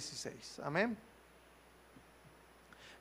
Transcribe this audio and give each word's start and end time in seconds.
16. 0.00 0.60
Amén. 0.64 0.96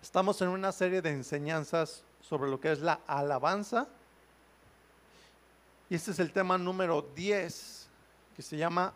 Estamos 0.02 0.42
en 0.42 0.50
una 0.50 0.74
serie 0.74 1.02
de 1.02 1.12
enseñanzas 1.12 2.04
sobre 2.22 2.52
lo 2.52 2.60
que 2.60 2.74
es 2.74 2.80
la 2.80 3.00
alabanza. 3.08 3.88
Y 5.90 5.96
este 5.96 6.12
es 6.12 6.20
el 6.20 6.34
tema 6.34 6.58
número 6.58 7.02
10, 7.16 7.88
que 8.36 8.42
se 8.42 8.58
llama, 8.58 8.92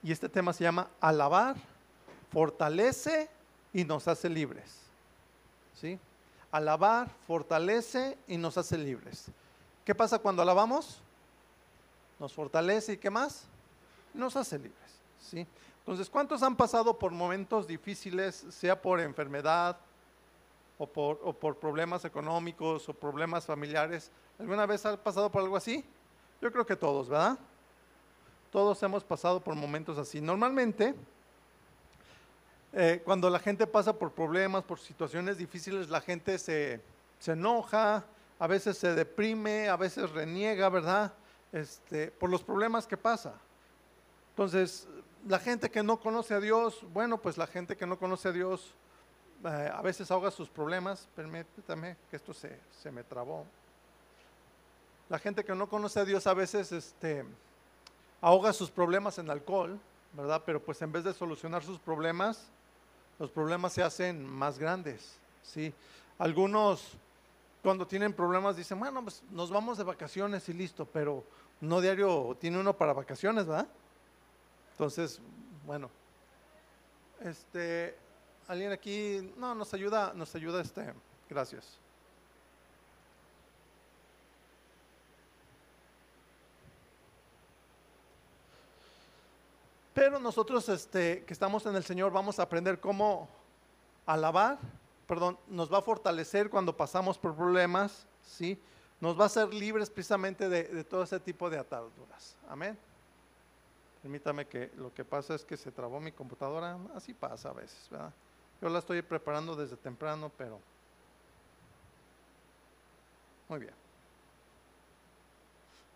y 0.00 0.12
este 0.12 0.28
tema 0.28 0.52
se 0.52 0.62
llama 0.62 0.88
alabar, 1.00 1.56
fortalece 2.30 3.28
y 3.72 3.84
nos 3.84 4.06
hace 4.06 4.28
libres. 4.28 4.76
¿Sí? 5.80 5.98
Alabar, 6.52 7.10
fortalece 7.26 8.16
y 8.28 8.36
nos 8.36 8.56
hace 8.58 8.78
libres. 8.78 9.26
¿Qué 9.84 9.92
pasa 9.92 10.20
cuando 10.20 10.40
alabamos? 10.40 11.00
Nos 12.20 12.32
fortalece 12.32 12.92
y 12.92 12.96
¿qué 12.96 13.10
más? 13.10 13.42
Nos 14.14 14.36
hace 14.36 14.56
libres. 14.56 14.78
¿Sí? 15.20 15.44
Entonces, 15.84 16.08
¿cuántos 16.08 16.42
han 16.42 16.56
pasado 16.56 16.98
por 16.98 17.12
momentos 17.12 17.66
difíciles, 17.66 18.46
sea 18.48 18.80
por 18.80 19.00
enfermedad 19.00 19.76
o 20.78 20.86
por, 20.86 21.20
o 21.22 21.34
por 21.34 21.58
problemas 21.58 22.06
económicos 22.06 22.88
o 22.88 22.94
problemas 22.94 23.44
familiares? 23.44 24.10
¿Alguna 24.38 24.64
vez 24.64 24.86
han 24.86 24.96
pasado 24.96 25.30
por 25.30 25.42
algo 25.42 25.58
así? 25.58 25.84
Yo 26.40 26.50
creo 26.50 26.64
que 26.64 26.74
todos, 26.74 27.10
¿verdad? 27.10 27.38
Todos 28.50 28.82
hemos 28.82 29.04
pasado 29.04 29.40
por 29.40 29.54
momentos 29.56 29.98
así. 29.98 30.22
Normalmente, 30.22 30.94
eh, 32.72 33.02
cuando 33.04 33.28
la 33.28 33.38
gente 33.38 33.66
pasa 33.66 33.92
por 33.92 34.12
problemas, 34.12 34.64
por 34.64 34.80
situaciones 34.80 35.36
difíciles, 35.36 35.90
la 35.90 36.00
gente 36.00 36.38
se, 36.38 36.80
se 37.18 37.32
enoja, 37.32 38.04
a 38.38 38.46
veces 38.46 38.78
se 38.78 38.94
deprime, 38.94 39.68
a 39.68 39.76
veces 39.76 40.10
reniega, 40.10 40.70
¿verdad? 40.70 41.12
Este, 41.52 42.10
por 42.10 42.30
los 42.30 42.42
problemas 42.42 42.86
que 42.86 42.96
pasa. 42.96 43.34
Entonces, 44.30 44.88
la 45.26 45.38
gente 45.38 45.70
que 45.70 45.82
no 45.82 45.98
conoce 45.98 46.34
a 46.34 46.40
Dios, 46.40 46.84
bueno, 46.92 47.18
pues 47.18 47.38
la 47.38 47.46
gente 47.46 47.76
que 47.76 47.86
no 47.86 47.98
conoce 47.98 48.28
a 48.28 48.32
Dios 48.32 48.74
eh, 49.44 49.70
a 49.72 49.82
veces 49.82 50.10
ahoga 50.10 50.30
sus 50.30 50.48
problemas. 50.48 51.08
Permítame 51.14 51.96
que 52.10 52.16
esto 52.16 52.32
se, 52.34 52.58
se, 52.82 52.90
me 52.90 53.04
trabó. 53.04 53.46
La 55.08 55.18
gente 55.18 55.44
que 55.44 55.54
no 55.54 55.68
conoce 55.68 56.00
a 56.00 56.04
Dios 56.04 56.26
a 56.26 56.34
veces 56.34 56.72
este, 56.72 57.24
ahoga 58.20 58.52
sus 58.52 58.70
problemas 58.70 59.18
en 59.18 59.30
alcohol, 59.30 59.78
¿verdad? 60.12 60.42
Pero 60.44 60.60
pues 60.60 60.80
en 60.82 60.92
vez 60.92 61.04
de 61.04 61.12
solucionar 61.12 61.62
sus 61.62 61.78
problemas, 61.78 62.48
los 63.18 63.30
problemas 63.30 63.72
se 63.72 63.82
hacen 63.82 64.26
más 64.26 64.58
grandes, 64.58 65.16
¿sí? 65.42 65.72
Algunos 66.18 66.96
cuando 67.62 67.86
tienen 67.86 68.12
problemas 68.12 68.56
dicen, 68.56 68.78
bueno, 68.78 69.02
pues 69.02 69.22
nos 69.30 69.50
vamos 69.50 69.78
de 69.78 69.84
vacaciones 69.84 70.48
y 70.48 70.52
listo, 70.52 70.84
pero 70.84 71.24
no 71.60 71.80
diario 71.80 72.36
tiene 72.38 72.58
uno 72.58 72.74
para 72.76 72.92
vacaciones, 72.92 73.46
¿verdad? 73.46 73.66
Entonces, 74.74 75.20
bueno, 75.64 75.88
este, 77.20 77.96
alguien 78.48 78.72
aquí, 78.72 79.32
no, 79.36 79.54
nos 79.54 79.72
ayuda, 79.72 80.12
nos 80.14 80.34
ayuda 80.34 80.60
este, 80.60 80.92
gracias. 81.30 81.78
Pero 89.94 90.18
nosotros, 90.18 90.68
este, 90.68 91.24
que 91.24 91.32
estamos 91.32 91.64
en 91.66 91.76
el 91.76 91.84
Señor, 91.84 92.10
vamos 92.10 92.40
a 92.40 92.42
aprender 92.42 92.80
cómo 92.80 93.28
alabar, 94.06 94.58
perdón, 95.06 95.38
nos 95.46 95.72
va 95.72 95.78
a 95.78 95.82
fortalecer 95.82 96.50
cuando 96.50 96.76
pasamos 96.76 97.16
por 97.16 97.36
problemas, 97.36 98.08
¿sí? 98.26 98.60
Nos 99.00 99.16
va 99.16 99.22
a 99.22 99.26
hacer 99.26 99.54
libres 99.54 99.88
precisamente 99.88 100.48
de, 100.48 100.64
de 100.64 100.82
todo 100.82 101.04
ese 101.04 101.20
tipo 101.20 101.48
de 101.48 101.58
ataduras. 101.58 102.36
Amén. 102.48 102.76
Permítame 104.04 104.46
que 104.46 104.70
lo 104.76 104.92
que 104.92 105.02
pasa 105.02 105.34
es 105.34 105.46
que 105.46 105.56
se 105.56 105.72
trabó 105.72 105.98
mi 105.98 106.12
computadora, 106.12 106.76
así 106.94 107.14
pasa 107.14 107.48
a 107.48 107.52
veces, 107.54 107.88
¿verdad? 107.90 108.12
Yo 108.60 108.68
la 108.68 108.80
estoy 108.80 109.00
preparando 109.00 109.56
desde 109.56 109.78
temprano, 109.78 110.30
pero... 110.36 110.60
Muy 113.48 113.60
bien. 113.60 113.72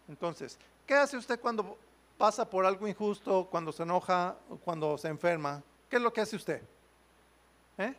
Entonces, 0.08 0.58
¿qué 0.86 0.94
hace 0.94 1.18
usted 1.18 1.38
cuando 1.38 1.76
pasa 2.16 2.48
por 2.48 2.64
algo 2.64 2.88
injusto, 2.88 3.46
cuando 3.50 3.72
se 3.72 3.82
enoja, 3.82 4.38
cuando 4.64 4.96
se 4.96 5.08
enferma? 5.08 5.62
¿Qué 5.90 5.96
es 5.96 6.02
lo 6.02 6.10
que 6.10 6.22
hace 6.22 6.36
usted? 6.36 6.62
¿Eh? 7.76 7.94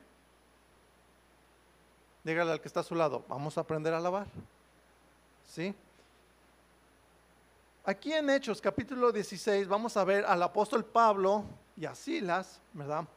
Dígale 2.23 2.53
al 2.53 2.61
que 2.61 2.67
está 2.67 2.79
a 2.79 2.83
su 2.83 2.95
lado, 2.95 3.23
vamos 3.29 3.59
a 3.59 3.61
aprender 3.61 3.93
a 3.93 3.99
lavar. 3.99 4.25
¿Sí? 5.45 5.75
Aquí 7.85 8.11
en 8.11 8.29
Hechos 8.29 8.59
capítulo 8.61 9.11
16 9.11 9.67
vamos 9.67 9.95
a 9.95 10.03
ver 10.03 10.25
al 10.25 10.43
apóstol 10.43 10.83
Pablo 10.83 11.45
y 11.77 11.85
a 11.85 11.95
Silas, 11.95 12.59
¿verdad? 12.73 13.07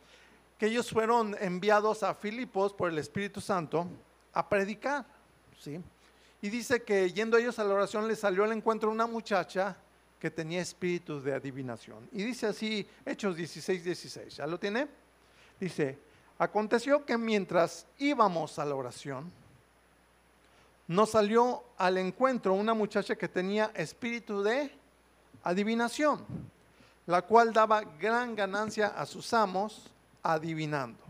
Que 0.57 0.67
ellos 0.67 0.89
fueron 0.89 1.37
enviados 1.41 2.05
a 2.05 2.15
Filipos 2.15 2.73
por 2.73 2.89
el 2.89 2.99
Espíritu 2.99 3.41
Santo 3.41 3.87
a 4.33 4.49
predicar, 4.49 5.05
¿sí? 5.59 5.81
Y 6.41 6.49
dice 6.49 6.83
que 6.83 7.11
yendo 7.13 7.37
ellos 7.37 7.59
a 7.59 7.65
la 7.65 7.75
oración 7.75 8.07
les 8.07 8.21
salió 8.21 8.45
al 8.45 8.53
encuentro 8.53 8.91
una 8.91 9.07
muchacha 9.07 9.77
que 10.21 10.31
tenía 10.31 10.63
espíritu 10.63 11.21
de 11.21 11.35
adivinación. 11.35 12.09
Y 12.13 12.23
dice 12.23 12.47
así 12.47 12.87
Hechos 13.05 13.37
16, 13.37 13.83
16, 13.85 14.37
¿ya 14.37 14.47
lo 14.47 14.61
tiene? 14.61 14.87
Dice, 15.59 15.99
aconteció 16.39 17.05
que 17.05 17.19
mientras 17.19 17.85
íbamos 17.99 18.61
a 18.61 18.65
la 18.65 18.77
oración, 18.77 19.31
nos 20.93 21.11
salió 21.11 21.65
al 21.79 21.97
encuentro 21.97 22.53
una 22.53 22.75
muchacha 22.75 23.17
que 23.17 23.27
tenía 23.27 23.73
espíritu 23.75 24.43
de 24.43 24.71
adivinación, 25.43 26.25
la 27.07 27.23
cual 27.23 27.53
daba 27.53 27.81
gran 27.81 28.37
ganancia 28.37 28.89
a 28.89 29.07
sus 29.07 29.33
amos 29.33 29.91
adivinando. 30.23 31.03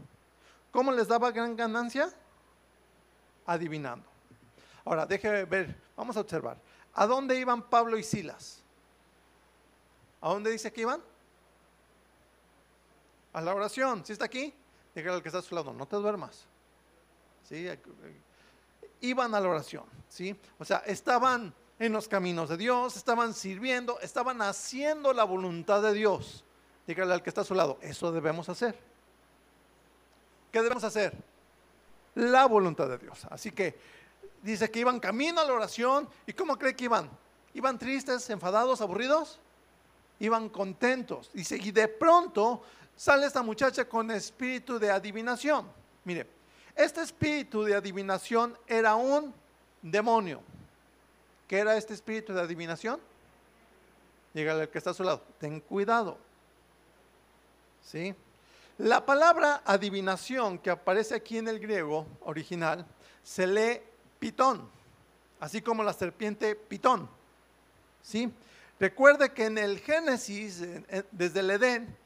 ¿Cómo 0.70 0.93
les 0.93 1.09
daba 1.09 1.32
gran 1.32 1.56
ganancia? 1.56 2.12
Adivinando. 3.44 4.06
Ahora, 4.84 5.04
déjeme 5.04 5.44
ver, 5.44 5.76
vamos 5.97 6.16
a 6.16 6.20
observar. 6.20 6.59
¿A 6.94 7.04
dónde 7.04 7.38
iban 7.38 7.62
Pablo 7.69 7.99
y 7.99 8.04
Silas? 8.04 8.62
¿A 10.20 10.28
dónde 10.28 10.53
dice 10.53 10.72
que 10.72 10.82
iban? 10.82 11.03
A 13.32 13.41
la 13.41 13.53
oración. 13.53 14.06
¿Sí 14.06 14.12
está 14.12 14.26
aquí? 14.26 14.54
Dígale 14.94 15.16
al 15.16 15.22
que 15.22 15.28
está 15.28 15.41
a 15.41 15.43
su 15.43 15.56
lado, 15.56 15.72
no 15.72 15.87
te 15.87 15.97
duermas. 15.97 16.47
¿Sí? 17.49 17.66
Iban 19.03 19.35
a 19.35 19.41
la 19.41 19.49
oración, 19.49 19.85
¿sí? 20.09 20.35
O 20.59 20.65
sea, 20.65 20.79
estaban 20.87 21.55
en 21.79 21.93
los 21.93 22.09
caminos 22.09 22.49
de 22.49 22.57
Dios, 22.57 22.97
estaban 22.97 23.35
sirviendo, 23.35 24.01
estaban 24.01 24.41
haciendo 24.41 25.13
la 25.13 25.25
voluntad 25.25 25.83
de 25.83 25.93
Dios. 25.93 26.45
Dígale 26.87 27.12
al 27.12 27.23
que 27.23 27.29
está 27.29 27.43
a 27.43 27.45
su 27.45 27.55
lado, 27.55 27.79
eso 27.83 28.11
debemos 28.12 28.49
hacer. 28.49 28.79
¿Qué 30.51 30.62
debemos 30.62 30.85
hacer? 30.85 31.12
La 32.15 32.47
voluntad 32.47 32.89
de 32.89 32.99
Dios. 32.99 33.27
Así 33.31 33.51
que 33.53 33.79
dice 34.43 34.71
que 34.71 34.81
iban 34.81 35.01
camino 35.01 35.41
a 35.41 35.45
la 35.45 35.53
oración. 35.53 36.09
¿Y 36.27 36.33
cómo 36.33 36.59
cree 36.59 36.77
que 36.77 36.85
iban? 36.85 37.11
¿Iban 37.55 37.79
tristes, 37.79 38.29
enfadados, 38.31 38.81
aburridos? 38.81 39.41
Iban 40.21 40.49
contentos. 40.51 41.31
Dice, 41.33 41.57
y 41.57 41.73
de 41.73 41.89
pronto 41.89 42.62
sale 42.95 43.27
esta 43.27 43.43
muchacha 43.43 43.89
con 43.89 44.11
espíritu 44.11 44.79
de 44.79 44.91
adivinación. 44.91 45.67
Mire, 46.05 46.29
este 46.77 47.03
espíritu 47.03 47.65
de 47.65 47.75
adivinación 47.75 48.56
era 48.66 48.94
un 48.94 49.34
demonio. 49.83 50.41
¿Qué 51.47 51.59
era 51.59 51.77
este 51.77 51.94
espíritu 51.94 52.33
de 52.33 52.41
adivinación? 52.41 53.00
Dígale 54.33 54.62
al 54.62 54.69
que 54.71 54.78
está 54.78 54.91
a 54.91 54.94
su 54.94 55.03
lado, 55.03 55.22
ten 55.38 55.61
cuidado. 55.61 56.16
¿Sí? 57.84 58.15
La 58.78 59.05
palabra 59.05 59.62
adivinación 59.65 60.59
que 60.59 60.71
aparece 60.71 61.15
aquí 61.15 61.38
en 61.38 61.49
el 61.49 61.61
griego 61.61 62.06
original 62.22 62.87
se 63.22 63.47
lee 63.47 63.81
pitón, 64.19 64.69
así 65.41 65.61
como 65.61 65.82
la 65.82 65.93
serpiente 65.93 66.55
pitón. 66.56 67.09
¿Sí? 68.03 68.32
Recuerde 68.81 69.32
que 69.32 69.44
en 69.44 69.59
el 69.59 69.78
Génesis, 69.78 70.65
desde 71.12 71.41
el 71.41 71.50
Edén, 71.50 71.97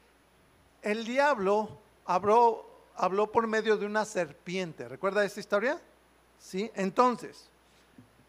el 0.83 1.05
diablo 1.05 1.79
habló, 2.05 2.66
habló 2.97 3.31
por 3.31 3.47
medio 3.47 3.77
de 3.77 3.85
una 3.85 4.05
serpiente. 4.05 4.87
¿Recuerda 4.87 5.23
esta 5.23 5.39
historia? 5.39 5.79
Sí. 6.39 6.71
Entonces, 6.75 7.49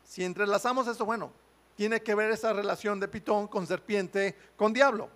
si 0.04 0.24
entrelazamos 0.24 0.86
esto, 0.86 1.04
bueno, 1.04 1.32
tiene 1.76 2.02
que 2.02 2.14
ver 2.14 2.30
esa 2.30 2.52
relación 2.52 3.00
de 3.00 3.08
pitón 3.08 3.48
con 3.48 3.66
serpiente, 3.66 4.36
con 4.56 4.72
diablo. 4.72 5.08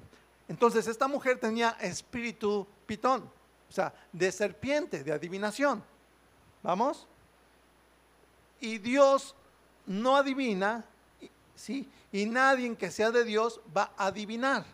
Entonces, 0.48 0.86
esta 0.86 1.08
mujer 1.08 1.38
tenía 1.38 1.70
espíritu 1.80 2.66
pitón, 2.86 3.22
o 3.68 3.72
sea, 3.72 3.92
de 4.12 4.30
serpiente, 4.30 5.02
de 5.02 5.12
adivinación. 5.12 5.82
¿Vamos? 6.62 7.06
Y 8.60 8.78
Dios 8.78 9.34
no 9.86 10.16
adivina, 10.16 10.84
¿sí? 11.56 11.88
Y 12.12 12.26
nadie 12.26 12.74
que 12.76 12.90
sea 12.90 13.10
de 13.10 13.24
Dios 13.24 13.60
va 13.76 13.92
a 13.96 14.06
adivinar. 14.06 14.64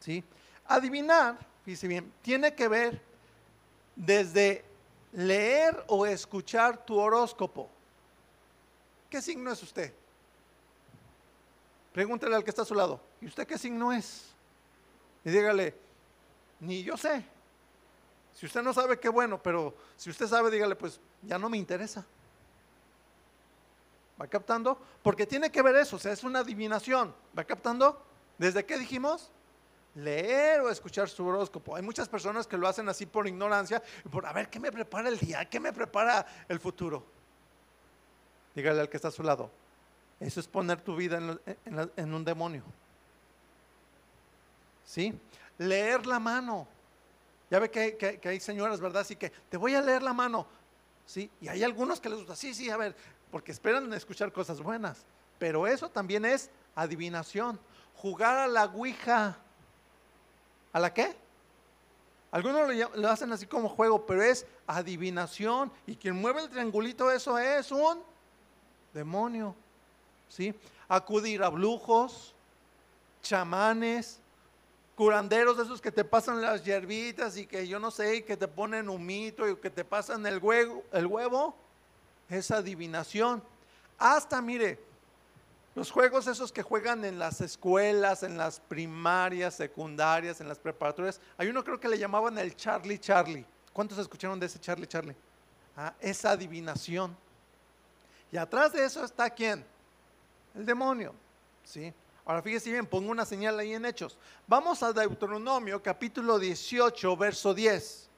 ¿Sí? 0.00 0.22
Adivinar, 0.66 1.38
fíjese 1.64 1.88
bien, 1.88 2.12
tiene 2.20 2.54
que 2.54 2.68
ver 2.68 3.00
desde 3.96 4.64
leer 5.12 5.84
o 5.88 6.06
escuchar 6.06 6.84
tu 6.84 6.98
horóscopo. 6.98 7.68
¿Qué 9.08 9.22
signo 9.22 9.52
es 9.52 9.62
usted? 9.62 9.92
Pregúntale 11.92 12.34
al 12.34 12.42
que 12.42 12.50
está 12.50 12.62
a 12.62 12.66
su 12.66 12.74
lado. 12.74 13.00
¿Y 13.20 13.26
usted 13.26 13.46
qué 13.46 13.56
signo 13.56 13.92
es? 13.92 14.34
Y 15.24 15.30
dígale, 15.30 15.74
ni 16.60 16.82
yo 16.82 16.96
sé. 16.96 17.24
Si 18.34 18.46
usted 18.46 18.62
no 18.62 18.72
sabe, 18.72 18.98
qué 18.98 19.08
bueno, 19.08 19.40
pero 19.40 19.74
si 19.96 20.10
usted 20.10 20.26
sabe, 20.26 20.50
dígale, 20.50 20.74
pues 20.74 21.00
ya 21.22 21.38
no 21.38 21.48
me 21.48 21.56
interesa. 21.56 22.04
¿Va 24.20 24.26
captando? 24.26 24.78
Porque 25.02 25.26
tiene 25.26 25.50
que 25.50 25.62
ver 25.62 25.76
eso, 25.76 25.96
o 25.96 25.98
sea, 25.98 26.12
es 26.12 26.24
una 26.24 26.40
adivinación. 26.40 27.14
¿Va 27.36 27.44
captando? 27.44 28.02
¿Desde 28.38 28.64
qué 28.64 28.78
dijimos? 28.78 29.30
Leer 29.94 30.60
o 30.60 30.70
escuchar 30.70 31.08
su 31.08 31.24
horóscopo. 31.26 31.76
Hay 31.76 31.82
muchas 31.82 32.08
personas 32.08 32.46
que 32.46 32.56
lo 32.56 32.66
hacen 32.66 32.88
así 32.88 33.06
por 33.06 33.26
ignorancia, 33.26 33.82
por 34.10 34.26
a 34.26 34.32
ver 34.32 34.48
qué 34.48 34.58
me 34.58 34.72
prepara 34.72 35.08
el 35.08 35.18
día, 35.18 35.44
qué 35.44 35.60
me 35.60 35.72
prepara 35.72 36.26
el 36.48 36.58
futuro. 36.58 37.04
Dígale 38.54 38.80
al 38.80 38.88
que 38.88 38.96
está 38.96 39.08
a 39.08 39.12
su 39.12 39.22
lado. 39.22 39.50
Eso 40.20 40.40
es 40.40 40.46
poner 40.46 40.80
tu 40.80 40.96
vida 40.96 41.18
en, 41.66 42.14
un 42.14 42.24
demonio. 42.24 42.62
¿Sí? 44.84 45.12
Leer 45.58 46.06
la 46.06 46.18
mano. 46.18 46.66
Ya 47.50 47.58
ve 47.58 47.70
que, 47.70 48.20
hay 48.24 48.40
señoras, 48.40 48.80
¿verdad? 48.80 49.02
Así 49.02 49.16
que 49.16 49.30
te 49.30 49.56
voy 49.56 49.74
a 49.74 49.82
leer 49.82 50.02
la 50.02 50.12
mano. 50.12 50.46
¿Sí? 51.06 51.30
Y 51.40 51.48
hay 51.48 51.62
algunos 51.62 52.00
que 52.00 52.08
les 52.08 52.18
gusta, 52.18 52.34
sí, 52.34 52.54
sí, 52.54 52.70
a 52.70 52.76
ver, 52.76 52.96
porque 53.30 53.52
esperan 53.52 53.92
escuchar 53.92 54.32
cosas 54.32 54.60
buenas. 54.60 55.04
Pero 55.38 55.66
eso 55.66 55.90
también 55.90 56.24
es 56.24 56.50
adivinación. 56.74 57.60
Jugar 57.96 58.38
a 58.38 58.48
la 58.48 58.64
Ouija. 58.64 59.36
¿A 60.74 60.80
la 60.80 60.92
qué? 60.92 61.16
Algunos 62.32 62.68
lo, 62.96 63.08
hacen 63.08 63.32
así 63.32 63.46
como 63.46 63.68
juego, 63.68 64.04
pero 64.04 64.22
es 64.22 64.44
adivinación. 64.66 65.70
Y 65.86 65.94
quien 65.94 66.16
mueve 66.16 66.42
el 66.42 66.50
triangulito, 66.50 67.10
eso 67.12 67.38
es 67.38 67.70
un 67.70 68.02
demonio. 68.92 69.54
¿Sí? 70.28 70.52
Acudir 70.88 71.44
a 71.44 71.48
brujos, 71.48 72.34
chamanes, 73.22 74.18
curanderos 74.96 75.56
de 75.56 75.62
esos 75.62 75.80
que 75.80 75.92
te 75.92 76.04
pasan 76.04 76.42
las 76.42 76.64
hierbitas 76.64 77.36
y 77.36 77.46
que 77.46 77.68
yo 77.68 77.78
no 77.78 77.92
sé, 77.92 78.16
y 78.16 78.22
que 78.22 78.36
te 78.36 78.48
ponen 78.48 78.88
humito 78.88 79.48
y 79.48 79.56
que 79.56 79.70
te 79.70 79.84
pasan 79.84 80.26
el 80.26 80.38
huevo, 80.38 80.82
el 80.92 81.06
huevo 81.06 81.54
esa 82.28 82.56
adivinación. 82.56 83.44
Hasta, 83.96 84.42
mire, 84.42 84.80
los 85.74 85.90
juegos 85.90 86.26
esos 86.26 86.52
que 86.52 86.62
juegan 86.62 87.04
en 87.04 87.18
las 87.18 87.40
escuelas, 87.40 88.22
en 88.22 88.38
las 88.38 88.60
primarias, 88.60 89.54
secundarias, 89.54 90.40
en 90.40 90.48
las 90.48 90.58
preparatorias, 90.58 91.20
hay 91.36 91.48
uno 91.48 91.64
creo 91.64 91.80
que 91.80 91.88
le 91.88 91.98
llamaban 91.98 92.38
el 92.38 92.54
Charlie 92.54 92.98
Charlie. 92.98 93.44
¿Cuántos 93.72 93.98
escucharon 93.98 94.38
de 94.38 94.46
ese 94.46 94.60
Charlie 94.60 94.86
Charlie? 94.86 95.16
Ah, 95.76 95.92
esa 96.00 96.30
adivinación. 96.30 97.16
Y 98.30 98.36
atrás 98.36 98.72
de 98.72 98.84
eso 98.84 99.04
está 99.04 99.28
quién? 99.30 99.64
El 100.54 100.64
demonio. 100.64 101.12
¿sí? 101.64 101.92
Ahora 102.24 102.40
fíjese 102.40 102.70
bien, 102.70 102.86
pongo 102.86 103.10
una 103.10 103.24
señal 103.24 103.58
ahí 103.58 103.74
en 103.74 103.84
Hechos. 103.84 104.16
Vamos 104.46 104.82
a 104.82 104.92
Deuteronomio 104.92 105.82
capítulo 105.82 106.38
18, 106.38 107.16
verso 107.16 107.52
10. 107.52 108.08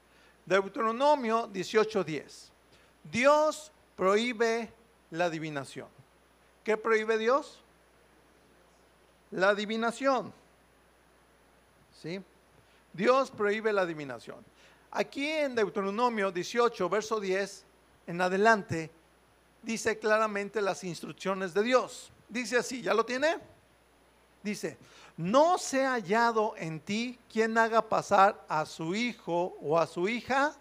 Deuteronomio 0.44 1.48
18, 1.48 2.04
10. 2.04 2.52
Dios 3.10 3.72
prohíbe 3.96 4.72
la 5.10 5.24
adivinación. 5.24 5.88
¿Qué 6.66 6.76
prohíbe 6.76 7.16
Dios? 7.16 7.60
La 9.30 9.50
adivinación. 9.50 10.32
¿Sí? 12.02 12.20
Dios 12.92 13.30
prohíbe 13.30 13.72
la 13.72 13.82
adivinación. 13.82 14.44
Aquí 14.90 15.28
en 15.28 15.54
Deuteronomio 15.54 16.32
18, 16.32 16.88
verso 16.88 17.20
10, 17.20 17.64
en 18.08 18.20
adelante, 18.20 18.90
dice 19.62 20.00
claramente 20.00 20.60
las 20.60 20.82
instrucciones 20.82 21.54
de 21.54 21.62
Dios. 21.62 22.10
Dice 22.28 22.56
así, 22.56 22.82
¿ya 22.82 22.94
lo 22.94 23.06
tiene? 23.06 23.38
Dice, 24.42 24.76
no 25.16 25.58
se 25.58 25.84
ha 25.84 25.92
hallado 25.92 26.54
en 26.56 26.80
ti 26.80 27.16
quien 27.32 27.56
haga 27.58 27.80
pasar 27.80 28.44
a 28.48 28.66
su 28.66 28.92
hijo 28.92 29.56
o 29.62 29.78
a 29.78 29.86
su 29.86 30.08
hija 30.08 30.52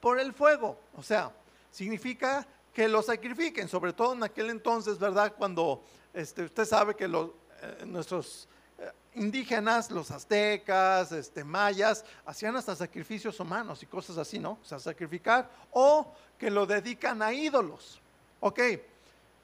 por 0.00 0.20
el 0.20 0.32
fuego. 0.32 0.78
O 0.96 1.02
sea, 1.02 1.32
significa 1.72 2.46
que 2.72 2.88
lo 2.88 3.02
sacrifiquen, 3.02 3.68
sobre 3.68 3.92
todo 3.92 4.12
en 4.12 4.22
aquel 4.22 4.50
entonces, 4.50 4.98
¿verdad? 4.98 5.34
Cuando 5.36 5.82
este, 6.12 6.44
usted 6.44 6.64
sabe 6.64 6.94
que 6.94 7.08
los, 7.08 7.30
eh, 7.62 7.84
nuestros 7.86 8.48
eh, 8.78 8.90
indígenas, 9.14 9.90
los 9.90 10.10
aztecas, 10.10 11.12
este, 11.12 11.44
mayas, 11.44 12.04
hacían 12.24 12.56
hasta 12.56 12.76
sacrificios 12.76 13.38
humanos 13.40 13.82
y 13.82 13.86
cosas 13.86 14.18
así, 14.18 14.38
¿no? 14.38 14.58
O 14.62 14.64
sea, 14.64 14.78
sacrificar 14.78 15.50
o 15.72 16.12
que 16.38 16.50
lo 16.50 16.66
dedican 16.66 17.22
a 17.22 17.32
ídolos. 17.32 18.00
Ok, 18.40 18.60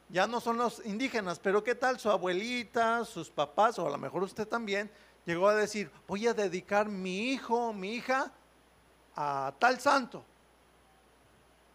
ya 0.08 0.26
no 0.26 0.40
son 0.40 0.56
los 0.58 0.84
indígenas, 0.84 1.40
pero 1.40 1.64
¿qué 1.64 1.74
tal 1.74 1.98
su 1.98 2.10
abuelita, 2.10 3.04
sus 3.04 3.30
papás, 3.30 3.78
o 3.78 3.86
a 3.86 3.90
lo 3.90 3.98
mejor 3.98 4.22
usted 4.22 4.46
también, 4.46 4.90
llegó 5.26 5.48
a 5.48 5.54
decir, 5.54 5.90
voy 6.06 6.26
a 6.28 6.34
dedicar 6.34 6.88
mi 6.88 7.32
hijo, 7.32 7.72
mi 7.72 7.94
hija 7.94 8.30
a 9.16 9.52
tal 9.58 9.80
santo? 9.80 10.24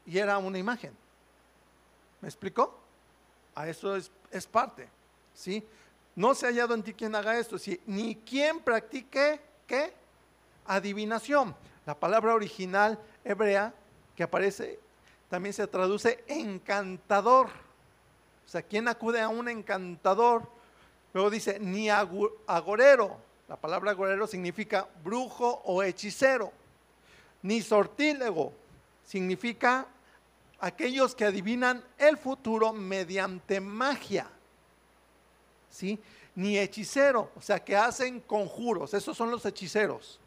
y 0.09 0.17
era 0.17 0.37
una 0.39 0.57
imagen. 0.57 0.97
¿Me 2.21 2.27
explicó? 2.27 2.77
A 3.55 3.67
eso 3.67 3.95
es, 3.95 4.47
parte, 4.47 4.87
¿sí? 5.33 5.65
No 6.15 6.33
se 6.33 6.45
ha 6.45 6.49
hallado 6.49 6.73
en 6.73 6.83
ti 6.83 6.93
quien 6.93 7.15
haga 7.15 7.37
esto, 7.37 7.57
ni 7.85 8.15
quien 8.15 8.59
practique, 8.59 9.39
¿qué? 9.65 9.93
Adivinación. 10.65 11.55
La 11.85 11.95
palabra 11.95 12.35
original 12.35 12.99
hebrea 13.23 13.73
que 14.15 14.23
aparece 14.23 14.79
también 15.29 15.53
se 15.53 15.65
traduce 15.67 16.23
encantador. 16.27 17.47
O 18.45 18.49
sea, 18.49 18.61
¿quién 18.61 18.87
acude 18.87 19.21
a 19.21 19.29
un 19.29 19.47
encantador? 19.47 20.49
Luego 21.13 21.29
dice, 21.29 21.59
ni 21.59 21.89
agorero. 21.89 23.17
La 23.47 23.55
palabra 23.55 23.91
agorero 23.91 24.27
significa 24.27 24.87
brujo 25.03 25.61
o 25.65 25.81
hechicero. 25.81 26.51
Ni 27.41 27.61
sortílego 27.61 28.53
significa 29.05 29.87
aquellos 30.59 31.15
que 31.15 31.25
adivinan 31.25 31.83
el 31.97 32.17
futuro 32.17 32.73
mediante 32.73 33.59
magia. 33.59 34.29
¿Sí? 35.69 35.99
Ni 36.35 36.57
hechicero, 36.57 37.31
o 37.35 37.41
sea, 37.41 37.63
que 37.63 37.75
hacen 37.75 38.21
conjuros, 38.21 38.93
esos 38.93 39.15
son 39.15 39.29
los 39.29 39.45
hechiceros. 39.45 40.19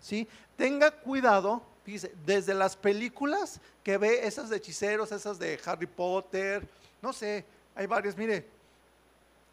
¿Sí? 0.00 0.28
Tenga 0.56 0.90
cuidado, 0.90 1.62
dice, 1.86 2.12
desde 2.26 2.54
las 2.54 2.76
películas 2.76 3.60
que 3.82 3.98
ve 3.98 4.26
esas 4.26 4.48
de 4.50 4.56
hechiceros, 4.56 5.12
esas 5.12 5.38
de 5.38 5.58
Harry 5.64 5.86
Potter, 5.86 6.68
no 7.00 7.12
sé, 7.12 7.44
hay 7.74 7.86
varias, 7.86 8.16
mire, 8.16 8.46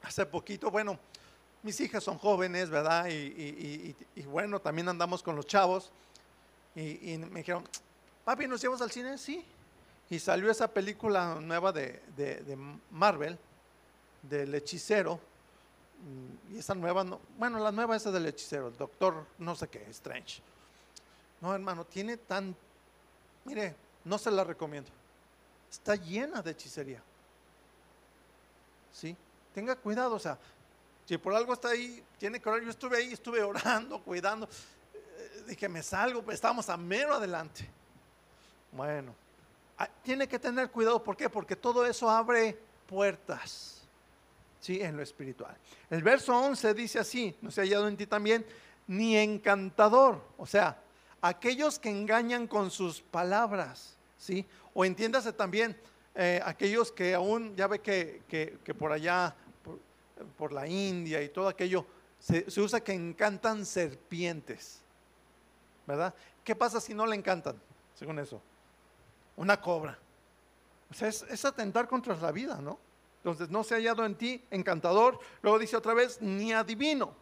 hace 0.02 0.26
poquito, 0.26 0.70
bueno, 0.70 1.00
mis 1.62 1.80
hijas 1.82 2.04
son 2.04 2.18
jóvenes, 2.18 2.70
¿verdad? 2.70 3.08
Y, 3.10 3.96
bueno, 4.26 4.60
también 4.60 4.88
andamos 4.88 5.22
con 5.22 5.36
los 5.36 5.46
chavos. 5.46 5.92
Y, 6.76 7.18
me 7.18 7.40
dijeron, 7.40 7.64
papi, 8.24 8.48
¿nos 8.48 8.62
llevas 8.62 8.81
al 8.81 8.92
cine? 8.92 9.18
Sí. 9.18 9.44
Y 10.09 10.19
salió 10.19 10.49
esa 10.49 10.68
película 10.68 11.35
nueva 11.35 11.71
de, 11.71 12.01
Marvel, 12.92 13.37
del 14.23 14.54
hechicero. 14.56 15.19
Y 16.51 16.57
esa 16.59 16.73
nueva, 16.73 17.06
bueno, 17.37 17.59
la 17.59 17.71
nueva 17.71 17.95
esa 17.95 18.11
del 18.11 18.25
hechicero, 18.25 18.69
el 18.69 18.78
doctor 18.78 19.25
no 19.37 19.56
sé 19.56 19.68
qué, 19.68 19.85
Strange. 19.89 20.42
No, 21.42 21.54
hermano, 21.54 21.85
tiene 21.85 22.18
tan, 22.18 22.56
mire, 23.45 23.75
no 24.04 24.18
se 24.18 24.31
la 24.31 24.44
recomiendo. 24.44 24.89
Está 25.69 25.95
llena 25.95 26.42
de 26.42 26.51
hechicería. 26.51 27.04
¿Sí? 28.92 29.16
Tenga 29.54 29.75
cuidado, 29.75 30.16
o 30.16 30.19
sea, 30.19 30.37
si 31.06 31.18
por 31.18 31.33
algo 31.33 31.54
está 31.54 31.69
ahí, 31.69 32.04
tiene 32.18 32.39
que 32.39 32.49
orar. 32.49 32.61
Yo 32.61 32.69
estuve 32.69 32.97
ahí, 32.97 33.13
estuve 33.13 33.42
orando, 33.42 33.99
cuidando. 34.06 34.47
Eh, 34.94 35.44
dije, 35.47 35.69
me 35.69 35.83
salgo, 35.83 36.21
pues 36.21 36.35
estábamos 36.35 36.69
a 36.69 36.78
mero 36.78 37.13
adelante. 37.13 37.69
Bueno, 38.71 39.16
tiene 40.02 40.28
que 40.28 40.40
tener 40.40 40.69
cuidado, 40.71 41.04
¿por 41.04 41.16
qué? 41.16 41.30
Porque 41.30 41.56
todo 41.56 41.86
eso 41.86 42.09
abre 42.09 42.57
puertas, 42.88 43.81
¿sí? 44.59 44.81
En 44.81 44.98
lo 44.98 45.04
espiritual. 45.04 45.56
El 45.90 46.04
verso 46.04 46.38
11 46.38 46.74
dice 46.74 47.00
así, 47.00 47.36
no 47.42 47.52
se 47.52 47.62
ha 47.62 47.64
hallado 47.64 47.88
en 47.88 47.95
ti 47.95 48.06
también, 48.06 48.45
ni 48.88 49.16
encantador, 49.16 50.21
o 50.38 50.45
sea, 50.45 50.81
aquellos 51.21 51.80
que 51.80 51.90
engañan 51.90 52.48
con 52.48 52.71
sus 52.71 53.02
palabras, 53.02 53.95
¿sí? 54.18 54.45
O 54.74 54.83
entiéndase 54.83 55.31
también, 55.31 55.78
eh, 56.16 56.42
aquellos 56.44 56.92
que 56.92 57.14
aún, 57.14 57.56
ya 57.56 57.68
ve 57.68 57.80
que, 57.80 58.76
por 58.78 58.92
allá, 58.92 59.36
por, 60.38 60.52
la 60.52 60.68
India 60.68 61.21
y 61.21 61.30
todo 61.30 61.48
aquello, 61.48 61.86
se, 62.19 62.50
se 62.50 62.59
usa 62.59 62.81
que 62.81 62.94
encantan 62.94 63.66
serpientes, 63.66 64.81
¿verdad? 65.86 66.14
¿Qué 66.44 66.56
pasa 66.56 66.81
si 66.81 66.94
no 66.94 67.06
le 67.06 67.16
encantan, 67.16 67.56
según 67.94 68.19
eso? 68.19 68.42
Una 69.40 69.60
cobra. 69.60 69.98
O 70.92 70.94
sea, 70.94 71.08
es, 71.08 71.46
atentar 71.46 71.88
contra 71.88 72.16
la 72.18 72.31
vida, 72.31 72.60
¿no? 72.62 72.78
Entonces, 73.18 73.50
no 73.50 73.64
se 73.64 73.74
ha 73.74 73.78
hallado 73.78 74.06
en 74.06 74.16
ti 74.16 74.44
encantador. 74.52 75.18
Luego 75.42 75.58
dice 75.58 75.78
otra 75.78 75.94
vez, 75.94 76.22
ni 76.22 76.52
adivino. 76.52 77.14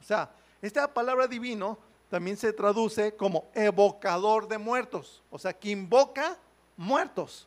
O 0.00 0.02
sea, 0.02 0.30
esta 0.60 0.92
palabra 0.92 1.28
divino 1.28 1.78
también 2.08 2.36
se 2.36 2.52
traduce 2.52 3.14
como 3.14 3.48
evocador 3.54 4.48
de 4.48 4.58
muertos. 4.58 5.22
O 5.30 5.38
sea, 5.38 5.52
que 5.52 5.70
invoca 5.70 6.36
muertos. 6.76 7.46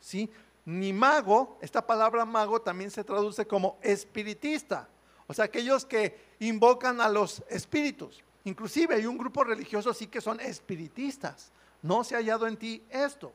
¿Sí? 0.00 0.30
Ni 0.64 0.92
mago, 0.92 1.58
esta 1.60 1.84
palabra 1.84 2.24
mago 2.24 2.62
también 2.62 2.90
se 2.90 3.02
traduce 3.02 3.46
como 3.46 3.78
espiritista. 3.82 4.88
O 5.26 5.34
sea, 5.34 5.46
aquellos 5.46 5.84
que 5.84 6.20
invocan 6.38 7.00
a 7.00 7.08
los 7.08 7.42
espíritus. 7.48 8.22
Inclusive 8.44 8.94
hay 8.94 9.06
un 9.06 9.18
grupo 9.18 9.42
religioso 9.42 9.90
así 9.90 10.06
que 10.06 10.20
son 10.20 10.38
espiritistas. 10.38 11.50
No 11.82 12.04
se 12.04 12.14
ha 12.14 12.18
hallado 12.18 12.46
en 12.46 12.56
ti 12.56 12.82
esto, 12.88 13.32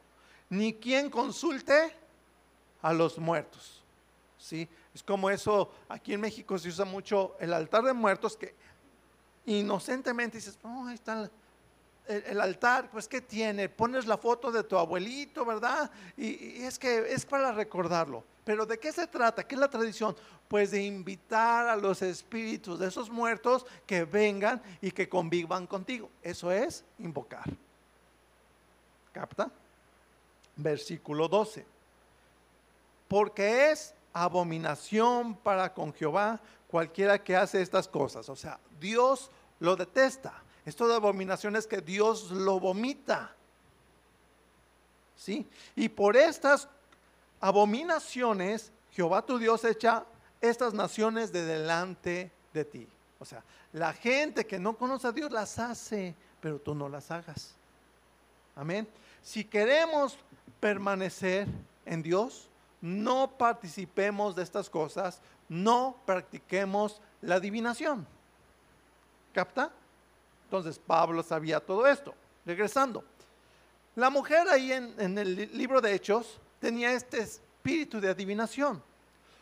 ni 0.50 0.74
quien 0.74 1.10
consulte 1.10 1.94
a 2.82 2.94
los 2.94 3.18
muertos. 3.18 3.84
¿Sí? 4.38 4.68
Es 4.94 5.04
como 5.04 5.30
eso, 5.30 5.72
aquí 5.90 6.14
en 6.14 6.22
México 6.22 6.58
se 6.58 6.70
usa 6.70 6.86
mucho 6.86 7.36
el 7.40 7.54
altar 7.54 7.84
de 7.84 7.94
muertos 7.94 8.38
que 8.38 8.56
inocentemente 9.46 10.38
dices, 10.38 10.58
ahí 10.64 10.96
está 10.96 11.30
el, 12.08 12.40
altar, 12.40 12.90
pues 12.90 13.08
¿qué 13.08 13.20
tiene? 13.20 13.68
Pones 13.68 14.06
la 14.06 14.18
foto 14.18 14.52
de 14.52 14.64
tu 14.64 14.78
abuelito, 14.78 15.46
¿verdad? 15.46 15.92
Y, 16.16 16.60
y, 16.60 16.64
es 16.64 16.80
que 16.80 17.12
es 17.12 17.26
para 17.26 17.52
recordarlo. 17.52 18.24
Pero 18.46 18.66
¿de 18.66 18.80
qué 18.80 18.94
se 18.94 19.08
trata? 19.08 19.46
¿Qué 19.46 19.56
es 19.56 19.62
la 19.62 19.70
tradición? 19.70 20.16
Pues 20.48 20.72
de 20.72 20.82
invitar 20.84 21.68
a 21.68 21.76
los 21.76 22.02
espíritus 22.02 22.80
de 22.80 22.88
esos 22.88 23.10
muertos 23.10 23.66
que 23.86 24.06
vengan 24.06 24.62
y 24.82 24.92
que 24.92 25.10
convivan 25.10 25.68
contigo. 25.68 26.10
Eso 26.22 26.52
es 26.52 26.86
invocar. 27.00 27.50
¿Capta? 29.18 29.50
Versículo 30.56 31.28
12. 31.28 31.66
Porque 33.08 33.72
es 33.72 33.96
abominación 34.14 35.36
para 35.36 35.74
con 35.74 35.92
Jehová 35.92 36.40
cualquiera 36.68 37.24
que 37.24 37.36
hace 37.36 37.64
estas 37.64 37.88
cosas. 37.88 38.30
O 38.30 38.36
sea, 38.36 38.60
Dios 38.80 39.32
lo 39.60 39.76
detesta. 39.76 40.44
Esto 40.66 40.88
de 40.88 40.94
abominación 40.94 41.56
es 41.56 41.66
que 41.66 41.82
Dios 41.82 42.30
lo 42.30 42.60
vomita. 42.60 43.34
¿Sí? 45.16 45.48
Y 45.76 45.90
por 45.90 46.16
estas 46.16 46.68
abominaciones, 47.40 48.72
Jehová 48.92 49.26
tu 49.26 49.40
Dios 49.40 49.64
echa 49.66 50.06
estas 50.42 50.76
naciones 50.76 51.32
de 51.32 51.44
delante 51.44 52.32
de 52.54 52.66
ti. 52.66 52.88
O 53.18 53.26
sea, 53.26 53.44
la 53.74 53.94
gente 53.94 54.46
que 54.46 54.60
no 54.60 54.78
conoce 54.78 55.08
a 55.08 55.12
Dios 55.12 55.32
las 55.32 55.58
hace, 55.58 56.14
pero 56.40 56.60
tú 56.60 56.76
no 56.76 56.88
las 56.88 57.10
hagas. 57.10 57.56
Amén. 58.56 58.88
Si 59.28 59.44
queremos 59.44 60.18
permanecer 60.62 61.50
en 61.86 62.02
Dios, 62.02 62.48
no 62.80 63.30
participemos 63.38 64.38
de 64.38 64.44
estas 64.44 64.70
cosas, 64.70 65.20
no 65.50 65.98
practiquemos 66.06 67.02
la 67.22 67.36
adivinación. 67.36 68.08
¿Capta? 69.34 69.70
Entonces 70.46 70.80
Pablo 70.80 71.24
sabía 71.24 71.60
todo 71.60 71.86
esto. 71.88 72.16
Regresando. 72.46 73.04
La 73.98 74.10
mujer 74.10 74.48
ahí 74.48 74.72
en, 74.72 75.18
el 75.18 75.36
libro 75.58 75.82
de 75.82 75.94
Hechos 75.94 76.40
tenía 76.62 76.94
este 76.94 77.20
espíritu 77.20 78.00
de 78.00 78.08
adivinación. 78.08 78.82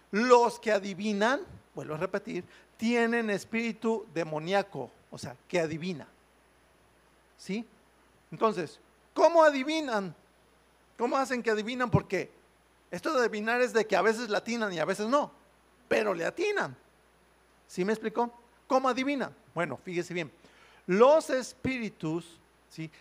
Los 0.09 0.59
que 0.59 0.71
adivinan, 0.71 1.41
vuelvo 1.75 1.93
a 1.93 1.97
repetir, 1.97 2.43
tienen 2.75 3.29
espíritu 3.29 4.07
demoníaco, 4.15 4.89
o 5.11 5.17
sea, 5.19 5.35
que 5.47 5.59
adivina. 5.59 6.07
¿Sí? 7.37 7.63
Entonces, 8.31 8.79
¿cómo 9.15 9.43
adivinan? 9.43 10.13
¿Cómo 10.95 11.17
hacen 11.17 11.41
que 11.41 11.49
adivinan? 11.49 11.89
Porque 11.89 12.29
esto 12.91 13.11
de 13.13 13.21
adivinar 13.21 13.61
es 13.61 13.73
de 13.73 13.87
que 13.87 13.95
a 13.95 14.03
veces 14.03 14.29
le 14.29 14.37
atinan 14.37 14.71
y 14.71 14.77
a 14.77 14.85
veces 14.85 15.07
no, 15.07 15.31
pero 15.87 16.13
le 16.13 16.25
atinan. 16.25 16.77
¿Sí 17.67 17.83
me 17.83 17.93
explicó? 17.93 18.31
¿Cómo 18.67 18.87
adivinan? 18.87 19.33
Bueno, 19.55 19.77
fíjese 19.83 20.13
bien. 20.13 20.31
Los 20.85 21.31
espíritus, 21.31 22.39
¿sí? 22.69 22.91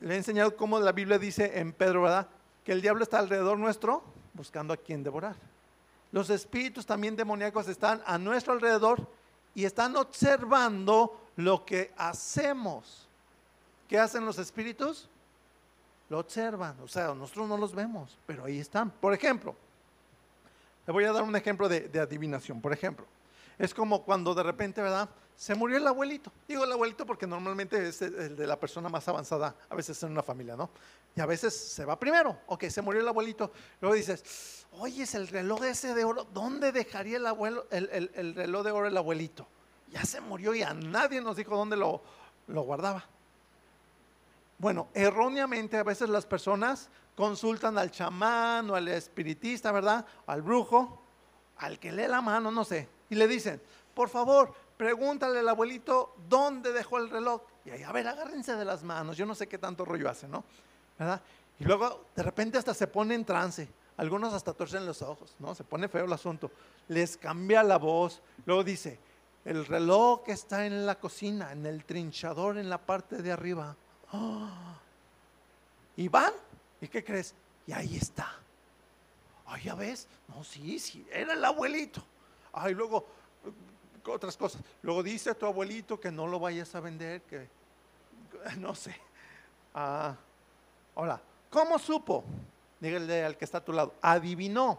Le 0.00 0.14
he 0.14 0.16
enseñado 0.18 0.54
cómo 0.56 0.78
la 0.78 0.92
Biblia 0.92 1.18
dice 1.18 1.58
en 1.58 1.72
Pedro, 1.72 2.02
¿verdad? 2.02 2.28
Que 2.64 2.72
el 2.72 2.82
diablo 2.82 3.02
está 3.02 3.18
alrededor 3.18 3.58
nuestro 3.58 4.04
buscando 4.34 4.74
a 4.74 4.76
quien 4.76 5.02
devorar. 5.02 5.36
Los 6.12 6.30
espíritus 6.30 6.84
también 6.84 7.16
demoníacos 7.16 7.68
están 7.68 8.02
a 8.04 8.18
nuestro 8.18 8.52
alrededor 8.52 9.08
y 9.54 9.64
están 9.64 9.96
observando 9.96 11.18
lo 11.36 11.64
que 11.64 11.92
hacemos. 11.96 13.08
¿Qué 13.92 13.98
hacen 13.98 14.24
los 14.24 14.38
espíritus? 14.38 15.06
Lo 16.08 16.20
observan. 16.20 16.80
O 16.80 16.88
sea, 16.88 17.08
nosotros 17.14 17.46
no 17.46 17.58
los 17.58 17.74
vemos, 17.74 18.16
pero 18.24 18.46
ahí 18.46 18.58
están. 18.58 18.88
Por 18.90 19.12
ejemplo, 19.12 19.54
le 20.86 20.92
voy 20.94 21.04
a 21.04 21.12
dar 21.12 21.22
un 21.22 21.36
ejemplo 21.36 21.68
de, 21.68 21.80
de 21.88 22.00
adivinación. 22.00 22.62
Por 22.62 22.72
ejemplo, 22.72 23.04
es 23.58 23.74
como 23.74 24.02
cuando 24.02 24.34
de 24.34 24.44
repente, 24.44 24.80
¿verdad? 24.80 25.10
Se 25.36 25.54
murió 25.54 25.76
el 25.76 25.86
abuelito. 25.86 26.32
Digo 26.48 26.64
el 26.64 26.72
abuelito 26.72 27.04
porque 27.04 27.26
normalmente 27.26 27.86
es 27.86 28.00
el 28.00 28.34
de 28.34 28.46
la 28.46 28.58
persona 28.58 28.88
más 28.88 29.06
avanzada, 29.08 29.54
a 29.68 29.74
veces 29.74 30.02
en 30.04 30.12
una 30.12 30.22
familia, 30.22 30.56
¿no? 30.56 30.70
Y 31.14 31.20
a 31.20 31.26
veces 31.26 31.54
se 31.54 31.84
va 31.84 31.98
primero. 31.98 32.38
Ok, 32.46 32.64
se 32.68 32.80
murió 32.80 33.02
el 33.02 33.08
abuelito. 33.08 33.52
Luego 33.82 33.94
dices, 33.94 34.64
oye, 34.70 35.02
es 35.02 35.14
el 35.14 35.28
reloj 35.28 35.64
ese 35.64 35.94
de 35.94 36.04
oro. 36.04 36.26
¿Dónde 36.32 36.72
dejaría 36.72 37.18
el, 37.18 37.26
abuelo, 37.26 37.66
el, 37.70 38.34
reloj 38.34 38.64
de 38.64 38.70
oro 38.70 38.86
el 38.86 38.96
abuelito? 38.96 39.46
Ya 39.90 40.02
se 40.06 40.22
murió 40.22 40.54
y 40.54 40.62
a 40.62 40.72
nadie 40.72 41.20
nos 41.20 41.36
dijo 41.36 41.54
dónde 41.54 41.76
lo, 41.76 42.00
lo 42.46 42.62
guardaba. 42.62 43.04
Bueno, 44.62 44.88
erróneamente 44.94 45.76
a 45.76 45.82
veces 45.82 46.08
las 46.08 46.24
personas 46.24 46.88
consultan 47.14 47.76
al 47.76 47.90
chamán 47.90 48.70
o 48.70 48.74
al 48.74 48.88
espiritista, 48.88 49.72
¿verdad? 49.72 50.06
Al 50.26 50.40
brujo, 50.40 51.02
al 51.58 51.78
que 51.78 51.92
lee 51.92 52.08
la 52.08 52.22
mano, 52.22 52.50
no 52.50 52.64
sé 52.64 52.88
y 53.12 53.14
le 53.14 53.28
dicen, 53.28 53.60
por 53.92 54.08
favor, 54.08 54.54
pregúntale 54.78 55.40
al 55.40 55.48
abuelito 55.50 56.16
dónde 56.30 56.72
dejó 56.72 56.96
el 56.96 57.10
reloj. 57.10 57.42
Y 57.62 57.68
ahí, 57.68 57.82
a 57.82 57.92
ver, 57.92 58.08
agárrense 58.08 58.56
de 58.56 58.64
las 58.64 58.82
manos. 58.82 59.18
Yo 59.18 59.26
no 59.26 59.34
sé 59.34 59.46
qué 59.46 59.58
tanto 59.58 59.84
rollo 59.84 60.08
hace, 60.08 60.26
¿no? 60.26 60.44
¿Verdad? 60.98 61.20
Y 61.58 61.64
luego 61.64 62.06
de 62.16 62.22
repente 62.22 62.56
hasta 62.56 62.72
se 62.72 62.86
pone 62.86 63.14
en 63.14 63.26
trance. 63.26 63.68
Algunos 63.98 64.32
hasta 64.32 64.54
torcen 64.54 64.86
los 64.86 65.02
ojos, 65.02 65.36
¿no? 65.40 65.54
Se 65.54 65.62
pone 65.62 65.90
feo 65.90 66.06
el 66.06 66.12
asunto. 66.14 66.50
Les 66.88 67.18
cambia 67.18 67.62
la 67.62 67.76
voz. 67.76 68.22
Luego 68.46 68.64
dice, 68.64 68.98
el 69.44 69.66
reloj 69.66 70.22
está 70.28 70.64
en 70.64 70.86
la 70.86 70.98
cocina, 70.98 71.52
en 71.52 71.66
el 71.66 71.84
trinchador, 71.84 72.56
en 72.56 72.70
la 72.70 72.78
parte 72.78 73.20
de 73.20 73.30
arriba. 73.30 73.76
Y 75.94 76.08
van, 76.08 76.32
¿y 76.80 76.88
qué 76.88 77.04
crees? 77.04 77.34
Y 77.66 77.72
ahí 77.72 77.96
está. 77.96 78.34
Ay, 79.44 79.64
ya 79.64 79.74
ves, 79.74 80.08
no, 80.28 80.42
sí, 80.42 80.78
sí, 80.78 81.06
era 81.12 81.34
el 81.34 81.44
abuelito. 81.44 82.02
Ay, 82.50 82.74
luego, 82.74 83.06
otras 84.06 84.36
cosas. 84.36 84.62
Luego 84.80 85.02
dice 85.02 85.30
a 85.30 85.34
tu 85.34 85.44
abuelito 85.44 86.00
que 86.00 86.10
no 86.10 86.26
lo 86.26 86.40
vayas 86.40 86.74
a 86.74 86.80
vender, 86.80 87.20
que 87.22 87.46
no 88.58 88.74
sé. 88.74 88.94
Ah, 89.74 90.16
hola, 90.94 91.20
¿cómo 91.50 91.78
supo? 91.78 92.24
Dígale 92.80 93.24
al 93.24 93.36
que 93.36 93.44
está 93.44 93.58
a 93.58 93.64
tu 93.64 93.72
lado, 93.72 93.94
adivinó. 94.02 94.78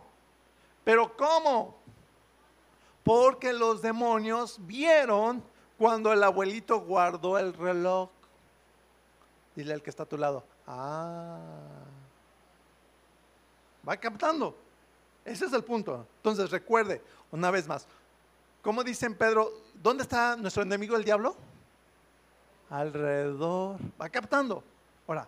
Pero 0.84 1.16
¿cómo? 1.16 1.78
Porque 3.04 3.54
los 3.54 3.82
demonios 3.82 4.58
vieron 4.66 5.44
cuando 5.78 6.12
el 6.12 6.24
abuelito 6.24 6.82
guardó 6.82 7.38
el 7.38 7.54
reloj. 7.54 8.10
Dile 9.56 9.74
al 9.74 9.82
que 9.82 9.90
está 9.90 10.04
a 10.04 10.06
tu 10.08 10.18
lado, 10.18 10.44
ah, 10.66 11.40
va 13.88 13.98
captando. 13.98 14.56
Ese 15.24 15.46
es 15.46 15.54
el 15.54 15.64
punto. 15.64 16.06
Entonces 16.18 16.50
recuerde, 16.50 17.02
una 17.32 17.52
vez 17.52 17.68
más, 17.68 17.86
¿cómo 18.62 18.84
dicen 18.84 19.16
Pedro? 19.16 19.52
¿Dónde 19.76 20.04
está 20.04 20.36
nuestro 20.36 20.64
enemigo 20.64 20.96
el 20.96 21.04
diablo? 21.04 21.36
Alrededor. 22.70 23.80
Va 24.02 24.10
captando. 24.10 24.64
Ahora, 25.08 25.28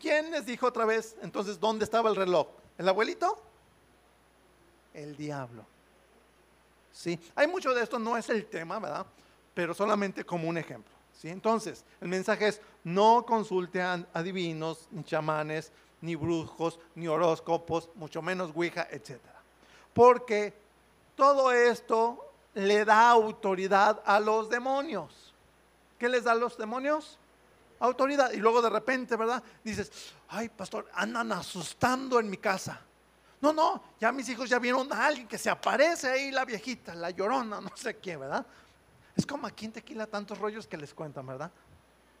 ¿quién 0.00 0.30
les 0.30 0.46
dijo 0.46 0.66
otra 0.66 0.84
vez 0.84 1.16
entonces 1.22 1.58
dónde 1.58 1.84
estaba 1.84 2.08
el 2.10 2.16
reloj? 2.16 2.46
¿El 2.78 2.88
abuelito? 2.88 3.42
El 4.94 5.16
diablo. 5.16 5.64
Sí, 6.92 7.18
hay 7.34 7.46
mucho 7.46 7.74
de 7.74 7.82
esto, 7.82 7.98
no 7.98 8.16
es 8.16 8.28
el 8.28 8.46
tema, 8.46 8.78
¿verdad? 8.78 9.06
Pero 9.54 9.74
solamente 9.74 10.24
como 10.24 10.48
un 10.48 10.58
ejemplo. 10.58 10.97
¿Sí? 11.18 11.28
Entonces, 11.28 11.84
el 12.00 12.08
mensaje 12.08 12.48
es, 12.48 12.60
no 12.84 13.26
consulte 13.26 13.82
a 13.82 14.06
adivinos, 14.14 14.88
ni 14.90 15.04
chamanes, 15.04 15.72
ni 16.00 16.14
brujos, 16.14 16.78
ni 16.94 17.08
horóscopos, 17.08 17.90
mucho 17.96 18.22
menos 18.22 18.52
Ouija, 18.54 18.86
etc. 18.90 19.18
Porque 19.92 20.54
todo 21.16 21.50
esto 21.52 22.32
le 22.54 22.84
da 22.84 23.10
autoridad 23.10 24.00
a 24.06 24.20
los 24.20 24.48
demonios. 24.48 25.34
¿Qué 25.98 26.08
les 26.08 26.24
da 26.24 26.32
a 26.32 26.36
los 26.36 26.56
demonios? 26.56 27.18
Autoridad. 27.80 28.30
Y 28.32 28.36
luego 28.36 28.62
de 28.62 28.70
repente, 28.70 29.16
¿verdad? 29.16 29.42
Dices, 29.64 29.90
ay, 30.28 30.48
pastor, 30.48 30.88
andan 30.94 31.32
asustando 31.32 32.20
en 32.20 32.30
mi 32.30 32.36
casa. 32.36 32.80
No, 33.40 33.52
no, 33.52 33.82
ya 34.00 34.10
mis 34.10 34.28
hijos 34.28 34.48
ya 34.48 34.58
vieron 34.58 34.92
a 34.92 35.06
alguien 35.06 35.28
que 35.28 35.38
se 35.38 35.48
aparece 35.48 36.08
ahí, 36.08 36.30
la 36.30 36.44
viejita, 36.44 36.94
la 36.94 37.10
llorona, 37.10 37.60
no 37.60 37.70
sé 37.76 37.96
quién, 37.96 38.18
¿verdad? 38.18 38.44
Es 39.18 39.26
como 39.26 39.48
aquí 39.48 39.64
en 39.66 39.72
Tequila 39.72 40.06
tantos 40.06 40.38
rollos 40.38 40.68
que 40.68 40.76
les 40.76 40.94
cuentan, 40.94 41.26
¿verdad? 41.26 41.50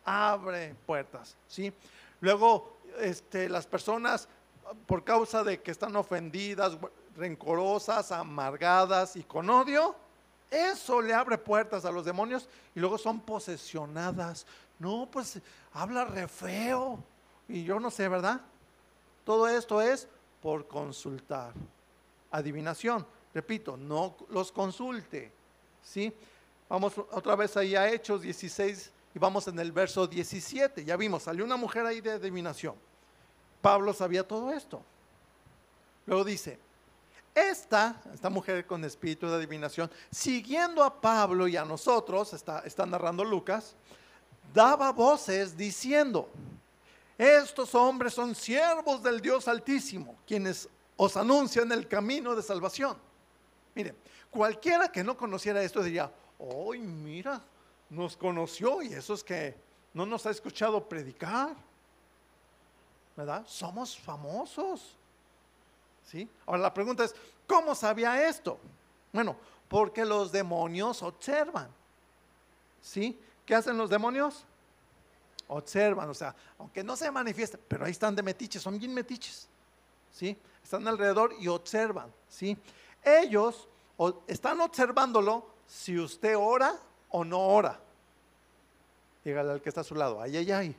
Abre 0.04 0.74
puertas, 0.84 1.36
¿sí? 1.46 1.72
Luego 2.20 2.76
este, 2.98 3.48
las 3.48 3.68
personas, 3.68 4.28
por 4.84 5.04
causa 5.04 5.44
de 5.44 5.62
que 5.62 5.70
están 5.70 5.94
ofendidas, 5.94 6.76
rencorosas, 7.16 8.10
amargadas 8.10 9.14
y 9.14 9.22
con 9.22 9.48
odio, 9.48 9.94
eso 10.50 11.00
le 11.00 11.14
abre 11.14 11.38
puertas 11.38 11.84
a 11.84 11.92
los 11.92 12.04
demonios 12.04 12.48
y 12.74 12.80
luego 12.80 12.98
son 12.98 13.20
posesionadas. 13.20 14.44
No, 14.80 15.08
pues 15.08 15.40
habla 15.74 16.04
re 16.04 16.26
feo. 16.26 16.98
Y 17.46 17.62
yo 17.62 17.78
no 17.78 17.92
sé, 17.92 18.08
¿verdad? 18.08 18.40
Todo 19.24 19.46
esto 19.46 19.80
es 19.80 20.08
por 20.42 20.66
consultar. 20.66 21.52
Adivinación. 22.32 23.06
Repito, 23.32 23.76
no 23.76 24.16
los 24.30 24.50
consulte. 24.50 25.30
¿Sí? 25.80 26.12
Vamos 26.68 26.92
otra 27.10 27.34
vez 27.34 27.56
ahí 27.56 27.74
a 27.74 27.88
Hechos 27.88 28.22
16 28.22 28.90
y 29.14 29.18
vamos 29.18 29.48
en 29.48 29.58
el 29.58 29.72
verso 29.72 30.06
17. 30.06 30.84
Ya 30.84 30.96
vimos, 30.96 31.22
salió 31.22 31.44
una 31.44 31.56
mujer 31.56 31.86
ahí 31.86 32.00
de 32.00 32.12
adivinación. 32.12 32.74
Pablo 33.62 33.92
sabía 33.92 34.26
todo 34.26 34.52
esto. 34.52 34.82
Luego 36.06 36.24
dice, 36.24 36.58
esta, 37.34 38.00
esta 38.12 38.28
mujer 38.28 38.66
con 38.66 38.84
espíritu 38.84 39.28
de 39.28 39.36
adivinación, 39.36 39.90
siguiendo 40.10 40.82
a 40.84 41.00
Pablo 41.00 41.48
y 41.48 41.56
a 41.56 41.64
nosotros, 41.64 42.32
está, 42.32 42.60
está 42.60 42.84
narrando 42.84 43.24
Lucas, 43.24 43.74
daba 44.52 44.92
voces 44.92 45.56
diciendo, 45.56 46.28
estos 47.16 47.74
hombres 47.74 48.14
son 48.14 48.34
siervos 48.34 49.02
del 49.02 49.20
Dios 49.20 49.48
Altísimo, 49.48 50.16
quienes 50.26 50.68
os 50.96 51.16
anuncian 51.16 51.70
el 51.72 51.88
camino 51.88 52.34
de 52.34 52.42
salvación. 52.42 52.96
Mire, 53.74 53.94
cualquiera 54.30 54.90
que 54.90 55.04
no 55.04 55.16
conociera 55.16 55.62
esto 55.62 55.82
diría, 55.82 56.10
hoy 56.38 56.78
mira, 56.78 57.42
nos 57.90 58.16
conoció 58.16 58.82
y 58.82 58.92
eso 58.92 59.14
es 59.14 59.24
que 59.24 59.54
no 59.94 60.06
nos 60.06 60.26
ha 60.26 60.30
escuchado 60.30 60.88
predicar. 60.88 61.54
¿Verdad? 63.16 63.44
Somos 63.46 63.98
famosos. 63.98 64.96
¿Sí? 66.04 66.28
Ahora 66.46 66.62
la 66.62 66.74
pregunta 66.74 67.04
es, 67.04 67.14
¿cómo 67.46 67.74
sabía 67.74 68.28
esto? 68.28 68.58
Bueno, 69.12 69.36
porque 69.68 70.04
los 70.04 70.32
demonios 70.32 71.02
observan. 71.02 71.68
¿Sí? 72.80 73.18
¿Qué 73.44 73.54
hacen 73.54 73.76
los 73.76 73.90
demonios? 73.90 74.44
Observan, 75.48 76.08
o 76.08 76.14
sea, 76.14 76.34
aunque 76.58 76.84
no 76.84 76.94
se 76.94 77.10
manifiesten, 77.10 77.60
pero 77.66 77.84
ahí 77.84 77.90
están 77.90 78.14
de 78.14 78.22
metiches, 78.22 78.62
son 78.62 78.78
bien 78.78 78.94
metiches. 78.94 79.48
¿Sí? 80.12 80.36
Están 80.62 80.86
alrededor 80.86 81.34
y 81.38 81.48
observan, 81.48 82.12
¿sí? 82.28 82.56
Ellos 83.02 83.68
están 84.26 84.60
observándolo 84.60 85.46
si 85.68 85.98
usted 85.98 86.36
ora 86.36 86.74
o 87.10 87.22
no 87.24 87.38
ora. 87.38 87.78
Dígale 89.22 89.52
al 89.52 89.62
que 89.62 89.68
está 89.68 89.82
a 89.82 89.84
su 89.84 89.94
lado, 89.94 90.20
ay, 90.20 90.38
ay, 90.38 90.50
ay. 90.50 90.76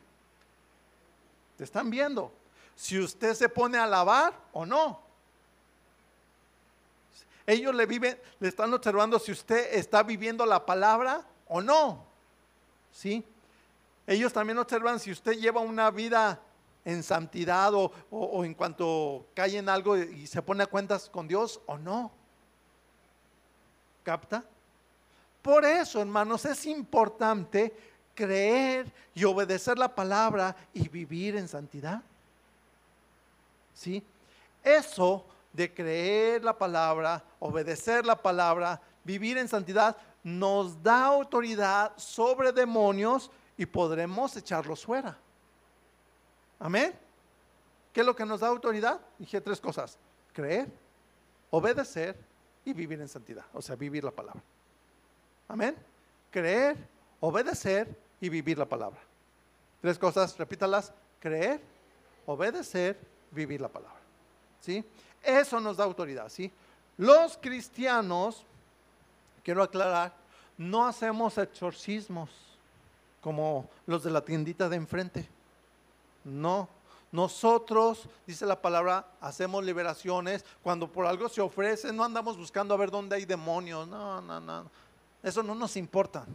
Te 1.55 1.63
están 1.63 1.89
viendo. 1.89 2.31
Si 2.75 2.97
usted 2.99 3.35
se 3.35 3.47
pone 3.47 3.77
a 3.77 3.83
alabar 3.83 4.33
o 4.51 4.65
no. 4.65 4.99
Ellos 7.45 7.75
le 7.75 7.85
viven, 7.85 8.19
le 8.39 8.47
están 8.47 8.73
observando 8.73 9.19
si 9.19 9.31
usted 9.31 9.73
está 9.73 10.03
viviendo 10.03 10.45
la 10.45 10.65
palabra 10.65 11.25
o 11.47 11.61
no. 11.61 12.05
¿Sí? 12.91 13.23
Ellos 14.07 14.33
también 14.33 14.57
observan 14.57 14.99
si 14.99 15.11
usted 15.11 15.33
lleva 15.33 15.61
una 15.61 15.91
vida 15.91 16.41
en 16.85 17.03
santidad 17.03 17.73
o, 17.73 17.91
o 18.09 18.43
en 18.45 18.55
cuanto 18.55 19.27
cae 19.35 19.57
en 19.57 19.69
algo 19.69 19.97
y 19.97 20.25
se 20.25 20.41
pone 20.41 20.63
a 20.63 20.67
cuentas 20.67 21.09
con 21.09 21.27
Dios 21.27 21.61
o 21.67 21.77
no. 21.77 22.11
¿Capta? 24.03 24.43
Por 25.49 25.65
eso, 25.65 25.99
hermanos, 25.99 26.45
es 26.45 26.63
importante 26.67 27.73
creer 28.13 28.85
y 29.15 29.23
obedecer 29.23 29.79
la 29.79 29.87
palabra 29.95 30.55
y 30.75 30.87
vivir 30.87 31.35
en 31.37 31.47
santidad. 31.47 32.03
¿Sí? 33.73 34.03
Eso 34.63 35.25
de 35.51 35.73
creer 35.73 36.43
la 36.43 36.55
palabra, 36.55 37.23
obedecer 37.39 38.05
la 38.05 38.15
palabra, 38.15 38.79
vivir 39.03 39.39
en 39.39 39.47
santidad, 39.47 39.97
nos 40.23 40.83
da 40.83 41.05
autoridad 41.05 41.93
sobre 41.97 42.51
demonios 42.51 43.31
y 43.57 43.65
podremos 43.65 44.37
echarlos 44.37 44.85
fuera. 44.85 45.17
Amén. 46.59 46.93
¿Qué 47.91 48.01
es 48.01 48.05
lo 48.05 48.15
que 48.15 48.23
nos 48.23 48.41
da 48.41 48.49
autoridad? 48.49 49.01
Dije 49.17 49.41
tres 49.41 49.59
cosas. 49.59 49.97
Creer, 50.31 50.67
obedecer 51.49 52.15
y 52.63 52.71
vivir 52.71 53.01
en 53.01 53.07
santidad. 53.07 53.45
O 53.51 53.63
sea, 53.63 53.75
vivir 53.75 54.03
la 54.03 54.11
palabra. 54.11 54.43
Amén. 55.49 55.75
Creer, 56.31 56.77
obedecer 57.19 57.93
y 58.21 58.29
vivir 58.29 58.57
la 58.57 58.65
palabra. 58.65 58.99
Tres 59.81 59.97
cosas, 59.97 60.37
repítalas. 60.37 60.93
Creer, 61.19 61.59
obedecer, 62.25 62.97
vivir 63.31 63.59
la 63.59 63.67
palabra. 63.67 63.99
¿Sí? 64.61 64.85
Eso 65.21 65.59
nos 65.59 65.75
da 65.75 65.83
autoridad, 65.83 66.29
¿sí? 66.29 66.51
Los 66.97 67.37
cristianos, 67.37 68.45
quiero 69.43 69.63
aclarar, 69.63 70.13
no 70.57 70.85
hacemos 70.85 71.37
exorcismos 71.37 72.29
como 73.21 73.69
los 73.85 74.03
de 74.03 74.11
la 74.11 74.23
tiendita 74.23 74.69
de 74.69 74.75
enfrente. 74.75 75.27
No, 76.23 76.69
nosotros, 77.11 78.07
dice 78.27 78.45
la 78.45 78.61
palabra, 78.61 79.07
hacemos 79.19 79.63
liberaciones. 79.63 80.45
Cuando 80.61 80.91
por 80.91 81.05
algo 81.05 81.27
se 81.27 81.41
ofrece, 81.41 81.91
no 81.91 82.03
andamos 82.03 82.37
buscando 82.37 82.73
a 82.73 82.77
ver 82.77 82.91
dónde 82.91 83.15
hay 83.15 83.25
demonios. 83.25 83.87
No, 83.87 84.21
no, 84.21 84.39
no. 84.39 84.69
Eso 85.21 85.43
no 85.43 85.55
nos 85.55 85.75
importa. 85.77 86.25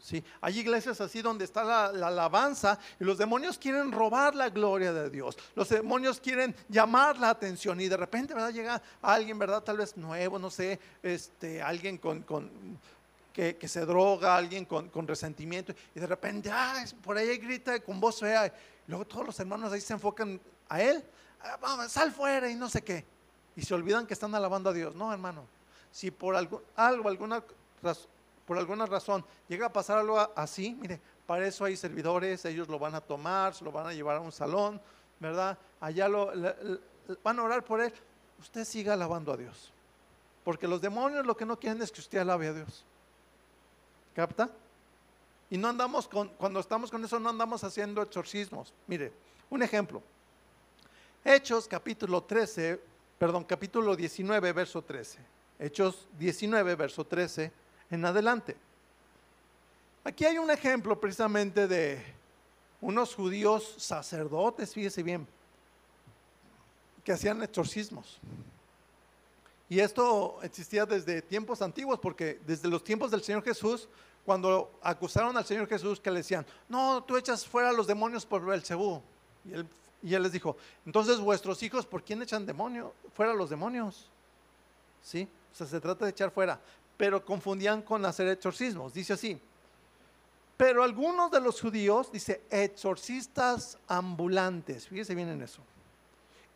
Sí, 0.00 0.22
hay 0.40 0.60
iglesias 0.60 1.00
así 1.00 1.22
donde 1.22 1.44
está 1.44 1.64
la, 1.64 1.86
alabanza 2.06 2.78
y 3.00 3.04
los 3.04 3.18
demonios 3.18 3.58
quieren 3.58 3.90
robar 3.90 4.34
la 4.34 4.48
gloria 4.48 4.92
de 4.92 5.10
Dios. 5.10 5.36
Los 5.56 5.68
demonios 5.68 6.20
quieren 6.20 6.54
llamar 6.68 7.18
la 7.18 7.30
atención 7.30 7.80
y 7.80 7.88
de 7.88 7.96
repente, 7.96 8.32
¿verdad? 8.32 8.52
Llega 8.52 8.80
alguien, 9.02 9.38
¿verdad? 9.38 9.62
Tal 9.62 9.76
vez 9.76 9.96
nuevo, 9.96 10.38
no 10.38 10.50
sé, 10.50 10.78
este, 11.02 11.60
alguien 11.60 11.98
con, 11.98 12.24
que, 13.32 13.68
se 13.68 13.80
droga, 13.84 14.36
alguien 14.36 14.64
con, 14.64 15.06
resentimiento 15.06 15.74
y 15.94 16.00
de 16.00 16.06
repente, 16.06 16.48
ah, 16.50 16.84
por 17.02 17.16
ahí 17.16 17.36
grita 17.36 17.80
con 17.80 18.00
voz 18.00 18.20
fea. 18.20 18.52
Luego 18.86 19.04
todos 19.04 19.26
los 19.26 19.40
hermanos 19.40 19.72
ahí 19.72 19.80
se 19.80 19.94
enfocan 19.94 20.40
a 20.68 20.80
él, 20.80 21.04
ah, 21.42 21.58
vamos, 21.60 21.90
sal 21.90 22.12
fuera 22.12 22.48
y 22.48 22.54
no 22.54 22.68
sé 22.68 22.82
qué. 22.82 23.04
Y 23.56 23.62
se 23.62 23.74
olvidan 23.74 24.06
que 24.06 24.14
están 24.14 24.32
alabando 24.36 24.70
a 24.70 24.72
Dios. 24.72 24.94
No, 24.94 25.12
hermano. 25.12 25.44
Si 25.90 26.12
por 26.12 26.36
algo 26.36 26.62
alguna 26.76 27.42
por 28.46 28.56
alguna 28.56 28.86
razón 28.86 29.24
llega 29.46 29.66
a 29.66 29.72
pasar 29.72 29.98
algo 29.98 30.18
así, 30.34 30.74
mire, 30.80 31.00
para 31.26 31.46
eso 31.46 31.66
hay 31.66 31.76
servidores, 31.76 32.44
ellos 32.46 32.68
lo 32.68 32.78
van 32.78 32.94
a 32.94 33.02
tomar, 33.02 33.54
se 33.54 33.62
lo 33.62 33.70
van 33.70 33.86
a 33.86 33.92
llevar 33.92 34.16
a 34.16 34.20
un 34.20 34.32
salón, 34.32 34.80
¿verdad? 35.20 35.58
Allá 35.78 36.08
lo, 36.08 36.32
van 37.22 37.38
a 37.38 37.42
orar 37.42 37.62
por 37.62 37.82
él. 37.82 37.92
Usted 38.40 38.64
siga 38.64 38.94
alabando 38.94 39.32
a 39.32 39.36
Dios. 39.36 39.70
Porque 40.44 40.66
los 40.66 40.80
demonios 40.80 41.26
lo 41.26 41.36
que 41.36 41.44
no 41.44 41.58
quieren 41.58 41.82
es 41.82 41.92
que 41.92 42.00
usted 42.00 42.18
alabe 42.18 42.48
a 42.48 42.54
Dios. 42.54 42.84
¿Capta? 44.14 44.48
Y 45.50 45.58
no 45.58 45.68
andamos 45.68 46.08
con, 46.08 46.28
cuando 46.28 46.60
estamos 46.60 46.90
con 46.90 47.04
eso, 47.04 47.20
no 47.20 47.28
andamos 47.28 47.62
haciendo 47.64 48.00
exorcismos. 48.00 48.72
Mire, 48.86 49.12
un 49.50 49.62
ejemplo. 49.62 50.02
Hechos 51.22 51.68
capítulo 51.68 52.22
13, 52.22 52.80
perdón, 53.18 53.44
capítulo 53.44 53.94
19, 53.94 54.52
verso 54.52 54.80
13. 54.80 55.18
Hechos 55.58 56.08
19, 56.18 56.74
verso 56.74 57.04
13 57.04 57.52
en 57.90 58.04
adelante. 58.04 58.56
Aquí 60.04 60.24
hay 60.24 60.38
un 60.38 60.50
ejemplo 60.50 60.98
precisamente 60.98 61.66
de 61.66 62.02
unos 62.80 63.14
judíos 63.14 63.74
sacerdotes, 63.78 64.72
fíjese 64.72 65.02
bien, 65.02 65.26
que 67.04 67.12
hacían 67.12 67.42
exorcismos. 67.42 68.18
Y 69.68 69.80
esto 69.80 70.38
existía 70.42 70.86
desde 70.86 71.20
tiempos 71.20 71.60
antiguos, 71.60 71.98
porque 71.98 72.40
desde 72.46 72.68
los 72.68 72.82
tiempos 72.82 73.10
del 73.10 73.22
Señor 73.22 73.42
Jesús, 73.42 73.88
cuando 74.24 74.70
acusaron 74.82 75.36
al 75.36 75.44
Señor 75.44 75.68
Jesús 75.68 76.00
que 76.00 76.10
le 76.10 76.18
decían, 76.18 76.46
no, 76.68 77.02
tú 77.02 77.16
echas 77.16 77.46
fuera 77.46 77.70
a 77.70 77.72
los 77.72 77.86
demonios 77.86 78.24
por 78.24 78.42
el 78.52 78.62
Y 79.44 79.52
él, 79.52 79.66
y 80.02 80.14
él 80.14 80.22
les 80.22 80.32
dijo, 80.32 80.56
entonces 80.86 81.18
vuestros 81.18 81.62
hijos, 81.62 81.84
¿por 81.84 82.02
quién 82.02 82.22
echan 82.22 82.46
demonio? 82.46 82.94
Fuera 83.14 83.34
los 83.34 83.50
demonios. 83.50 84.08
¿Sí? 85.02 85.28
O 85.52 85.56
sea, 85.56 85.66
se 85.66 85.80
trata 85.80 86.04
de 86.04 86.12
echar 86.12 86.30
fuera 86.30 86.60
pero 86.98 87.24
confundían 87.24 87.80
con 87.80 88.04
hacer 88.04 88.28
exorcismos. 88.28 88.92
Dice 88.92 89.14
así, 89.14 89.40
pero 90.58 90.82
algunos 90.82 91.30
de 91.30 91.40
los 91.40 91.60
judíos, 91.60 92.12
dice, 92.12 92.42
exorcistas 92.50 93.78
ambulantes, 93.86 94.88
fíjese 94.88 95.14
bien 95.14 95.28
en 95.28 95.40
eso, 95.40 95.62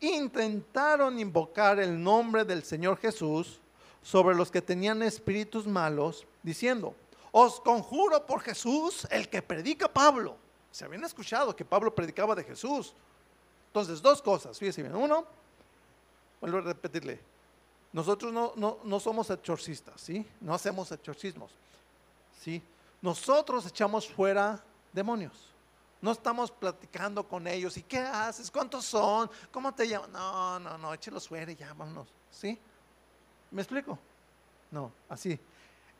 intentaron 0.01 1.17
invocar 1.17 1.79
el 1.79 2.03
nombre 2.03 2.43
del 2.43 2.63
Señor 2.63 2.97
Jesús 2.97 3.61
sobre 4.03 4.35
los 4.35 4.51
que 4.51 4.61
tenían 4.61 5.01
espíritus 5.01 5.65
malos, 5.65 6.27
diciendo, 6.43 6.93
os 7.31 7.61
conjuro 7.61 8.25
por 8.27 8.41
Jesús, 8.41 9.07
el 9.09 9.29
que 9.29 9.41
predica 9.41 9.87
Pablo. 9.87 10.35
Se 10.69 10.83
habían 10.83 11.05
escuchado 11.05 11.55
que 11.55 11.63
Pablo 11.63 11.95
predicaba 11.95 12.35
de 12.35 12.43
Jesús. 12.43 12.93
Entonces, 13.67 14.01
dos 14.01 14.21
cosas, 14.21 14.59
fíjese 14.59 14.81
bien. 14.81 14.93
Uno, 14.93 15.25
vuelvo 16.41 16.57
a 16.57 16.61
repetirle, 16.61 17.19
nosotros 17.93 18.33
no, 18.33 18.99
somos 18.99 19.29
exorcistas, 19.29 20.01
¿sí? 20.01 20.27
No 20.41 20.53
hacemos 20.53 20.91
exorcismos, 20.91 21.51
¿sí? 22.41 22.61
Nosotros 23.01 23.67
echamos 23.67 24.07
fuera 24.07 24.63
demonios. 24.91 25.49
No 26.01 26.11
estamos 26.11 26.51
platicando 26.51 27.25
con 27.25 27.47
ellos. 27.47 27.77
¿Y 27.77 27.83
qué 27.83 27.99
haces? 27.99 28.51
¿Cuántos 28.51 28.83
son? 28.83 29.29
¿Cómo 29.51 29.73
te 29.73 29.87
llaman? 29.87 30.11
No, 30.11 30.59
no, 30.59 30.77
no, 30.77 30.93
échelos 30.93 31.27
fuera 31.27 31.51
y 31.51 31.55
vámonos. 31.55 32.07
¿Sí? 32.31 32.57
¿Me 33.51 33.61
explico? 33.61 33.97
No, 34.71 34.91
así. 35.07 35.39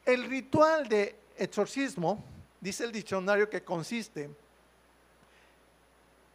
El 0.03 0.25
ritual 0.25 0.89
de 0.89 1.17
exorcismo, 1.37 2.23
dice 2.59 2.83
el 2.83 2.91
diccionario 2.91 3.49
que 3.49 3.63
consiste 3.63 4.29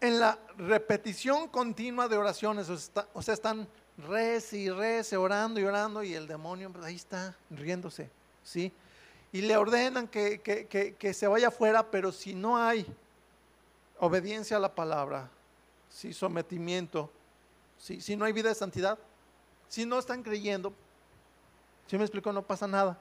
en 0.01 0.21
la 0.21 0.39
repetición 0.57 1.49
continua 1.49 2.09
de 2.09 2.17
oraciones, 2.17 2.69
o 2.71 3.23
sea, 3.23 3.35
están 3.35 3.69
rece 4.07 4.59
y 4.59 4.71
rece, 4.71 5.17
orando 5.17 5.61
y 5.61 5.65
orando, 5.65 6.03
y 6.03 6.15
el 6.15 6.27
demonio 6.27 6.71
pues, 6.71 6.85
ahí 6.85 6.97
está 6.97 7.37
riéndose, 7.51 8.11
¿sí? 8.43 8.73
y 9.33 9.43
le 9.43 9.57
ordenan 9.57 10.09
que, 10.09 10.41
que, 10.99 11.15
se 11.15 11.27
vaya 11.27 11.49
afuera, 11.49 11.91
pero 11.91 12.13
si 12.13 12.35
no 12.35 12.57
hay 12.57 12.87
obediencia 13.99 14.57
a 14.57 14.61
la 14.61 14.75
palabra, 14.75 15.29
si 15.91 16.13
sometimiento, 16.13 17.11
si, 17.79 18.01
si 18.01 18.17
no 18.17 18.25
hay 18.25 18.33
vida 18.33 18.49
de 18.49 18.55
santidad, 18.55 18.99
si 19.69 19.85
no 19.85 19.99
están 19.99 20.23
creyendo, 20.23 20.73
si 21.87 21.99
me 21.99 22.05
explico, 22.05 22.33
no 22.33 22.43
pasa 22.43 22.67
nada. 22.67 22.99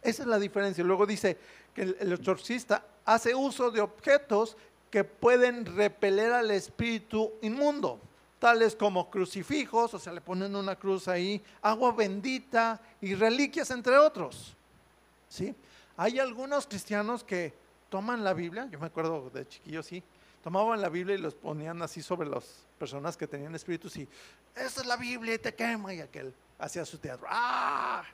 Esa 0.00 0.22
es 0.22 0.28
la 0.28 0.38
diferencia. 0.38 0.84
Luego 0.84 1.04
dice 1.06 1.36
que 1.74 1.82
el 1.82 2.12
exorcista 2.12 2.84
hace 3.04 3.34
uso 3.34 3.70
de 3.70 3.80
objetos 3.80 4.56
que 4.90 5.04
pueden 5.04 5.66
repeler 5.66 6.32
al 6.32 6.50
espíritu 6.50 7.32
inmundo, 7.42 8.00
tales 8.38 8.74
como 8.76 9.10
crucifijos, 9.10 9.94
o 9.94 9.98
sea, 9.98 10.12
le 10.12 10.20
ponen 10.20 10.54
una 10.54 10.76
cruz 10.76 11.08
ahí, 11.08 11.42
agua 11.62 11.92
bendita 11.92 12.80
y 13.00 13.14
reliquias, 13.14 13.70
entre 13.70 13.98
otros. 13.98 14.54
¿Sí? 15.28 15.54
Hay 15.96 16.18
algunos 16.18 16.66
cristianos 16.66 17.24
que 17.24 17.52
toman 17.90 18.22
la 18.22 18.34
Biblia, 18.34 18.68
yo 18.70 18.78
me 18.78 18.86
acuerdo 18.86 19.30
de 19.30 19.46
chiquillos, 19.46 19.86
sí, 19.86 20.02
tomaban 20.42 20.80
la 20.80 20.88
Biblia 20.88 21.16
y 21.16 21.18
los 21.18 21.34
ponían 21.34 21.82
así 21.82 22.02
sobre 22.02 22.28
las 22.28 22.64
personas 22.78 23.16
que 23.16 23.26
tenían 23.26 23.54
espíritus 23.54 23.96
y, 23.96 24.08
esa 24.54 24.80
es 24.80 24.86
la 24.86 24.96
Biblia 24.96 25.34
y 25.34 25.38
te 25.38 25.54
quema, 25.54 25.94
y 25.94 26.00
aquel 26.00 26.34
hacía 26.58 26.84
su 26.84 26.98
teatro. 26.98 27.26
¡Ah! 27.30 28.04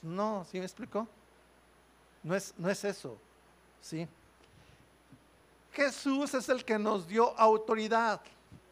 No, 0.00 0.46
¿sí 0.50 0.58
me 0.58 0.64
explicó? 0.64 1.08
No 2.22 2.34
es, 2.36 2.54
no 2.56 2.70
es 2.70 2.84
eso, 2.84 3.16
¿sí? 3.80 4.06
Jesús 5.72 6.34
es 6.34 6.48
el 6.48 6.64
que 6.64 6.78
nos 6.78 7.08
dio 7.08 7.38
autoridad. 7.38 8.20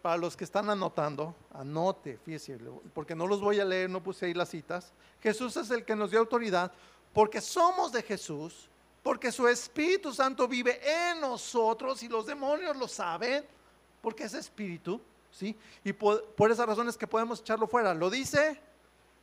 Para 0.03 0.17
los 0.17 0.37
que 0.37 0.45
están 0.45 0.71
anotando, 0.71 1.35
anote, 1.53 2.19
fíjese, 2.25 2.59
porque 2.95 3.15
no 3.15 3.27
los 3.27 3.41
voy 3.41 3.61
a 3.61 3.65
leer, 3.65 3.91
no 3.91 4.03
puse 4.03 4.27
ahí 4.27 4.35
las 4.35 4.49
citas. 4.49 4.93
Jesús 5.21 5.57
es 5.57 5.71
el 5.71 5.85
que 5.85 5.95
nos 5.95 6.11
dio 6.11 6.21
autoridad 6.21 6.73
porque 7.13 7.41
somos 7.41 7.93
de 7.93 8.03
Jesús, 8.03 8.69
porque 9.03 9.33
su 9.33 9.49
Espíritu 9.49 10.13
Santo 10.13 10.47
vive 10.47 10.81
en 10.85 11.21
nosotros 11.21 12.03
y 12.03 12.09
los 12.09 12.27
demonios 12.27 12.77
lo 12.77 12.87
saben, 12.87 13.45
porque 14.01 14.25
es 14.25 14.35
Espíritu, 14.35 15.01
¿sí? 15.31 15.57
Y 15.85 15.93
por, 15.93 16.51
esas 16.51 16.67
razones 16.67 16.97
que 16.97 17.07
podemos 17.07 17.41
echarlo 17.41 17.67
fuera. 17.67 17.95
Lo 17.95 18.11
dice, 18.11 18.61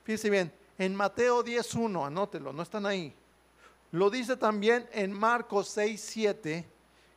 fíjese 0.04 0.30
bien, 0.30 0.52
en 0.78 0.96
Mateo 0.96 1.44
10.1, 1.44 2.06
anótelo, 2.06 2.52
no 2.52 2.64
están 2.64 2.86
ahí. 2.86 3.14
Lo 3.92 4.10
dice 4.10 4.36
también 4.36 4.88
en 4.92 5.14
Marcos 5.14 5.76
6.7 5.78 6.66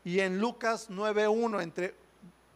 y 0.04 0.20
en 0.20 0.38
Lucas 0.38 0.88
9.1, 0.88 1.62
entre 1.62 1.94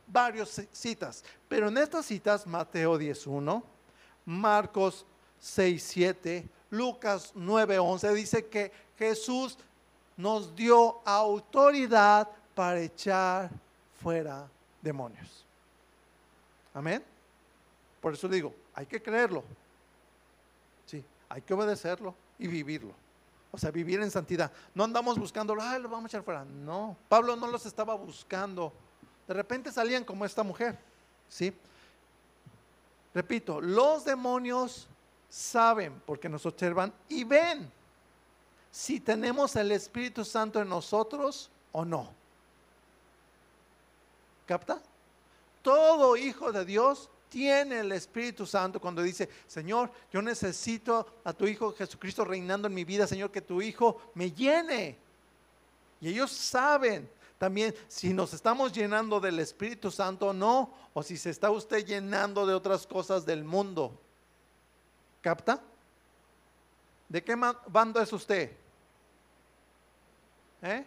varias 0.06 0.62
citas. 0.72 1.24
Pero 1.48 1.68
en 1.68 1.78
estas 1.78 2.06
citas, 2.06 2.46
Mateo 2.46 2.98
10.1, 2.98 3.62
Marcos 4.24 5.06
6.7, 5.42 6.48
Lucas 6.70 7.32
9.11, 7.34 8.12
dice 8.12 8.46
que 8.46 8.72
Jesús 8.98 9.58
nos 10.16 10.54
dio 10.54 11.00
autoridad 11.04 12.28
para 12.54 12.80
echar 12.80 13.50
fuera 14.00 14.48
demonios. 14.80 15.44
Amén. 16.72 17.02
Por 18.00 18.14
eso 18.14 18.28
digo, 18.28 18.54
hay 18.74 18.86
que 18.86 19.02
creerlo. 19.02 19.42
Sí, 20.86 21.04
hay 21.28 21.40
que 21.40 21.54
obedecerlo 21.54 22.14
y 22.38 22.46
vivirlo. 22.46 22.92
O 23.50 23.58
sea, 23.58 23.70
vivir 23.70 24.00
en 24.00 24.10
santidad. 24.10 24.50
No 24.74 24.84
andamos 24.84 25.18
buscando, 25.18 25.56
ay, 25.60 25.80
lo 25.80 25.88
vamos 25.88 26.06
a 26.06 26.08
echar 26.08 26.24
fuera. 26.24 26.44
No, 26.44 26.96
Pablo 27.08 27.36
no 27.36 27.46
los 27.46 27.64
estaba 27.66 27.94
buscando. 27.94 28.72
De 29.26 29.34
repente 29.34 29.72
salían 29.72 30.04
como 30.04 30.24
esta 30.24 30.42
mujer. 30.42 30.78
¿Sí? 31.28 31.52
Repito, 33.14 33.60
los 33.60 34.04
demonios 34.04 34.88
saben 35.28 36.00
porque 36.06 36.28
nos 36.28 36.46
observan 36.46 36.92
y 37.08 37.24
ven 37.24 37.70
si 38.70 39.00
tenemos 39.00 39.54
el 39.56 39.72
Espíritu 39.72 40.24
Santo 40.24 40.60
en 40.60 40.68
nosotros 40.68 41.50
o 41.72 41.84
no. 41.84 42.12
¿Capta? 44.46 44.82
Todo 45.62 46.16
hijo 46.16 46.52
de 46.52 46.64
Dios 46.64 47.08
tiene 47.28 47.80
el 47.80 47.92
Espíritu 47.92 48.46
Santo 48.46 48.80
cuando 48.80 49.02
dice, 49.02 49.28
Señor, 49.46 49.90
yo 50.12 50.22
necesito 50.22 51.04
a 51.24 51.32
tu 51.32 51.46
Hijo 51.46 51.72
Jesucristo 51.72 52.24
reinando 52.24 52.68
en 52.68 52.74
mi 52.74 52.84
vida, 52.84 53.06
Señor, 53.06 53.30
que 53.30 53.40
tu 53.40 53.60
Hijo 53.60 54.00
me 54.14 54.30
llene. 54.30 54.96
Y 56.00 56.10
ellos 56.10 56.30
saben 56.30 57.10
también 57.38 57.74
si 57.88 58.12
nos 58.12 58.32
estamos 58.32 58.72
llenando 58.72 59.20
del 59.20 59.38
Espíritu 59.38 59.90
Santo 59.90 60.28
o 60.28 60.32
no, 60.32 60.70
o 60.92 61.02
si 61.02 61.16
se 61.16 61.30
está 61.30 61.50
usted 61.50 61.84
llenando 61.84 62.46
de 62.46 62.54
otras 62.54 62.86
cosas 62.86 63.26
del 63.26 63.44
mundo. 63.44 64.00
¿Capta? 65.20 65.60
¿De 67.08 67.22
qué 67.22 67.34
bando 67.68 68.00
es 68.00 68.12
usted? 68.12 68.52
¿Eh? 70.62 70.84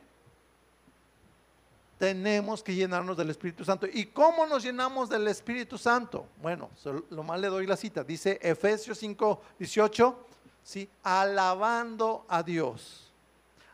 tenemos 1.97 2.61
que 2.61 2.75
llenarnos 2.75 3.17
del 3.17 3.29
Espíritu 3.31 3.65
Santo. 3.65 3.87
¿Y 3.91 4.05
cómo 4.07 4.45
nos 4.45 4.63
llenamos 4.63 5.09
del 5.09 5.27
Espíritu 5.27 5.77
Santo? 5.77 6.27
Bueno, 6.41 6.69
lo 7.09 7.23
más 7.23 7.39
le 7.39 7.47
doy 7.47 7.65
la 7.65 7.75
cita. 7.75 8.03
Dice 8.03 8.39
Efesios 8.41 8.99
5, 8.99 9.41
18, 9.57 10.25
¿sí? 10.63 10.89
alabando 11.03 12.25
a 12.27 12.43
Dios, 12.43 13.11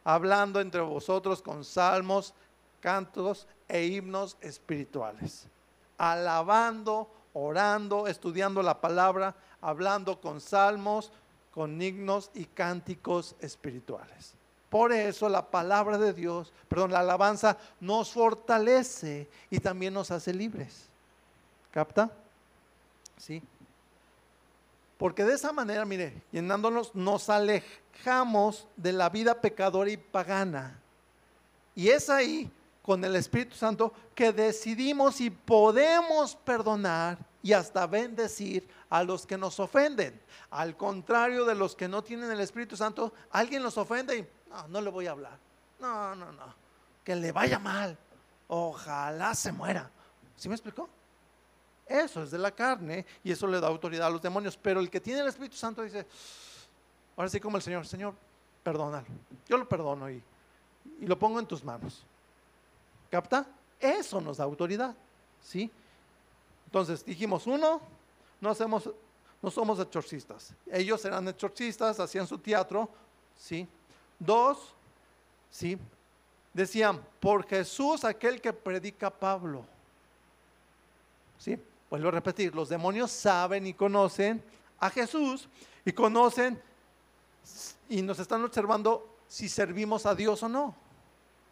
hablando 0.03 0.61
entre 0.61 0.81
vosotros 0.81 1.41
con 1.41 1.65
salmos, 1.65 2.33
cantos 2.83 3.47
e 3.69 3.85
himnos 3.85 4.35
espirituales. 4.41 5.47
Alabando, 5.97 7.09
orando, 7.31 8.07
estudiando 8.07 8.61
la 8.61 8.81
palabra, 8.81 9.33
hablando 9.61 10.19
con 10.19 10.41
salmos, 10.41 11.09
con 11.53 11.81
himnos 11.81 12.29
y 12.33 12.43
cánticos 12.43 13.37
espirituales. 13.39 14.33
Por 14.69 14.91
eso 14.91 15.29
la 15.29 15.49
palabra 15.49 15.97
de 15.97 16.11
Dios, 16.11 16.51
perdón, 16.67 16.91
la 16.91 16.99
alabanza 16.99 17.57
nos 17.79 18.11
fortalece 18.11 19.29
y 19.49 19.59
también 19.59 19.93
nos 19.93 20.11
hace 20.11 20.33
libres. 20.33 20.89
¿Capta? 21.71 22.11
Sí. 23.17 23.41
Porque 24.97 25.23
de 25.23 25.35
esa 25.35 25.53
manera, 25.53 25.85
mire, 25.85 26.21
llenándonos, 26.33 26.93
nos 26.93 27.29
alejamos 27.29 28.67
de 28.75 28.91
la 28.91 29.09
vida 29.09 29.39
pecadora 29.39 29.89
y 29.89 29.97
pagana. 29.97 30.79
Y 31.75 31.89
es 31.89 32.09
ahí, 32.09 32.51
con 32.83 33.03
el 33.03 33.15
Espíritu 33.15 33.55
Santo, 33.55 33.93
que 34.13 34.33
decidimos 34.33 35.21
y 35.21 35.29
podemos 35.29 36.35
perdonar 36.35 37.17
y 37.41 37.53
hasta 37.53 37.87
bendecir 37.87 38.67
a 38.89 39.03
los 39.03 39.25
que 39.25 39.37
nos 39.37 39.57
ofenden. 39.59 40.21
Al 40.51 40.75
contrario 40.75 41.45
de 41.45 41.55
los 41.55 41.75
que 41.75 41.87
no 41.87 42.03
tienen 42.03 42.29
el 42.29 42.41
Espíritu 42.41 42.75
Santo, 42.75 43.13
alguien 43.31 43.63
los 43.63 43.77
ofende 43.77 44.17
y 44.17 44.27
no, 44.49 44.67
no 44.67 44.81
le 44.81 44.89
voy 44.89 45.07
a 45.07 45.11
hablar. 45.11 45.39
No, 45.79 46.13
no, 46.13 46.31
no. 46.33 46.53
Que 47.05 47.15
le 47.15 47.31
vaya 47.31 47.57
mal. 47.57 47.97
Ojalá 48.49 49.33
se 49.33 49.53
muera. 49.53 49.89
¿Sí 50.35 50.49
me 50.49 50.55
explicó? 50.55 50.89
Eso 51.87 52.23
es 52.23 52.31
de 52.31 52.37
la 52.37 52.51
carne 52.51 53.05
y 53.23 53.31
eso 53.31 53.47
le 53.47 53.61
da 53.61 53.67
autoridad 53.67 54.07
a 54.07 54.11
los 54.11 54.21
demonios. 54.21 54.57
Pero 54.57 54.81
el 54.81 54.89
que 54.89 54.99
tiene 54.99 55.21
el 55.21 55.27
Espíritu 55.27 55.55
Santo 55.55 55.83
dice, 55.83 56.05
ahora 57.15 57.29
sí 57.29 57.39
como 57.39 57.55
el 57.55 57.63
Señor, 57.63 57.87
Señor, 57.87 58.13
perdónalo. 58.61 59.07
Yo 59.47 59.57
lo 59.57 59.67
perdono 59.69 60.09
y, 60.09 60.21
y 60.99 61.07
lo 61.07 61.17
pongo 61.17 61.39
en 61.39 61.45
tus 61.45 61.63
manos. 61.63 62.05
¿Capta? 63.13 63.45
Eso 63.79 64.19
nos 64.19 64.37
da 64.37 64.43
autoridad. 64.43 64.95
¿Sí? 65.39 65.69
Entonces 66.65 67.05
dijimos, 67.05 67.45
uno, 67.45 67.79
no, 68.41 68.49
hacemos, 68.49 68.89
no 69.39 69.51
somos 69.51 69.79
exorcistas. 69.79 70.51
Ellos 70.65 71.05
eran 71.05 71.27
exorcistas, 71.27 71.99
hacían 71.99 72.25
su 72.25 72.39
teatro, 72.39 72.89
¿sí? 73.37 73.67
Dos, 74.17 74.73
¿sí? 75.51 75.77
Decían, 76.55 76.99
por 77.19 77.45
Jesús 77.45 78.03
aquel 78.03 78.41
que 78.41 78.51
predica 78.51 79.11
Pablo. 79.11 79.63
¿Sí? 81.37 81.55
Vuelvo 81.91 82.07
a 82.07 82.13
repetir, 82.13 82.55
los 82.55 82.69
demonios 82.69 83.11
saben 83.11 83.67
y 83.67 83.75
conocen 83.75 84.43
a 84.79 84.89
Jesús 84.89 85.47
y 85.85 85.91
conocen 85.91 86.59
y 87.89 88.01
nos 88.01 88.17
están 88.17 88.43
observando 88.43 89.07
si 89.27 89.47
servimos 89.47 90.07
a 90.07 90.15
Dios 90.15 90.41
o 90.41 90.49
no. 90.49 90.75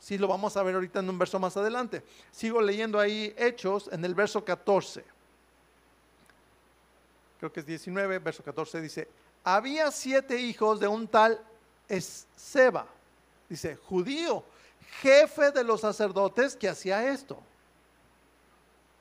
Sí, 0.01 0.17
lo 0.17 0.27
vamos 0.27 0.57
a 0.57 0.63
ver 0.63 0.73
ahorita 0.73 0.99
en 0.99 1.09
un 1.11 1.19
verso 1.19 1.39
más 1.39 1.55
adelante. 1.55 2.03
Sigo 2.31 2.59
leyendo 2.59 2.99
ahí 2.99 3.35
Hechos 3.37 3.87
en 3.91 4.03
el 4.03 4.15
verso 4.15 4.43
14. 4.43 5.05
Creo 7.39 7.53
que 7.53 7.59
es 7.59 7.65
19, 7.67 8.17
verso 8.17 8.43
14 8.43 8.81
dice, 8.81 9.07
había 9.43 9.91
siete 9.91 10.39
hijos 10.39 10.79
de 10.79 10.87
un 10.87 11.07
tal 11.07 11.39
Seba, 12.35 12.87
dice, 13.49 13.75
judío, 13.75 14.43
jefe 15.01 15.51
de 15.51 15.63
los 15.63 15.81
sacerdotes 15.81 16.55
que 16.55 16.69
hacía 16.69 17.11
esto. 17.11 17.39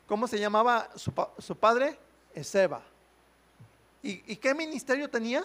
¿Cómo 0.07 0.27
se 0.27 0.39
llamaba 0.39 0.91
su, 0.97 1.57
padre? 1.57 1.99
Seba. 2.43 2.83
¿Y, 4.03 4.33
¿Y 4.33 4.37
qué 4.37 4.55
ministerio 4.55 5.09
tenía? 5.09 5.45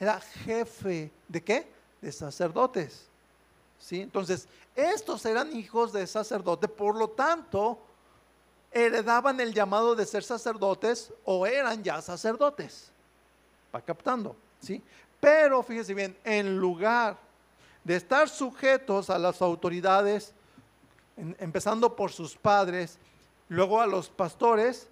Era 0.00 0.20
jefe 0.20 1.12
de 1.28 1.44
qué? 1.44 1.70
De 2.00 2.10
sacerdotes. 2.10 3.10
¿Sí? 3.78 4.00
Entonces, 4.00 4.48
estos 4.74 5.24
eran 5.26 5.54
hijos 5.56 5.92
de 5.92 6.06
sacerdote, 6.06 6.68
por 6.68 6.96
lo 6.96 7.10
tanto, 7.10 7.78
heredaban 8.72 9.40
el 9.40 9.54
llamado 9.54 9.94
de 9.94 10.04
ser 10.04 10.22
sacerdotes 10.22 11.12
o 11.24 11.46
eran 11.46 11.82
ya 11.82 12.02
sacerdotes. 12.02 12.90
Va 13.74 13.80
captando, 13.80 14.36
¿sí? 14.60 14.82
Pero 15.20 15.62
fíjense 15.62 15.94
bien, 15.94 16.16
en 16.24 16.58
lugar 16.58 17.16
de 17.84 17.96
estar 17.96 18.28
sujetos 18.28 19.08
a 19.10 19.18
las 19.18 19.40
autoridades, 19.40 20.34
empezando 21.16 21.96
por 21.96 22.12
sus 22.12 22.36
padres, 22.36 22.98
luego 23.48 23.80
a 23.80 23.86
los 23.86 24.08
pastores, 24.08 24.88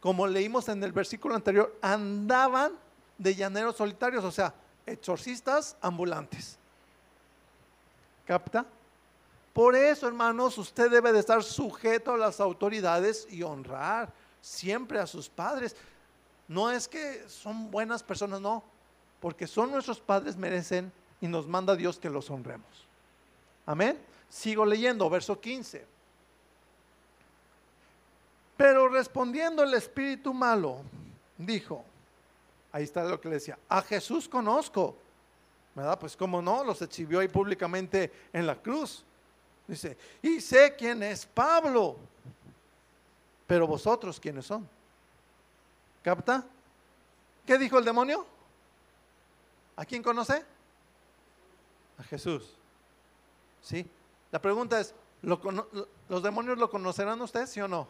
como 0.00 0.26
leímos 0.26 0.68
en 0.68 0.82
el 0.82 0.92
versículo 0.92 1.34
anterior, 1.34 1.76
andaban 1.82 2.72
de 3.18 3.34
llaneros 3.34 3.76
solitarios, 3.76 4.24
o 4.24 4.30
sea, 4.30 4.54
exorcistas 4.86 5.76
ambulantes. 5.80 6.58
¿Capta? 8.28 8.66
Por 9.54 9.74
eso, 9.74 10.06
hermanos, 10.06 10.58
usted 10.58 10.90
debe 10.90 11.14
de 11.14 11.20
estar 11.20 11.42
sujeto 11.42 12.12
a 12.12 12.18
las 12.18 12.40
autoridades 12.40 13.26
y 13.30 13.42
honrar 13.42 14.12
siempre 14.42 14.98
a 14.98 15.06
sus 15.06 15.30
padres. 15.30 15.74
No 16.46 16.70
es 16.70 16.86
que 16.86 17.26
son 17.26 17.70
buenas 17.70 18.02
personas, 18.02 18.42
no, 18.42 18.62
porque 19.18 19.46
son 19.46 19.70
nuestros 19.70 19.98
padres, 19.98 20.36
merecen 20.36 20.92
y 21.22 21.26
nos 21.26 21.46
manda 21.46 21.74
Dios 21.74 21.98
que 21.98 22.10
los 22.10 22.28
honremos. 22.28 22.86
Amén. 23.64 23.98
Sigo 24.28 24.66
leyendo, 24.66 25.08
verso 25.08 25.40
15. 25.40 25.86
Pero 28.58 28.88
respondiendo 28.88 29.62
el 29.62 29.72
espíritu 29.72 30.34
malo, 30.34 30.82
dijo, 31.38 31.82
ahí 32.72 32.84
está 32.84 33.04
lo 33.04 33.18
que 33.22 33.30
le 33.30 33.36
decía, 33.36 33.58
a 33.70 33.80
Jesús 33.80 34.28
conozco, 34.28 34.98
¿verdad? 35.78 35.96
Pues 35.96 36.16
cómo 36.16 36.42
no, 36.42 36.64
los 36.64 36.82
exhibió 36.82 37.20
ahí 37.20 37.28
públicamente 37.28 38.12
en 38.32 38.48
la 38.48 38.56
cruz. 38.56 39.04
Dice, 39.68 39.96
y 40.20 40.40
sé 40.40 40.74
quién 40.76 41.04
es 41.04 41.24
Pablo, 41.24 41.96
pero 43.46 43.64
vosotros 43.64 44.18
quiénes 44.18 44.44
son. 44.44 44.68
¿Capta? 46.02 46.44
¿Qué 47.46 47.56
dijo 47.58 47.78
el 47.78 47.84
demonio? 47.84 48.26
¿A 49.76 49.84
quién 49.84 50.02
conoce? 50.02 50.44
A 51.96 52.02
Jesús. 52.02 52.56
¿Sí? 53.62 53.88
La 54.32 54.40
pregunta 54.40 54.80
es, 54.80 54.92
¿los 55.22 56.22
demonios 56.24 56.58
lo 56.58 56.68
conocerán 56.68 57.20
ustedes, 57.20 57.50
sí 57.50 57.60
o 57.60 57.68
no? 57.68 57.86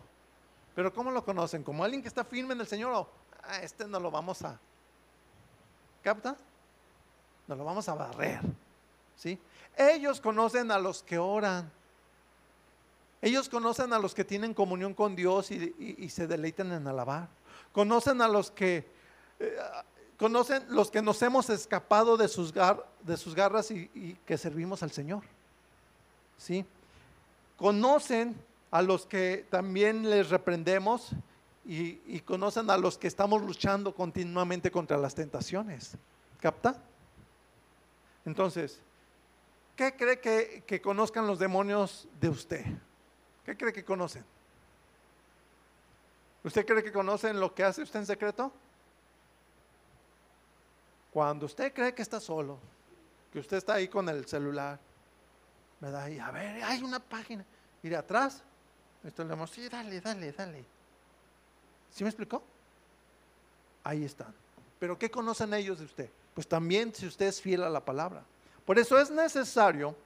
Pero 0.74 0.92
¿cómo 0.92 1.11
lo 1.11 1.24
conocen? 1.24 1.64
¿Como 1.64 1.83
alguien 1.83 2.03
que 2.03 2.09
está 2.09 2.22
firme 2.22 2.53
en 2.53 2.61
el 2.61 2.66
Señor 2.66 2.92
o 2.92 3.09
ah, 3.44 3.62
este 3.62 3.87
no 3.87 3.98
lo 3.98 4.11
vamos 4.11 4.42
a... 4.42 4.61
¿Capta? 6.03 6.37
No 7.48 7.56
lo 7.56 7.64
vamos 7.64 7.88
a 7.88 7.94
barrer. 7.94 8.40
¿Sí? 9.16 9.38
Ellos 9.76 10.20
conocen 10.20 10.70
a 10.70 10.78
los 10.78 11.02
que 11.02 11.18
oran. 11.18 11.70
Ellos 13.20 13.48
conocen 13.48 13.92
a 13.92 13.98
los 13.98 14.14
que 14.14 14.24
tienen 14.24 14.54
comunión 14.54 14.94
con 14.94 15.16
Dios 15.16 15.50
y, 15.50 16.08
se 16.08 16.28
deleitan 16.28 16.70
en 16.72 16.87
alabar. 16.87 17.28
Conocen 17.72 18.22
a 18.22 18.28
los 18.28 18.50
que 18.52 18.87
eh, 19.40 19.56
conocen 20.18 20.64
los 20.68 20.90
que 20.90 21.00
nos 21.00 21.22
hemos 21.22 21.48
escapado 21.48 22.16
de 22.16 22.28
sus, 22.28 22.52
de 22.52 23.16
sus 23.16 23.34
garras 23.34 23.70
y, 23.70 24.18
que 24.26 24.37
servimos 24.37 24.82
al 24.82 24.90
Señor. 24.90 25.22
¿Sí? 26.37 26.64
Conocen 27.56 28.37
a 28.70 28.82
los 28.82 29.06
que 29.06 29.46
también 29.50 30.11
les 30.11 30.28
reprendemos 30.28 31.11
y, 31.64 32.20
conocen 32.20 32.70
a 32.70 32.76
los 32.76 32.98
que 32.98 33.06
estamos 33.06 33.42
luchando 33.42 33.94
continuamente 33.94 34.70
contra 34.70 34.96
las 34.96 35.14
tentaciones. 35.14 35.96
¿Capta? 36.40 36.80
Entonces, 38.28 38.78
¿qué 39.74 39.96
cree 39.96 40.20
que, 40.20 40.62
que 40.66 40.82
conozcan 40.82 41.26
los 41.26 41.38
demonios 41.38 42.06
de 42.20 42.28
usted? 42.28 42.62
¿Qué 43.42 43.56
cree 43.56 43.72
que 43.72 43.86
conocen? 43.86 44.22
¿Usted 46.44 46.66
cree 46.66 46.84
que 46.84 46.92
conocen 46.92 47.40
lo 47.40 47.54
que 47.54 47.64
hace 47.64 47.80
usted 47.80 48.00
en 48.00 48.04
secreto? 48.04 48.52
Cuando 51.10 51.46
usted 51.46 51.72
cree 51.72 51.94
que 51.94 52.02
está 52.02 52.20
solo, 52.20 52.58
que 53.32 53.38
usted 53.38 53.56
está 53.56 53.72
ahí 53.72 53.88
con 53.88 54.06
el 54.10 54.26
celular, 54.26 54.78
¿verdad? 55.80 56.08
Y 56.08 56.18
a 56.18 56.30
ver, 56.30 56.62
hay 56.62 56.82
una 56.82 57.00
página. 57.00 57.46
Y 57.82 57.88
de 57.88 57.96
atrás, 57.96 58.42
esto 59.04 59.22
le 59.22 59.30
damos, 59.30 59.50
sí, 59.50 59.66
dale, 59.70 60.02
dale, 60.02 60.32
dale. 60.32 60.66
¿Sí 61.90 62.04
me 62.04 62.10
explicó? 62.10 62.42
Ahí 63.84 64.04
están. 64.04 64.34
Pero 64.78 64.98
¿qué 64.98 65.10
conocen 65.10 65.54
ellos 65.54 65.78
de 65.78 65.86
usted? 65.86 66.10
Pues 66.38 66.46
también 66.46 66.94
si 66.94 67.05
usted 67.05 67.27
es 67.27 67.42
fiel 67.42 67.64
a 67.64 67.68
la 67.68 67.85
palabra. 67.85 68.22
Por 68.64 68.79
eso 68.79 68.96
es 68.96 69.11
necesario 69.11 69.96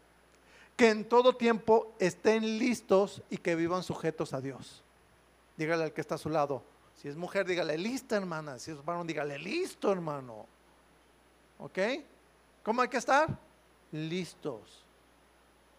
que 0.79 0.89
en 0.89 1.07
todo 1.07 1.37
tiempo 1.37 1.93
estén 1.99 2.59
listos 2.59 3.21
y 3.29 3.37
que 3.37 3.55
vivan 3.55 3.83
sujetos 3.83 4.33
a 4.33 4.41
Dios. 4.41 4.83
Dígale 5.59 5.85
al 5.85 5.93
que 5.93 6.01
está 6.01 6.15
a 6.15 6.19
su 6.19 6.31
lado. 6.31 6.63
Si 6.97 7.07
es 7.07 7.17
mujer, 7.17 7.47
dígale 7.47 7.77
lista, 7.77 8.17
hermana. 8.17 8.59
Si 8.59 8.71
es 8.71 8.83
varón, 8.83 9.07
dígale 9.07 9.39
listo, 9.39 9.93
hermano. 9.93 10.47
¿Ok? 11.59 11.79
¿Cómo 12.63 12.81
hay 12.81 12.89
que 12.89 12.97
estar? 12.97 13.29
Listos. 13.91 14.87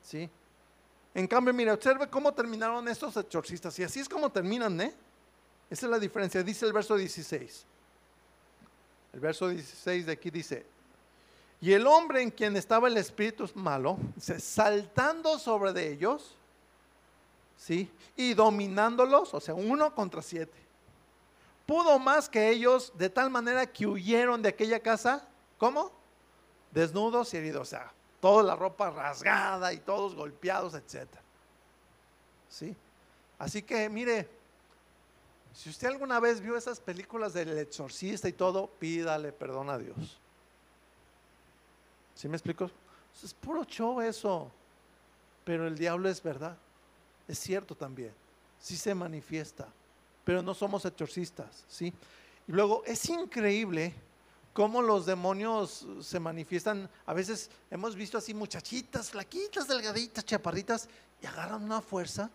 ¿Sí? 0.03 0.29
En 1.15 1.25
cambio, 1.25 1.51
mire, 1.51 1.71
observe 1.71 2.07
cómo 2.11 2.31
terminaron 2.31 2.87
estos 2.87 3.17
exorcistas. 3.17 3.79
Y 3.79 3.85
así 3.85 4.01
es 4.01 4.07
como 4.07 4.31
terminan, 4.31 4.79
¿eh? 4.81 4.93
Esa 5.71 5.87
es 5.87 5.91
la 5.91 5.97
diferencia. 5.97 6.43
Dice 6.43 6.67
el 6.67 6.73
verso 6.73 6.95
16. 6.95 7.65
El 9.13 9.19
verso 9.19 9.47
16 9.47 10.07
de 10.07 10.11
aquí 10.11 10.31
dice, 10.31 10.65
y 11.61 11.71
el 11.71 11.87
hombre 11.87 12.21
en 12.21 12.31
quien 12.31 12.57
estaba 12.57 12.87
el 12.87 12.97
espíritu 12.97 13.49
malo, 13.55 13.97
saltando 14.17 15.39
sobre 15.39 15.71
de 15.71 15.93
ellos, 15.93 16.35
¿sí? 17.57 17.89
Y 18.17 18.33
dominándolos, 18.33 19.33
o 19.33 19.39
sea, 19.39 19.53
uno 19.53 19.95
contra 19.95 20.21
siete. 20.21 20.57
Pudo 21.65 21.97
más 21.99 22.27
que 22.27 22.49
ellos 22.49 22.91
de 22.97 23.09
tal 23.09 23.29
manera 23.29 23.65
que 23.65 23.87
huyeron 23.87 24.41
de 24.41 24.49
aquella 24.49 24.81
casa, 24.81 25.25
¿cómo? 25.57 25.91
Desnudos 26.71 27.33
y 27.33 27.37
heridos, 27.37 27.61
o 27.61 27.65
sea, 27.65 27.93
toda 28.19 28.43
la 28.43 28.55
ropa 28.55 28.89
rasgada 28.89 29.71
y 29.71 29.77
todos 29.77 30.15
golpeados, 30.15 30.73
etc. 30.73 31.07
¿Sí? 32.49 32.75
Así 33.39 33.61
que, 33.61 33.87
mire, 33.89 34.27
si 35.53 35.69
usted 35.69 35.87
alguna 35.87 36.19
vez 36.19 36.41
vio 36.41 36.57
esas 36.57 36.79
películas 36.79 37.33
del 37.33 37.57
exorcista 37.57 38.27
y 38.27 38.33
todo, 38.33 38.67
pídale 38.67 39.31
perdón 39.31 39.69
a 39.69 39.77
Dios. 39.77 40.19
¿Sí 42.15 42.27
me 42.27 42.37
explico? 42.37 42.69
Es 43.23 43.33
puro 43.33 43.63
show 43.65 44.01
eso. 44.01 44.51
Pero 45.43 45.67
el 45.67 45.77
diablo 45.77 46.09
es 46.09 46.21
verdad. 46.23 46.57
Es 47.27 47.39
cierto 47.39 47.75
también. 47.75 48.13
Sí 48.59 48.77
se 48.77 48.95
manifiesta. 48.95 49.67
Pero 50.23 50.41
no 50.41 50.53
somos 50.53 50.85
exorcistas, 50.85 51.65
¿sí? 51.67 51.93
Y 52.47 52.51
luego 52.51 52.83
es 52.85 53.09
increíble 53.09 53.93
cómo 54.53 54.81
los 54.81 55.05
demonios 55.05 55.85
se 56.01 56.19
manifiestan. 56.19 56.89
A 57.05 57.13
veces 57.13 57.49
hemos 57.69 57.95
visto 57.95 58.17
así 58.17 58.33
muchachitas, 58.33 59.09
flaquitas, 59.09 59.67
delgaditas, 59.67 60.25
chaparritas, 60.25 60.87
y 61.21 61.25
agarran 61.25 61.63
una 61.63 61.81
fuerza. 61.81 62.29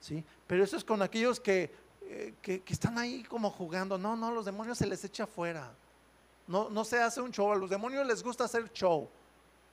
¿Sí? 0.00 0.22
Pero 0.46 0.64
eso 0.64 0.76
es 0.76 0.84
con 0.84 1.00
aquellos 1.02 1.40
que, 1.40 1.74
eh, 2.02 2.34
que, 2.42 2.62
que 2.62 2.72
están 2.72 2.98
ahí 2.98 3.22
como 3.24 3.50
jugando. 3.50 3.96
No, 3.98 4.16
no, 4.16 4.30
los 4.30 4.44
demonios 4.44 4.78
se 4.78 4.86
les 4.86 5.04
echa 5.04 5.24
afuera. 5.24 5.72
No, 6.46 6.68
no 6.68 6.84
se 6.84 7.00
hace 7.00 7.20
un 7.20 7.30
show. 7.30 7.52
A 7.52 7.56
los 7.56 7.70
demonios 7.70 8.06
les 8.06 8.22
gusta 8.22 8.44
hacer 8.44 8.70
show. 8.72 9.08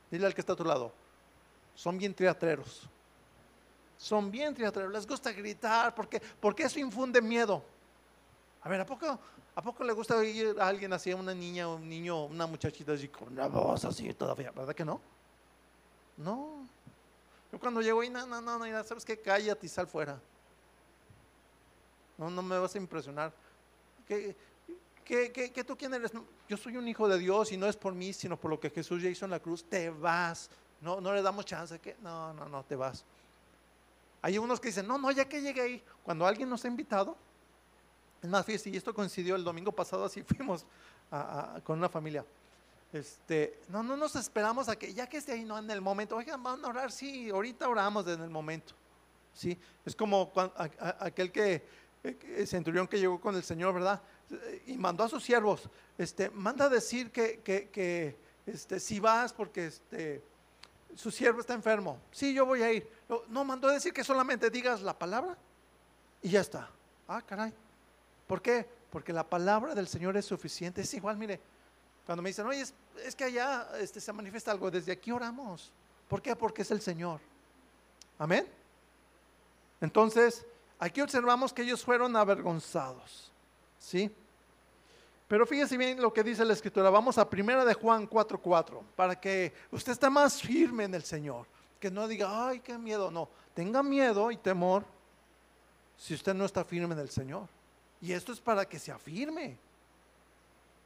Dile 0.10 0.26
al 0.26 0.34
que 0.34 0.42
está 0.42 0.54
a 0.54 0.56
tu 0.56 0.66
lado. 0.66 0.92
Son 1.76 1.98
bien 1.98 2.14
teatreros. 2.14 2.88
Son 3.98 4.32
bien 4.32 4.54
teatreros. 4.54 4.92
Les 4.92 5.06
gusta 5.06 5.32
gritar 5.32 5.94
porque, 5.94 6.22
porque 6.40 6.64
eso 6.64 6.80
infunde 6.80 7.22
miedo. 7.22 7.64
A 8.64 8.70
ver, 8.70 8.82
¿a 8.82 8.86
poco, 8.86 9.20
¿a 9.56 9.62
poco 9.62 9.84
le 9.84 9.94
gusta 9.94 10.16
oír 10.16 10.56
a 10.60 10.68
alguien 10.68 10.94
así, 10.94 11.12
a 11.12 11.16
una 11.16 11.34
niña, 11.34 11.68
un 11.68 11.88
niño, 11.88 12.26
una 12.26 12.46
muchachita 12.46 12.94
así 12.94 13.08
con 13.08 13.34
una 13.34 13.48
voz 13.48 13.86
así 13.86 14.14
todavía? 14.14 14.52
¿Verdad 14.52 14.74
que 14.74 14.86
no? 14.86 15.02
No. 16.18 16.68
Yo 17.52 17.60
cuando 17.60 17.82
llego 17.82 18.02
ahí, 18.02 18.10
no, 18.10 18.26
no, 18.26 18.40
no, 18.40 18.60
no, 18.60 18.84
¿sabes 18.84 19.04
qué? 19.04 19.20
Cállate 19.20 19.66
y 19.66 19.70
sal 19.70 19.88
fuera. 19.88 20.20
No, 22.22 22.30
no 22.30 22.44
me 22.44 22.60
vas 22.60 22.76
a 22.76 22.78
impresionar. 22.78 23.34
¿Qué, 24.08 24.36
¿Qué, 25.04 25.64
tú 25.66 25.76
quién 25.76 25.92
eres? 25.92 26.12
yo 26.48 26.56
soy 26.56 26.78
un 26.78 26.88
hijo 26.88 27.08
de 27.08 27.18
Dios 27.18 27.52
y 27.52 27.58
no 27.58 27.66
es 27.66 27.76
por 27.76 27.96
mí, 27.96 28.14
sino 28.14 28.38
por 28.38 28.52
lo 28.52 28.60
que 28.60 28.70
Jesús 28.70 29.02
ya 29.02 29.10
hizo 29.10 29.26
en 29.26 29.32
la 29.32 29.40
cruz. 29.40 29.64
Te 29.64 29.90
vas. 29.90 30.48
No, 30.82 31.02
no 31.02 31.16
le 31.16 31.24
damos 31.24 31.46
chance. 31.46 31.80
que 31.80 31.96
No, 32.04 32.32
no, 32.34 32.48
no, 32.48 32.64
te 32.64 32.76
vas. 32.76 33.04
Hay 34.22 34.38
unos 34.38 34.60
que 34.60 34.68
dicen, 34.68 34.86
no, 34.86 35.00
no, 35.00 35.10
ya 35.10 35.26
que 35.26 35.42
llegué 35.42 35.62
ahí. 35.62 35.84
Cuando 36.04 36.28
alguien 36.28 36.48
nos 36.48 36.64
ha 36.64 36.68
invitado, 36.68 37.18
es 38.22 38.30
más, 38.30 38.46
fíjese, 38.46 38.70
y 38.70 38.78
esto 38.78 38.94
coincidió 38.94 39.36
el 39.36 39.44
domingo 39.44 39.72
pasado, 39.72 40.06
así 40.06 40.22
fuimos 40.28 40.64
con 41.64 41.80
una 41.80 41.90
familia. 41.90 42.24
Este, 42.94 43.62
no, 43.70 43.82
no 43.82 43.98
nos 43.98 44.16
esperamos 44.16 44.70
a 44.70 44.76
que, 44.76 44.94
ya 44.94 45.10
que 45.10 45.18
esté 45.18 45.32
ahí, 45.32 45.44
no 45.44 45.58
en 45.58 45.72
el 45.72 45.82
momento, 45.82 46.18
oigan, 46.18 46.44
van 46.44 46.64
a 46.64 46.68
orar, 46.68 46.92
sí, 46.92 47.32
ahorita 47.32 47.68
oramos 47.68 48.06
en 48.08 48.22
el 48.22 48.30
momento. 48.30 48.76
Sí, 49.34 49.58
es 49.86 49.96
como 49.96 50.32
aquel 51.00 51.32
que, 51.32 51.64
el 52.04 52.48
centurión 52.48 52.88
que 52.88 53.00
llegó 53.00 53.20
con 53.20 53.36
el 53.36 53.44
Señor, 53.44 53.74
¿verdad? 53.74 54.02
y 54.68 54.78
mandó 54.78 55.04
a 55.04 55.10
sus 55.10 55.24
siervos, 55.24 55.70
este, 55.98 56.30
manda 56.30 56.66
a 56.66 56.70
decir 56.70 57.12
que, 57.12 57.42
que, 57.42 58.18
este, 58.46 58.80
si 58.80 59.00
vas 59.00 59.34
porque 59.34 59.68
este, 59.68 60.24
su 60.96 61.12
siervo 61.12 61.42
está 61.42 61.54
enfermo. 61.54 62.00
Sí, 62.12 62.34
yo 62.34 62.46
voy 62.46 62.62
a 62.64 62.72
ir. 62.72 62.90
No, 63.28 63.44
mandó 63.44 63.68
a 63.68 63.74
decir 63.74 63.94
que 63.94 64.04
solamente 64.04 64.50
digas 64.50 64.82
la 64.82 64.98
palabra 64.98 65.38
y 66.22 66.30
ya 66.30 66.42
está. 66.42 66.70
Ah, 67.08 67.22
caray. 67.22 67.54
¿Por 68.28 68.42
qué? 68.42 68.68
Porque 68.90 69.14
la 69.14 69.28
palabra 69.28 69.76
del 69.76 69.88
Señor 69.88 70.16
es 70.18 70.26
suficiente. 70.26 70.82
Es 70.82 70.94
igual, 70.94 71.18
mire, 71.18 71.40
Cuando 72.06 72.22
me 72.22 72.30
dicen, 72.30 72.46
oye, 72.46 72.62
es, 72.62 72.74
es 73.04 73.16
que 73.16 73.26
allá 73.26 73.68
este, 73.80 74.00
se 74.00 74.14
manifiesta 74.14 74.52
algo, 74.52 74.72
desde 74.72 74.92
aquí 74.92 75.12
oramos. 75.12 75.72
¿Por 76.08 76.22
qué? 76.22 76.36
Porque 76.36 76.62
es 76.62 76.72
el 76.72 76.82
Señor. 76.82 77.20
Amén. 78.18 78.48
Entonces, 79.82 80.46
aquí 80.82 81.00
observamos 81.00 81.54
que 81.54 81.62
ellos 81.62 81.84
fueron 81.84 82.16
avergonzados. 82.16 83.32
¿Sí? 83.80 84.12
Pero 85.28 85.46
fíjese 85.46 85.78
bien 85.78 86.02
lo 86.02 86.12
que 86.12 86.24
dice 86.24 86.44
la 86.44 86.54
escritura. 86.54 86.90
Vamos 86.90 87.18
a 87.18 87.30
primera 87.30 87.64
de 87.64 87.74
Juan 87.74 88.10
4:4 88.10 88.82
para 88.96 89.16
que 89.18 89.54
usted 89.72 89.94
esté 89.94 90.10
más 90.10 90.42
firme 90.42 90.84
en 90.84 90.96
el 90.96 91.04
Señor. 91.04 91.46
Que 91.80 91.90
no 91.90 92.08
diga, 92.08 92.48
ay, 92.48 92.60
qué 92.60 92.78
miedo. 92.78 93.10
No, 93.10 93.30
tenga 93.54 93.82
miedo 93.82 94.30
y 94.32 94.38
temor 94.38 94.84
si 95.98 96.16
usted 96.16 96.34
no 96.34 96.46
está 96.46 96.66
firme 96.66 96.94
en 96.94 97.00
el 97.00 97.10
Señor. 97.10 97.48
Y 98.02 98.12
esto 98.12 98.34
es 98.34 98.40
para 98.40 98.68
que 98.68 98.80
se 98.80 98.92
afirme. 98.92 99.58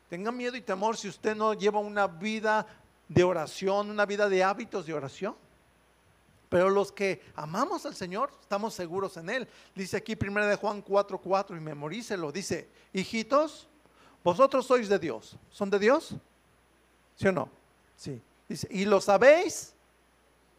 Tenga 0.10 0.32
miedo 0.32 0.56
y 0.56 0.62
temor 0.62 0.98
si 0.98 1.08
usted 1.08 1.36
no 1.36 1.54
lleva 1.54 1.80
una 1.80 2.06
vida 2.06 2.68
de 3.08 3.24
oración, 3.24 3.90
una 3.90 4.06
vida 4.06 4.28
de 4.30 4.44
hábitos 4.44 4.86
de 4.86 4.94
oración. 4.94 5.36
Pero 6.56 6.70
los 6.70 6.90
que 6.90 7.22
amamos 7.36 7.86
al 7.86 7.96
Señor, 7.96 8.32
estamos 8.40 8.74
seguros 8.74 9.18
en 9.18 9.30
Él. 9.30 9.46
Dice 9.76 9.98
aquí 9.98 10.18
1 10.18 10.46
de 10.46 10.56
Juan 10.56 10.82
4:4 10.82 11.20
4, 11.22 11.58
y 11.58 11.60
memorícelo. 11.60 12.32
Dice, 12.32 12.70
hijitos, 12.94 13.68
vosotros 14.24 14.66
sois 14.66 14.88
de 14.88 14.98
Dios. 14.98 15.36
¿Son 15.50 15.70
de 15.70 15.78
Dios? 15.80 16.16
¿Sí 17.18 17.28
o 17.28 17.34
no? 17.34 17.50
Sí. 17.98 18.22
Dice, 18.48 18.70
y 18.72 18.86
los 18.86 19.10
habéis 19.10 19.74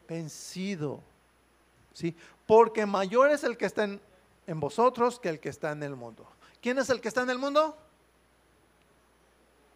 vencido. 0.07 1.01
¿Sí? 1.93 2.15
Porque 2.45 2.85
mayor 2.85 3.31
es 3.31 3.43
el 3.43 3.57
que 3.57 3.65
está 3.65 3.85
en, 3.85 3.99
en 4.45 4.59
vosotros 4.59 5.19
que 5.19 5.29
el 5.29 5.39
que 5.39 5.49
está 5.49 5.71
en 5.71 5.81
el 5.81 5.95
mundo. 5.95 6.27
¿Quién 6.61 6.77
es 6.77 6.91
el 6.91 7.01
que 7.01 7.07
está 7.07 7.23
en 7.23 7.31
el 7.31 7.39
mundo? 7.39 7.75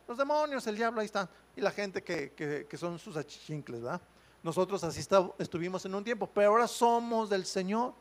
Los 0.07 0.19
demonios, 0.19 0.67
el 0.67 0.75
diablo, 0.75 1.01
ahí 1.01 1.07
están. 1.07 1.27
Y 1.55 1.61
la 1.61 1.71
gente 1.71 2.03
que, 2.03 2.67
son 2.77 2.99
sus 2.99 3.17
achichincles, 3.17 3.81
¿verdad? 3.81 4.01
Nosotros 4.43 4.83
así 4.83 5.05
estuvimos 5.37 5.85
en 5.85 5.93
un 5.93 6.03
tiempo, 6.03 6.27
pero 6.27 6.49
ahora 6.49 6.67
somos 6.67 7.29
del 7.29 7.45
Señor. 7.45 7.93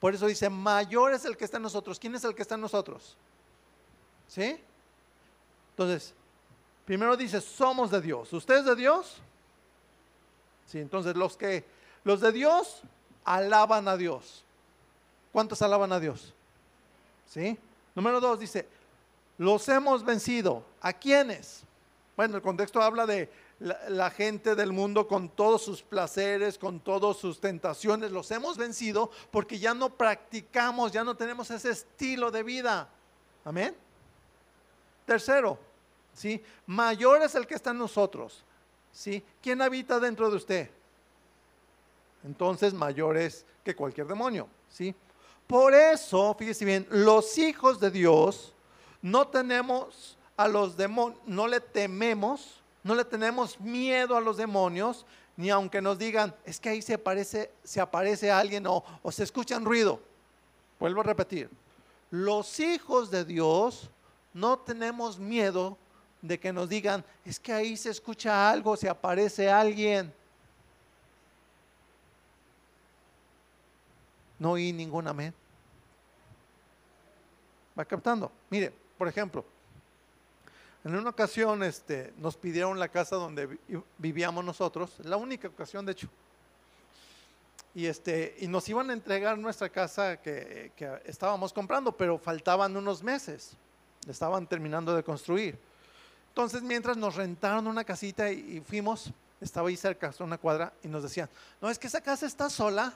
Por 0.00 0.14
eso 0.14 0.26
dice, 0.26 0.48
mayor 0.48 1.12
es 1.12 1.24
el 1.24 1.36
que 1.36 1.44
está 1.44 1.58
en 1.58 1.62
nosotros. 1.62 1.98
¿Quién 1.98 2.14
es 2.14 2.24
el 2.24 2.34
que 2.34 2.42
está 2.42 2.54
en 2.54 2.62
nosotros? 2.62 3.16
¿Sí? 4.26 4.58
Entonces, 5.70 6.14
primero 6.84 7.16
dice, 7.16 7.40
somos 7.40 7.90
de 7.90 8.00
Dios. 8.00 8.32
¿Usted 8.32 8.58
es 8.58 8.64
de 8.64 8.74
Dios? 8.74 9.20
Sí, 10.66 10.78
entonces 10.78 11.14
los 11.16 11.36
que, 11.36 11.64
los 12.02 12.20
de 12.20 12.32
Dios, 12.32 12.82
alaban 13.24 13.88
a 13.88 13.96
Dios. 13.96 14.44
¿Cuántos 15.32 15.60
alaban 15.62 15.92
a 15.92 16.00
Dios? 16.00 16.34
¿Sí? 17.26 17.58
Número 17.94 18.20
dos 18.20 18.38
dice, 18.38 18.66
los 19.38 19.68
hemos 19.68 20.04
vencido. 20.04 20.64
¿A 20.80 20.92
quiénes? 20.92 21.62
Bueno, 22.16 22.36
el 22.36 22.42
contexto 22.42 22.82
habla 22.82 23.06
de 23.06 23.30
la, 23.62 24.10
gente 24.10 24.54
del 24.54 24.72
mundo 24.72 25.06
con 25.06 25.28
todos 25.28 25.62
sus 25.62 25.82
placeres, 25.82 26.58
con 26.58 26.80
todas 26.80 27.16
sus 27.16 27.40
tentaciones. 27.40 28.10
Los 28.10 28.30
hemos 28.30 28.56
vencido 28.56 29.10
porque 29.30 29.58
ya 29.58 29.72
no 29.74 29.90
practicamos, 29.90 30.92
ya 30.92 31.04
no 31.04 31.16
tenemos 31.16 31.50
ese 31.50 31.70
estilo 31.70 32.30
de 32.30 32.42
vida. 32.42 32.88
Amén. 33.44 33.74
Tercero, 35.06 35.58
¿sí? 36.12 36.42
Mayor 36.66 37.22
es 37.22 37.34
el 37.34 37.46
que 37.46 37.54
está 37.54 37.70
en 37.70 37.78
nosotros. 37.78 38.44
¿Sí? 38.92 39.24
¿Quién 39.40 39.62
habita 39.62 39.98
dentro 39.98 40.30
de 40.30 40.36
usted? 40.36 40.70
Entonces, 42.24 42.74
mayor 42.74 43.16
es 43.16 43.46
que 43.64 43.74
cualquier 43.74 44.06
demonio. 44.06 44.48
¿Sí? 44.68 44.94
Por 45.46 45.74
eso, 45.74 46.34
fíjese 46.38 46.64
bien, 46.64 46.86
los 46.90 47.38
hijos 47.38 47.80
de 47.80 47.90
Dios 47.90 48.54
no 49.00 49.28
tenemos 49.28 50.16
a 50.36 50.48
los 50.48 50.76
demonios, 50.76 51.20
no 51.26 51.46
le 51.46 51.60
tememos, 51.60 52.61
no 52.82 52.94
le 52.94 53.04
tenemos 53.04 53.60
miedo 53.60 54.16
a 54.16 54.20
los 54.20 54.36
demonios, 54.36 55.06
ni 55.36 55.50
aunque 55.50 55.80
nos 55.80 55.98
digan, 55.98 56.34
es 56.44 56.60
que 56.60 56.68
ahí 56.68 56.82
se 56.82 56.94
aparece, 56.94 57.50
se 57.62 57.80
aparece 57.80 58.30
alguien 58.30 58.66
o, 58.66 58.84
o 59.02 59.12
se 59.12 59.22
escuchan 59.22 59.64
ruido. 59.64 60.00
Vuelvo 60.78 61.00
a 61.00 61.04
repetir, 61.04 61.48
los 62.10 62.60
hijos 62.60 63.10
de 63.10 63.24
Dios 63.24 63.90
no 64.34 64.58
tenemos 64.58 65.18
miedo 65.18 65.78
de 66.20 66.38
que 66.38 66.52
nos 66.52 66.68
digan, 66.68 67.04
es 67.24 67.38
que 67.38 67.52
ahí 67.52 67.76
se 67.76 67.90
escucha 67.90 68.50
algo, 68.50 68.76
se 68.76 68.88
aparece 68.88 69.50
alguien. 69.50 70.12
No 74.38 74.52
oí 74.52 74.72
ningún 74.72 75.06
amén. 75.06 75.32
Va 77.78 77.84
captando. 77.84 78.30
Mire, 78.50 78.72
por 78.98 79.08
ejemplo, 79.08 79.44
en 80.84 80.96
una 80.96 81.10
ocasión 81.10 81.62
este, 81.62 82.12
nos 82.18 82.36
pidieron 82.36 82.78
la 82.78 82.88
casa 82.88 83.16
donde 83.16 83.58
vivíamos 83.98 84.44
nosotros, 84.44 84.98
la 85.04 85.16
única 85.16 85.48
ocasión 85.48 85.86
de 85.86 85.92
hecho. 85.92 86.08
Y, 87.74 87.86
este, 87.86 88.36
y 88.40 88.48
nos 88.48 88.68
iban 88.68 88.90
a 88.90 88.92
entregar 88.92 89.38
nuestra 89.38 89.68
casa 89.68 90.20
que, 90.20 90.72
estábamos 91.04 91.52
comprando, 91.52 91.96
pero 91.96 92.18
faltaban 92.18 92.76
unos 92.76 93.02
meses. 93.02 93.56
Estaban 94.08 94.46
terminando 94.46 94.94
de 94.94 95.02
construir. 95.02 95.56
Entonces, 96.28 96.62
mientras 96.62 96.96
nos 96.96 97.14
rentaron 97.14 97.66
una 97.66 97.84
casita 97.84 98.30
y, 98.30 98.56
y 98.56 98.60
fuimos, 98.60 99.12
estaba 99.40 99.68
ahí 99.68 99.76
cerca, 99.76 100.12
una 100.18 100.36
cuadra, 100.36 100.72
y 100.82 100.88
nos 100.88 101.04
decían, 101.04 101.30
no, 101.60 101.70
es 101.70 101.78
que 101.78 101.86
esa 101.86 102.00
casa 102.00 102.26
está 102.26 102.50
sola 102.50 102.92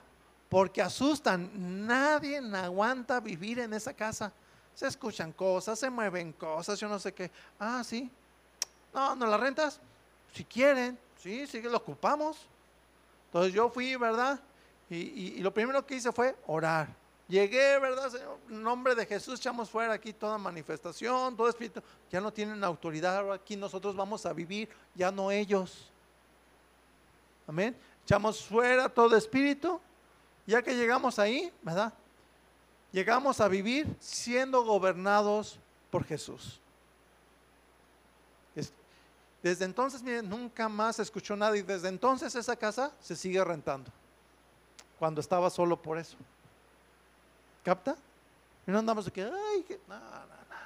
porque 0.48 0.82
asustan. 0.82 1.86
Nadie 1.86 2.38
aguanta 2.38 3.20
vivir 3.20 3.60
en 3.60 3.72
esa 3.72 3.94
casa 3.94 4.32
se 4.76 4.86
escuchan 4.86 5.32
cosas, 5.32 5.78
se 5.78 5.88
mueven 5.88 6.32
cosas, 6.34 6.78
yo 6.78 6.86
no 6.86 6.98
sé 6.98 7.12
qué. 7.12 7.30
Ah, 7.58 7.82
sí. 7.82 8.10
No, 8.92 9.16
¿no 9.16 9.26
la 9.26 9.38
rentas? 9.38 9.80
Si 10.34 10.44
quieren, 10.44 10.98
sí, 11.16 11.46
sí 11.46 11.62
que 11.62 11.68
lo 11.70 11.78
ocupamos. 11.78 12.36
Entonces 13.28 13.54
yo 13.54 13.70
fui, 13.70 13.96
¿verdad? 13.96 14.38
Y, 14.90 15.40
lo 15.40 15.52
primero 15.52 15.84
que 15.84 15.94
hice 15.94 16.12
fue 16.12 16.36
orar. 16.46 16.88
Llegué, 17.26 17.78
¿verdad? 17.78 18.12
En 18.50 18.62
nombre 18.62 18.94
de 18.94 19.06
Jesús 19.06 19.40
echamos 19.40 19.70
fuera 19.70 19.94
aquí 19.94 20.12
toda 20.12 20.36
manifestación, 20.36 21.34
todo 21.34 21.48
espíritu. 21.48 21.82
Ya 22.10 22.20
no 22.20 22.30
tienen 22.30 22.62
autoridad, 22.62 23.32
aquí 23.32 23.56
nosotros 23.56 23.96
vamos 23.96 24.26
a 24.26 24.34
vivir, 24.34 24.68
ya 24.94 25.10
no 25.10 25.30
ellos. 25.30 25.90
Amén. 27.48 27.74
Echamos 28.04 28.44
fuera 28.44 28.90
todo 28.90 29.16
espíritu. 29.16 29.80
Ya 30.46 30.60
que 30.60 30.76
llegamos 30.76 31.18
ahí, 31.18 31.50
¿verdad? 31.62 31.94
Llegamos 32.96 33.42
a 33.42 33.48
vivir 33.48 33.94
siendo 34.00 34.64
gobernados 34.64 35.58
por 35.90 36.02
Jesús. 36.02 36.58
Desde 39.42 39.66
entonces, 39.66 40.02
miren, 40.02 40.28
nunca 40.28 40.66
más 40.66 40.98
escuchó 40.98 41.36
nada 41.36 41.54
y 41.58 41.62
desde 41.62 41.88
entonces 41.88 42.34
esa 42.34 42.56
casa 42.56 42.90
se 43.00 43.14
sigue 43.14 43.44
rentando. 43.44 43.92
Cuando 44.98 45.20
estaba 45.20 45.50
solo 45.50 45.80
por 45.80 45.98
eso. 45.98 46.16
¿Capta? 47.62 47.96
Y 48.66 48.70
no 48.70 48.78
andamos 48.78 49.04
de 49.04 49.10
que, 49.12 49.22
ay, 49.22 49.62
que, 49.62 49.78
no, 49.86 49.94
no, 49.94 50.00
no. 50.00 50.56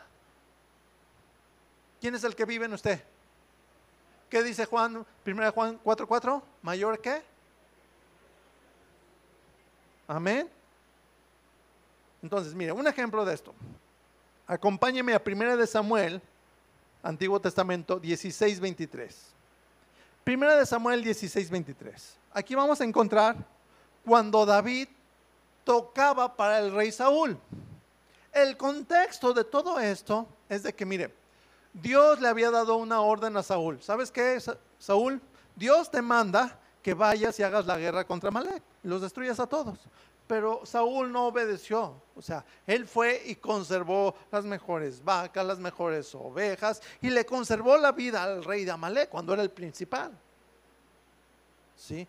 ¿Quién 2.00 2.14
es 2.14 2.22
el 2.22 2.36
que 2.36 2.44
vive 2.44 2.66
en 2.66 2.72
usted? 2.72 3.02
¿Qué 4.30 4.40
dice 4.44 4.66
Juan, 4.66 5.04
1 5.26 5.52
Juan 5.52 5.80
4:4? 5.82 6.42
¿Mayor 6.62 7.00
qué? 7.00 7.22
Amén. 10.06 10.59
Entonces, 12.22 12.54
mire, 12.54 12.72
un 12.72 12.86
ejemplo 12.86 13.24
de 13.24 13.34
esto. 13.34 13.54
Acompáñeme 14.46 15.14
a 15.14 15.22
1 15.24 15.56
de 15.56 15.66
Samuel, 15.66 16.20
Antiguo 17.02 17.40
Testamento 17.40 17.98
16, 17.98 18.60
23. 18.60 19.16
Primera 20.24 20.56
de 20.56 20.66
Samuel 20.66 21.02
16, 21.02 21.50
23. 21.50 22.16
Aquí 22.32 22.54
vamos 22.54 22.80
a 22.80 22.84
encontrar 22.84 23.36
cuando 24.04 24.44
David 24.44 24.88
tocaba 25.64 26.36
para 26.36 26.58
el 26.58 26.72
rey 26.72 26.92
Saúl. 26.92 27.38
El 28.32 28.56
contexto 28.56 29.32
de 29.32 29.44
todo 29.44 29.80
esto 29.80 30.26
es 30.48 30.62
de 30.62 30.74
que, 30.74 30.84
mire, 30.84 31.12
Dios 31.72 32.20
le 32.20 32.28
había 32.28 32.50
dado 32.50 32.76
una 32.76 33.00
orden 33.00 33.36
a 33.36 33.42
Saúl. 33.42 33.82
¿Sabes 33.82 34.10
qué, 34.10 34.38
Saúl? 34.78 35.20
Dios 35.56 35.90
te 35.90 36.02
manda 36.02 36.58
que 36.82 36.94
vayas 36.94 37.38
y 37.38 37.42
hagas 37.42 37.66
la 37.66 37.78
guerra 37.78 38.04
contra 38.04 38.30
Malek 38.30 38.62
los 38.82 39.02
destruyas 39.02 39.38
a 39.40 39.46
todos 39.46 39.78
pero 40.30 40.64
Saúl 40.64 41.10
no 41.10 41.26
obedeció. 41.26 42.00
O 42.14 42.22
sea, 42.22 42.44
él 42.64 42.86
fue 42.86 43.20
y 43.26 43.34
conservó 43.34 44.14
las 44.30 44.44
mejores 44.44 45.02
vacas, 45.02 45.44
las 45.44 45.58
mejores 45.58 46.14
ovejas, 46.14 46.80
y 47.00 47.10
le 47.10 47.26
conservó 47.26 47.76
la 47.76 47.90
vida 47.90 48.22
al 48.22 48.44
rey 48.44 48.64
de 48.64 48.70
Amalek 48.70 49.08
cuando 49.08 49.34
era 49.34 49.42
el 49.42 49.50
principal. 49.50 50.16
¿Sí? 51.74 52.06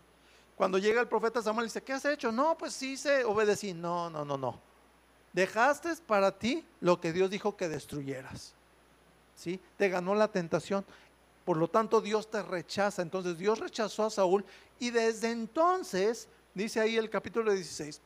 Cuando 0.55 0.77
llega 0.77 1.01
el 1.01 1.07
profeta 1.07 1.41
Samuel 1.41 1.65
y 1.65 1.69
dice, 1.69 1.81
¿qué 1.81 1.93
has 1.93 2.05
hecho? 2.05 2.31
No, 2.31 2.55
pues 2.55 2.73
sí 2.73 2.95
se 2.95 3.25
obedecí. 3.25 3.73
No, 3.73 4.07
no, 4.11 4.23
no, 4.23 4.37
no. 4.37 4.59
Dejaste 5.33 5.95
para 6.05 6.31
ti 6.31 6.63
lo 6.79 7.01
que 7.01 7.13
Dios 7.13 7.27
dijo 7.31 7.57
que 7.57 7.69
destruyeras. 7.69 8.53
¿Sí? 9.35 9.59
Te 9.77 9.89
ganó 9.89 10.13
la 10.13 10.27
tentación. 10.27 10.85
Por 11.43 11.57
lo 11.57 11.67
tanto, 11.67 12.01
Dios 12.01 12.29
te 12.29 12.43
rechaza. 12.43 13.01
Entonces, 13.01 13.39
Dios 13.39 13.57
rechazó 13.57 14.05
a 14.05 14.11
Saúl 14.11 14.45
y 14.77 14.91
desde 14.91 15.31
entonces, 15.31 16.27
dice 16.53 16.79
ahí 16.79 16.97
el 16.97 17.09
capítulo 17.09 17.51
16, 17.51 17.99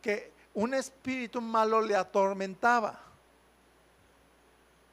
que 0.00 0.32
un 0.54 0.74
espíritu 0.74 1.40
malo 1.40 1.80
le 1.80 1.94
atormentaba. 1.94 2.98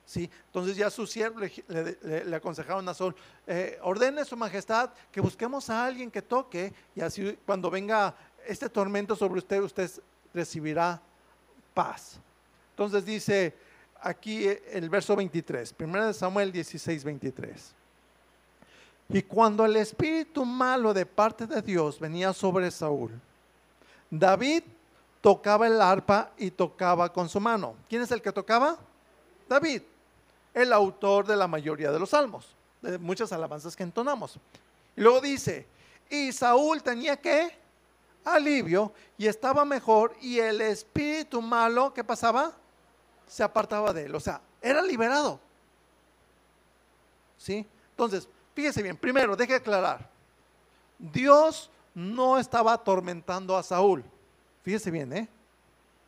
¿sí? 0.06 0.30
Entonces 0.48 0.76
ya 0.76 0.90
su 0.90 1.08
siervo 1.08 1.40
le, 1.40 2.36
aconsejaron 2.36 2.88
a 2.90 2.94
Saúl, 2.94 3.16
eh, 3.48 3.80
ordene 3.82 4.26
su 4.26 4.36
majestad 4.36 4.92
que 5.12 5.22
busquemos 5.22 5.70
a 5.70 5.86
alguien 5.86 6.12
que 6.12 6.22
toque 6.22 6.74
y 6.96 7.02
así 7.02 7.38
cuando 7.46 7.70
venga 7.70 8.14
este 8.46 8.70
tormento 8.70 9.16
sobre 9.16 9.40
usted, 9.40 9.62
usted 9.62 9.90
recibirá 10.34 11.02
paz. 11.74 12.20
Entonces 12.72 13.06
dice 13.06 13.54
aquí 14.02 14.46
el 14.72 14.90
verso 14.90 15.16
23, 15.16 15.74
1 15.80 16.14
Samuel 16.14 16.52
16, 16.52 17.04
23. 17.04 17.74
Y 19.10 19.22
cuando 19.24 19.66
el 19.66 19.76
espíritu 19.76 20.46
malo 20.46 20.94
de 20.94 21.06
parte 21.06 21.46
de 21.46 21.62
Dios 21.62 22.00
venía 22.00 22.34
sobre 22.34 22.72
Saúl, 22.72 23.12
David 24.10 24.64
tocaba 25.24 25.68
el 25.68 25.82
arpa 25.82 26.32
y 26.38 26.52
tocaba 26.52 27.14
con 27.14 27.30
su 27.30 27.40
mano. 27.40 27.76
¿Quién 27.88 28.02
es 28.02 28.12
el 28.12 28.22
que 28.22 28.34
tocaba? 28.34 28.78
David, 29.48 29.82
el 30.54 30.74
autor 30.74 31.26
de 31.26 31.38
la 31.38 31.48
mayoría 31.48 31.94
de 31.94 31.98
los 31.98 32.10
salmos, 32.10 32.54
de 32.82 32.98
muchas 32.98 33.32
alabanzas 33.32 33.74
que 33.74 33.84
entonamos. 33.84 34.38
Y 34.98 35.02
luego 35.02 35.22
dice, 35.22 35.66
y 36.10 36.34
Saúl 36.34 36.84
tenía 36.84 37.16
que 37.16 37.58
alivio 38.26 38.92
y 39.18 39.28
estaba 39.28 39.64
mejor 39.64 40.14
y 40.20 40.40
el 40.40 40.60
espíritu 40.60 41.42
malo, 41.42 41.94
¿qué 41.94 42.04
pasaba? 42.04 42.52
Se 43.26 43.44
apartaba 43.44 43.94
de 43.94 44.08
él, 44.08 44.16
o 44.16 44.20
sea, 44.20 44.42
era 44.62 44.82
liberado. 44.82 45.40
¿Sí? 47.38 47.66
Entonces, 47.92 48.28
fíjese 48.54 48.84
bien, 48.84 48.98
primero, 48.98 49.38
deje 49.38 49.56
aclarar, 49.56 50.10
Dios 51.00 51.70
no 51.96 52.38
estaba 52.38 52.74
atormentando 52.74 53.56
a 53.56 53.64
Saúl. 53.64 54.04
Fíjese 54.64 54.92
bien, 54.92 55.12
¿eh? 55.14 55.28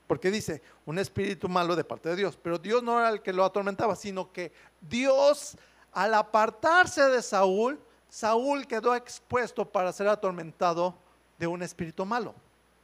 Porque 0.08 0.32
dice, 0.32 0.62
un 0.86 0.99
espíritu 0.99 1.49
malo 1.49 1.76
de 1.76 1.84
parte 1.84 2.10
de 2.10 2.16
Dios, 2.16 2.38
pero 2.41 2.58
Dios 2.58 2.82
no 2.84 2.99
era 2.99 3.10
el 3.10 3.22
que 3.22 3.34
lo 3.34 3.43
atormentaba, 3.43 3.95
sino 3.95 4.32
que 4.32 4.51
Dios, 4.82 5.58
al 5.91 6.14
apartarse 6.14 7.01
de 7.03 7.22
Saúl, 7.22 7.80
Saúl 8.10 8.66
quedó 8.68 8.95
expuesto 8.95 9.66
para 9.66 9.91
ser 9.91 10.08
atormentado 10.08 10.95
de 11.38 11.47
un 11.47 11.62
espíritu 11.64 12.06
malo. 12.06 12.34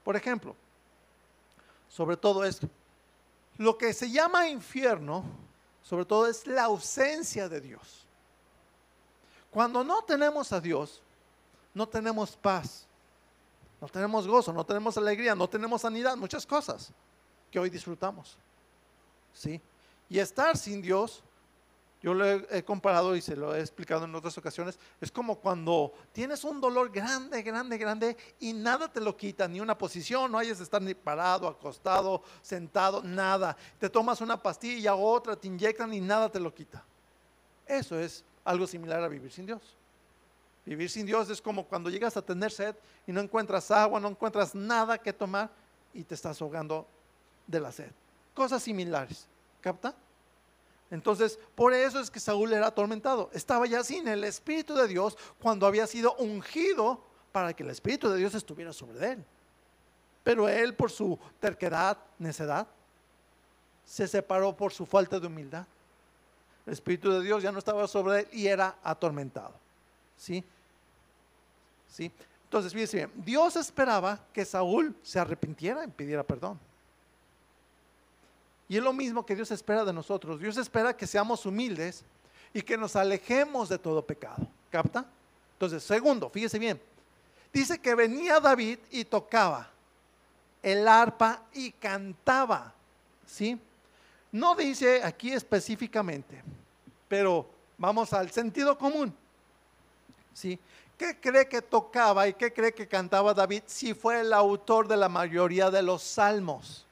Por 0.03 0.15
ejemplo, 0.15 0.55
sobre 1.87 2.17
todo 2.17 2.43
es 2.43 2.59
lo 3.57 3.77
que 3.77 3.93
se 3.93 4.09
llama 4.09 4.49
infierno, 4.49 5.23
sobre 5.83 6.05
todo 6.05 6.27
es 6.27 6.47
la 6.47 6.63
ausencia 6.63 7.47
de 7.47 7.61
Dios. 7.61 8.05
Cuando 9.51 9.83
no 9.83 10.01
tenemos 10.03 10.51
a 10.51 10.59
Dios, 10.59 11.01
no 11.73 11.87
tenemos 11.87 12.35
paz, 12.35 12.87
no 13.81 13.89
tenemos 13.89 14.27
gozo, 14.27 14.53
no 14.53 14.63
tenemos 14.63 14.95
alegría, 14.97 15.35
no 15.35 15.49
tenemos 15.49 15.81
sanidad, 15.81 16.15
muchas 16.15 16.45
cosas 16.45 16.93
que 17.49 17.59
hoy 17.59 17.69
disfrutamos. 17.69 18.37
¿Sí? 19.33 19.59
Y 20.07 20.19
estar 20.19 20.55
sin 20.55 20.81
Dios 20.81 21.23
yo 22.01 22.15
lo 22.15 22.25
he, 22.25 22.63
comparado 22.63 23.15
y 23.15 23.21
se 23.21 23.35
lo 23.35 23.55
he 23.55 23.59
explicado 23.59 24.05
en 24.05 24.15
otras 24.15 24.35
ocasiones. 24.35 24.79
Es 24.99 25.11
como 25.11 25.35
cuando 25.35 25.93
tienes 26.11 26.43
un 26.43 26.59
dolor 26.59 26.91
grande, 26.91 27.43
grande, 27.43 27.77
grande 27.77 28.17
y 28.39 28.53
nada 28.53 28.91
te 28.91 28.99
lo 28.99 29.15
quita, 29.15 29.47
ni 29.47 29.59
una 29.59 29.77
posición, 29.77 30.31
no 30.31 30.39
hayas 30.39 30.57
de 30.57 30.63
estar 30.63 30.81
ni 30.81 30.95
parado, 30.95 31.47
acostado, 31.47 32.23
sentado, 32.41 33.03
nada. 33.03 33.55
Te 33.77 33.87
tomas 33.87 34.19
una 34.19 34.41
pastilla, 34.41 34.95
otra, 34.95 35.35
te 35.35 35.47
inyectan 35.47 35.93
y 35.93 36.01
nada 36.01 36.27
te 36.27 36.39
lo 36.39 36.51
quita. 36.51 36.83
Eso 37.67 37.99
es 37.99 38.23
algo 38.43 38.65
similar 38.65 39.03
a 39.03 39.07
vivir 39.07 39.31
sin 39.31 39.45
Dios. 39.45 39.61
Vivir 40.65 40.89
sin 40.89 41.05
Dios 41.05 41.29
es 41.29 41.41
como 41.41 41.65
cuando 41.65 41.89
llegas 41.89 42.15
a 42.17 42.21
tener 42.21 42.51
sed 42.51 42.75
y 43.07 43.11
no 43.11 43.21
encuentras 43.21 43.71
agua, 43.71 43.99
no 43.99 44.09
encuentras 44.09 44.53
nada 44.53 44.97
que 44.97 45.11
tomar 45.11 45.49
y 45.93 46.03
te 46.03 46.15
estás 46.15 46.41
ahogando 46.41 46.87
de 47.47 47.59
la 47.59 47.71
sed. 47.71 47.91
Cosas 48.33 48.61
similares. 48.61 49.27
¿Capta? 49.59 49.95
Entonces, 50.89 51.39
por 51.55 51.73
eso 51.73 51.99
es 51.99 52.11
que 52.11 52.19
Saúl 52.19 52.51
era 52.53 52.67
atormentado. 52.67 53.29
Estaba 53.33 53.65
ya 53.65 53.83
sin 53.83 54.07
el 54.07 54.23
Espíritu 54.23 54.75
de 54.75 54.87
Dios 54.87 55.17
cuando 55.39 55.65
había 55.65 55.87
sido 55.87 56.15
ungido 56.15 57.01
para 57.31 57.53
que 57.53 57.63
el 57.63 57.69
Espíritu 57.69 58.09
de 58.09 58.17
Dios 58.17 58.35
estuviera 58.35 58.73
sobre 58.73 59.13
él. 59.13 59.25
Pero 60.23 60.49
él, 60.49 60.75
por 60.75 60.91
su 60.91 61.17
terquedad, 61.39 61.97
necedad, 62.19 62.67
se 63.85 64.07
separó 64.07 64.55
por 64.55 64.73
su 64.73 64.85
falta 64.85 65.19
de 65.19 65.27
humildad. 65.27 65.65
El 66.65 66.73
Espíritu 66.73 67.11
de 67.11 67.21
Dios 67.21 67.41
ya 67.41 67.51
no 67.51 67.59
estaba 67.59 67.87
sobre 67.87 68.19
él 68.19 68.27
y 68.31 68.47
era 68.47 68.77
atormentado. 68.83 69.60
¿Sí? 70.21 70.43
¿Sí? 71.89 72.11
Entonces, 72.43 72.71
fíjense 72.73 72.97
bien, 72.97 73.11
Dios 73.15 73.55
esperaba 73.55 74.19
que 74.31 74.45
Saúl 74.45 74.95
se 75.01 75.19
arrepintiera 75.19 75.83
y 75.83 75.87
pidiera 75.87 76.21
perdón. 76.21 76.59
Y 78.69 78.77
es 78.77 78.83
lo 78.83 78.93
mismo 78.93 79.25
que 79.25 79.35
Dios 79.35 79.49
espera 79.49 79.83
de 79.83 79.91
nosotros. 79.91 80.39
Dios 80.39 80.57
espera 80.57 80.95
que 80.95 81.07
seamos 81.07 81.43
humildes 81.47 82.03
y 82.53 82.61
que 82.61 82.77
nos 82.77 82.95
alejemos 82.95 83.67
de 83.67 83.79
todo 83.79 84.05
pecado. 84.05 84.47
¿Capta? 84.69 85.05
Entonces, 85.53 85.83
segundo, 85.83 86.29
fíjese 86.29 86.59
bien. 86.59 86.79
Dice 87.51 87.79
que 87.79 87.95
venía 87.95 88.39
David 88.39 88.77
y 88.91 89.03
tocaba 89.03 89.71
el 90.61 90.87
arpa 90.87 91.41
y 91.51 91.71
cantaba. 91.71 92.75
¿Sí? 93.25 93.59
No 94.31 94.55
dice 94.55 95.01
aquí 95.03 95.33
específicamente, 95.33 96.43
pero 97.07 97.49
vamos 97.75 98.13
al 98.13 98.29
sentido 98.29 98.77
común. 98.77 99.13
¿Sí? 100.33 100.59
¿Qué 100.97 101.19
cree 101.19 101.47
que 101.47 101.61
tocaba 101.61 102.27
y 102.27 102.33
qué 102.33 102.53
cree 102.53 102.73
que 102.73 102.87
cantaba 102.87 103.33
David 103.33 103.63
si 103.65 103.93
fue 103.93 104.21
el 104.21 104.33
autor 104.33 104.87
de 104.87 104.97
la 104.97 105.09
mayoría 105.09 105.71
de 105.71 105.81
los 105.81 106.03
salmos? 106.03 106.85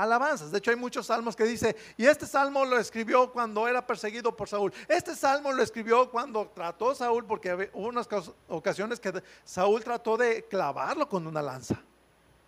alabanzas. 0.00 0.50
De 0.50 0.58
hecho, 0.58 0.70
hay 0.70 0.76
muchos 0.76 1.06
salmos 1.06 1.36
que 1.36 1.44
dice, 1.44 1.76
y 1.96 2.06
este 2.06 2.26
salmo 2.26 2.64
lo 2.64 2.78
escribió 2.78 3.30
cuando 3.30 3.68
era 3.68 3.86
perseguido 3.86 4.34
por 4.34 4.48
Saúl. 4.48 4.72
Este 4.88 5.14
salmo 5.14 5.52
lo 5.52 5.62
escribió 5.62 6.10
cuando 6.10 6.50
trató 6.54 6.94
Saúl, 6.94 7.24
porque 7.26 7.70
hubo 7.74 7.88
unas 7.88 8.08
ocasiones 8.48 8.98
que 8.98 9.22
Saúl 9.44 9.84
trató 9.84 10.16
de 10.16 10.44
clavarlo 10.44 11.08
con 11.08 11.26
una 11.26 11.42
lanza. 11.42 11.78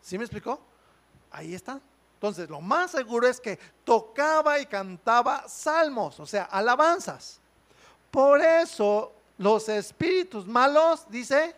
¿Sí 0.00 0.16
me 0.16 0.24
explicó? 0.24 0.60
Ahí 1.30 1.54
está. 1.54 1.78
Entonces, 2.14 2.48
lo 2.48 2.60
más 2.60 2.92
seguro 2.92 3.26
es 3.26 3.40
que 3.40 3.58
tocaba 3.84 4.58
y 4.58 4.66
cantaba 4.66 5.46
salmos, 5.48 6.20
o 6.20 6.26
sea, 6.26 6.44
alabanzas. 6.44 7.41
Por 8.12 8.42
eso 8.42 9.10
los 9.38 9.70
espíritus 9.70 10.46
malos, 10.46 11.06
dice, 11.08 11.56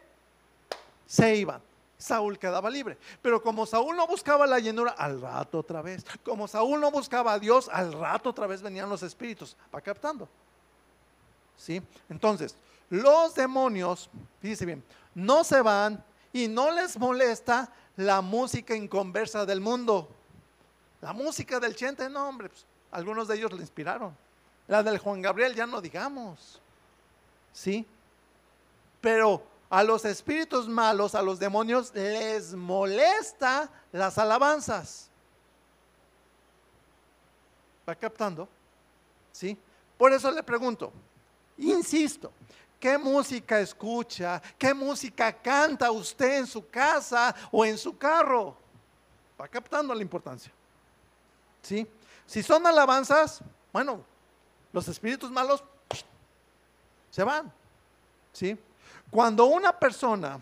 se 1.05 1.35
iban. 1.35 1.61
Saúl 1.99 2.39
quedaba 2.39 2.71
libre. 2.71 2.97
Pero 3.21 3.43
como 3.43 3.67
Saúl 3.67 3.97
no 3.97 4.07
buscaba 4.07 4.47
la 4.47 4.61
llenura, 4.61 4.93
al 4.93 5.21
rato 5.21 5.59
otra 5.59 5.83
vez. 5.83 6.05
Como 6.23 6.47
Saúl 6.47 6.81
no 6.81 6.93
buscaba 6.93 7.33
a 7.33 7.39
Dios, 7.41 7.69
al 7.73 7.93
rato 7.93 8.31
otra 8.31 8.47
vez 8.47 8.63
venían 8.63 8.89
los 8.89 9.03
espíritus. 9.03 9.57
Va 9.75 9.81
captando. 9.81 10.29
¿Sí? 11.57 11.83
Entonces, 12.09 12.57
los 12.89 13.35
demonios, 13.35 14.09
fíjense 14.41 14.65
bien, 14.65 14.85
no 15.13 15.43
se 15.43 15.61
van 15.61 16.05
y 16.33 16.47
no 16.47 16.71
les 16.71 16.97
molesta 16.97 17.69
la 17.97 18.21
música 18.21 18.77
inconversa 18.77 19.45
del 19.45 19.61
mundo. 19.61 20.09
La 21.01 21.13
música 21.13 21.59
del 21.59 21.75
Chente, 21.75 22.09
no, 22.09 22.29
hombre, 22.29 22.49
pues, 22.49 22.65
algunos 22.93 23.27
de 23.27 23.35
ellos 23.35 23.53
le 23.53 23.61
inspiraron. 23.61 24.17
La 24.67 24.83
del 24.83 24.99
Juan 24.99 25.21
Gabriel, 25.21 25.55
ya 25.55 25.67
no 25.67 25.81
digamos. 25.81 26.61
¿Sí? 27.53 27.87
Pero 29.01 29.43
a 29.69 29.83
los 29.83 30.05
espíritus 30.05 30.69
malos, 30.69 31.15
a 31.15 31.23
los 31.23 31.39
demonios, 31.39 31.93
les 31.95 32.55
molesta 32.55 33.71
las 33.93 34.19
alabanzas. 34.19 35.11
¿Va 37.89 37.95
captando? 37.95 38.49
¿Sí? 39.33 39.59
Por 39.99 40.13
eso 40.13 40.31
le 40.31 40.43
pregunto, 40.43 40.93
insisto, 41.59 42.33
¿qué 42.81 42.97
música 42.97 43.61
escucha? 43.61 44.41
¿Qué 44.59 44.73
música 44.73 45.33
canta 45.33 45.91
usted 45.91 46.39
en 46.39 46.47
su 46.47 46.67
casa 46.69 47.35
o 47.51 47.65
en 47.65 47.77
su 47.77 47.97
carro? 47.99 48.57
Va 49.41 49.49
captando 49.49 49.95
la 49.95 50.03
importancia. 50.03 50.53
¿Sí? 51.63 51.87
Si 52.27 52.43
son 52.43 52.67
alabanzas, 52.67 53.41
bueno, 53.73 54.05
los 54.75 54.89
espíritus 54.89 55.31
malos 55.31 55.63
se 57.11 57.23
van. 57.23 57.51
¿Sí? 58.33 58.59
Cuando 59.09 59.47
una 59.47 59.73
persona 59.79 60.41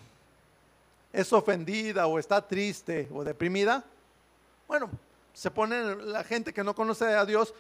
es 1.13 1.31
ofendida 1.35 2.07
o 2.07 2.19
está 2.19 2.41
triste 2.41 3.09
o 3.13 3.23
deprimida, 3.23 3.85
bueno, 4.67 4.89
se 5.35 5.51
pone 5.51 5.97
la 5.97 6.25
gente 6.25 6.55
que 6.55 6.65
no 6.65 6.75
conoce 6.75 7.05
a 7.15 7.27
Dios, 7.27 7.53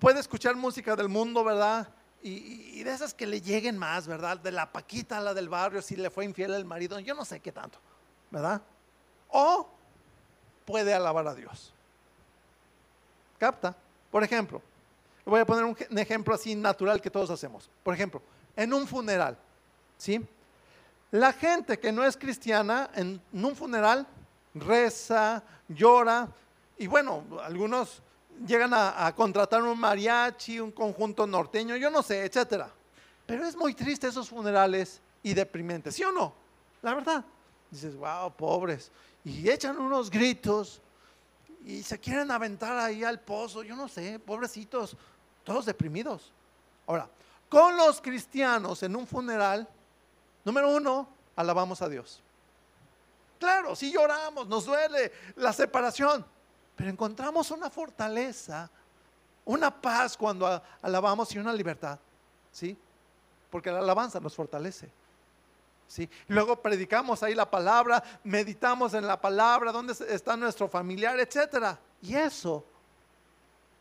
puede 0.00 0.18
escuchar 0.18 0.56
música 0.56 0.96
del 0.96 1.08
mundo, 1.08 1.44
¿verdad? 1.44 1.88
Y, 2.20 2.82
de 2.82 2.92
esas 2.92 3.14
que 3.14 3.28
le 3.28 3.40
lleguen 3.40 3.78
más, 3.78 4.08
¿verdad? 4.08 4.38
De 4.38 4.50
la 4.50 4.72
Paquita 4.72 5.18
a 5.18 5.20
la 5.20 5.34
del 5.34 5.48
barrio, 5.48 5.80
si 5.80 5.94
le 5.94 6.10
fue 6.10 6.24
infiel 6.24 6.52
el 6.52 6.64
marido, 6.64 6.98
yo 6.98 7.14
no 7.14 7.24
sé 7.24 7.38
qué 7.38 7.52
tanto, 7.52 7.78
¿verdad? 8.32 8.60
O 9.28 9.68
puede 10.64 10.92
alabar 10.92 11.28
a 11.28 11.34
Dios. 11.36 11.72
¿Capta? 13.38 13.76
Por 14.10 14.24
ejemplo, 14.24 14.60
voy 15.28 15.40
a 15.40 15.46
poner 15.46 15.64
un 15.64 15.98
ejemplo 15.98 16.34
así 16.34 16.54
natural 16.54 17.00
que 17.00 17.10
todos 17.10 17.30
hacemos. 17.30 17.70
Por 17.82 17.94
ejemplo, 17.94 18.22
en 18.56 18.72
un 18.72 18.86
funeral, 18.86 19.36
¿sí? 19.96 20.24
La 21.10 21.32
gente 21.32 21.78
que 21.78 21.92
no 21.92 22.04
es 22.04 22.16
cristiana 22.16 22.90
en 22.94 23.20
un 23.32 23.56
funeral 23.56 24.06
reza, 24.54 25.42
llora 25.68 26.28
y 26.76 26.86
bueno, 26.86 27.24
algunos 27.42 28.02
llegan 28.46 28.72
a, 28.74 29.06
a 29.06 29.14
contratar 29.14 29.62
un 29.62 29.78
mariachi, 29.78 30.60
un 30.60 30.70
conjunto 30.70 31.26
norteño, 31.26 31.76
yo 31.76 31.90
no 31.90 32.02
sé, 32.02 32.24
etcétera. 32.24 32.70
Pero 33.26 33.46
es 33.46 33.56
muy 33.56 33.74
triste 33.74 34.06
esos 34.06 34.28
funerales 34.28 35.00
y 35.22 35.34
deprimentes, 35.34 35.94
¿sí 35.94 36.04
o 36.04 36.12
no? 36.12 36.32
La 36.82 36.94
verdad. 36.94 37.24
Dices, 37.70 37.96
wow, 37.96 38.32
pobres. 38.34 38.90
Y 39.24 39.48
echan 39.50 39.76
unos 39.78 40.10
gritos 40.10 40.80
y 41.64 41.82
se 41.82 41.98
quieren 41.98 42.30
aventar 42.30 42.78
ahí 42.78 43.04
al 43.04 43.20
pozo, 43.20 43.62
yo 43.62 43.76
no 43.76 43.88
sé, 43.88 44.18
pobrecitos, 44.18 44.96
todos 45.48 45.64
deprimidos. 45.64 46.30
Ahora, 46.86 47.08
con 47.48 47.76
los 47.76 48.00
cristianos 48.00 48.82
en 48.82 48.94
un 48.94 49.06
funeral, 49.06 49.66
número 50.44 50.68
uno, 50.68 51.08
alabamos 51.34 51.80
a 51.80 51.88
Dios. 51.88 52.20
Claro, 53.40 53.74
sí 53.74 53.90
lloramos, 53.90 54.46
nos 54.46 54.66
duele 54.66 55.10
la 55.36 55.52
separación, 55.52 56.24
pero 56.76 56.90
encontramos 56.90 57.50
una 57.50 57.70
fortaleza, 57.70 58.68
una 59.46 59.70
paz 59.70 60.16
cuando 60.16 60.62
alabamos 60.82 61.34
y 61.34 61.38
una 61.38 61.52
libertad, 61.54 61.98
¿sí? 62.52 62.76
Porque 63.50 63.70
la 63.70 63.78
alabanza 63.78 64.20
nos 64.20 64.34
fortalece. 64.34 64.90
¿Sí? 65.86 66.06
Luego 66.26 66.60
predicamos 66.60 67.22
ahí 67.22 67.34
la 67.34 67.50
palabra, 67.50 68.04
meditamos 68.22 68.92
en 68.92 69.06
la 69.06 69.18
palabra, 69.18 69.72
dónde 69.72 69.94
está 70.10 70.36
nuestro 70.36 70.68
familiar, 70.68 71.18
etcétera. 71.18 71.78
Y 72.02 72.14
eso 72.14 72.62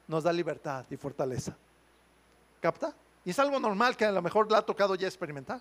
nos 0.08 0.24
da 0.24 0.32
libertad 0.32 0.86
y 0.90 0.98
fortaleza. 0.98 1.56
¿Capta? 2.62 2.94
Y 3.26 3.32
es 3.32 3.40
algo 3.40 3.60
normal 3.60 3.98
que 3.98 4.06
a 4.06 4.12
lo 4.12 4.22
mejor 4.22 4.50
le 4.50 4.58
ha 4.58 4.62
tocado 4.62 4.96
ya 4.96 5.08
experimentar. 5.08 5.60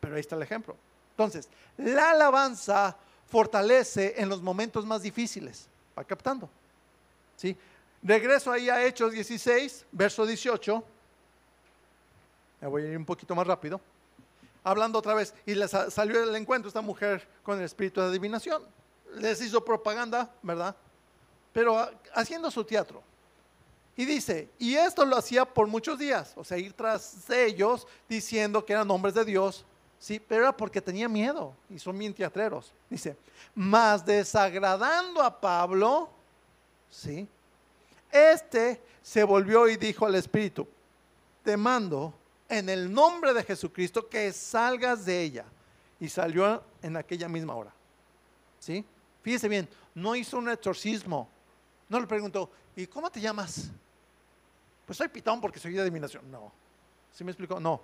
Pero 0.00 0.14
ahí 0.14 0.20
está 0.20 0.36
el 0.36 0.42
ejemplo. 0.42 0.76
Entonces, 1.10 1.48
la 1.76 2.10
alabanza 2.10 2.96
fortalece 3.26 4.14
en 4.16 4.28
los 4.28 4.42
momentos 4.42 4.84
más 4.86 5.02
difíciles. 5.02 5.68
¿Va 5.96 6.04
captando? 6.04 6.48
¿Sí? 7.36 7.56
Regreso 8.02 8.50
ahí 8.50 8.68
a 8.68 8.84
Hechos 8.84 9.12
16, 9.12 9.86
verso 9.92 10.26
18. 10.26 10.84
Me 12.60 12.68
voy 12.68 12.82
a 12.82 12.88
ir 12.88 12.96
un 12.96 13.04
poquito 13.04 13.34
más 13.34 13.46
rápido. 13.46 13.80
Hablando 14.62 14.98
otra 14.98 15.14
vez, 15.14 15.34
y 15.44 15.54
les 15.54 15.70
salió 15.70 16.22
el 16.22 16.34
encuentro 16.34 16.68
esta 16.68 16.80
mujer 16.80 17.26
con 17.42 17.58
el 17.58 17.64
espíritu 17.64 18.00
de 18.00 18.06
adivinación. 18.06 18.62
Les 19.16 19.40
hizo 19.42 19.64
propaganda, 19.64 20.30
¿verdad? 20.42 20.74
Pero 21.52 21.90
haciendo 22.14 22.50
su 22.50 22.64
teatro. 22.64 23.02
Y 23.96 24.04
dice, 24.04 24.50
y 24.58 24.74
esto 24.74 25.04
lo 25.04 25.16
hacía 25.16 25.44
por 25.44 25.66
muchos 25.66 25.98
días, 25.98 26.32
o 26.36 26.42
sea, 26.42 26.58
ir 26.58 26.72
tras 26.72 27.30
ellos 27.30 27.86
diciendo 28.08 28.64
que 28.64 28.72
eran 28.72 28.90
hombres 28.90 29.14
de 29.14 29.24
Dios, 29.24 29.64
sí, 29.98 30.18
pero 30.18 30.42
era 30.42 30.56
porque 30.56 30.80
tenía 30.80 31.08
miedo 31.08 31.54
y 31.70 31.78
son 31.78 31.96
bien 31.96 32.12
teatreros. 32.12 32.72
Dice, 32.90 33.16
más 33.54 34.04
desagradando 34.04 35.22
a 35.22 35.40
Pablo, 35.40 36.10
sí, 36.90 37.28
este 38.10 38.80
se 39.02 39.22
volvió 39.22 39.68
y 39.68 39.76
dijo 39.76 40.06
al 40.06 40.16
Espíritu, 40.16 40.66
te 41.44 41.56
mando 41.56 42.12
en 42.48 42.68
el 42.68 42.92
nombre 42.92 43.32
de 43.34 43.42
Jesucristo 43.42 44.08
que 44.08 44.32
salgas 44.32 45.04
de 45.04 45.22
ella. 45.22 45.44
Y 46.00 46.08
salió 46.08 46.62
en 46.82 46.96
aquella 46.96 47.28
misma 47.28 47.54
hora. 47.54 47.72
¿Sí? 48.58 48.84
Fíjese 49.22 49.48
bien, 49.48 49.68
no 49.94 50.14
hizo 50.14 50.38
un 50.38 50.50
exorcismo. 50.50 51.28
No 51.88 52.00
le 52.00 52.06
preguntó, 52.06 52.50
¿y 52.74 52.86
cómo 52.86 53.10
te 53.10 53.20
llamas? 53.20 53.70
Pues 54.86 54.96
soy 54.98 55.08
pitón 55.08 55.40
porque 55.40 55.58
soy 55.58 55.72
de 55.72 55.80
adivinación. 55.80 56.30
No. 56.30 56.52
¿Sí 57.12 57.24
me 57.24 57.30
explico? 57.30 57.58
No. 57.60 57.80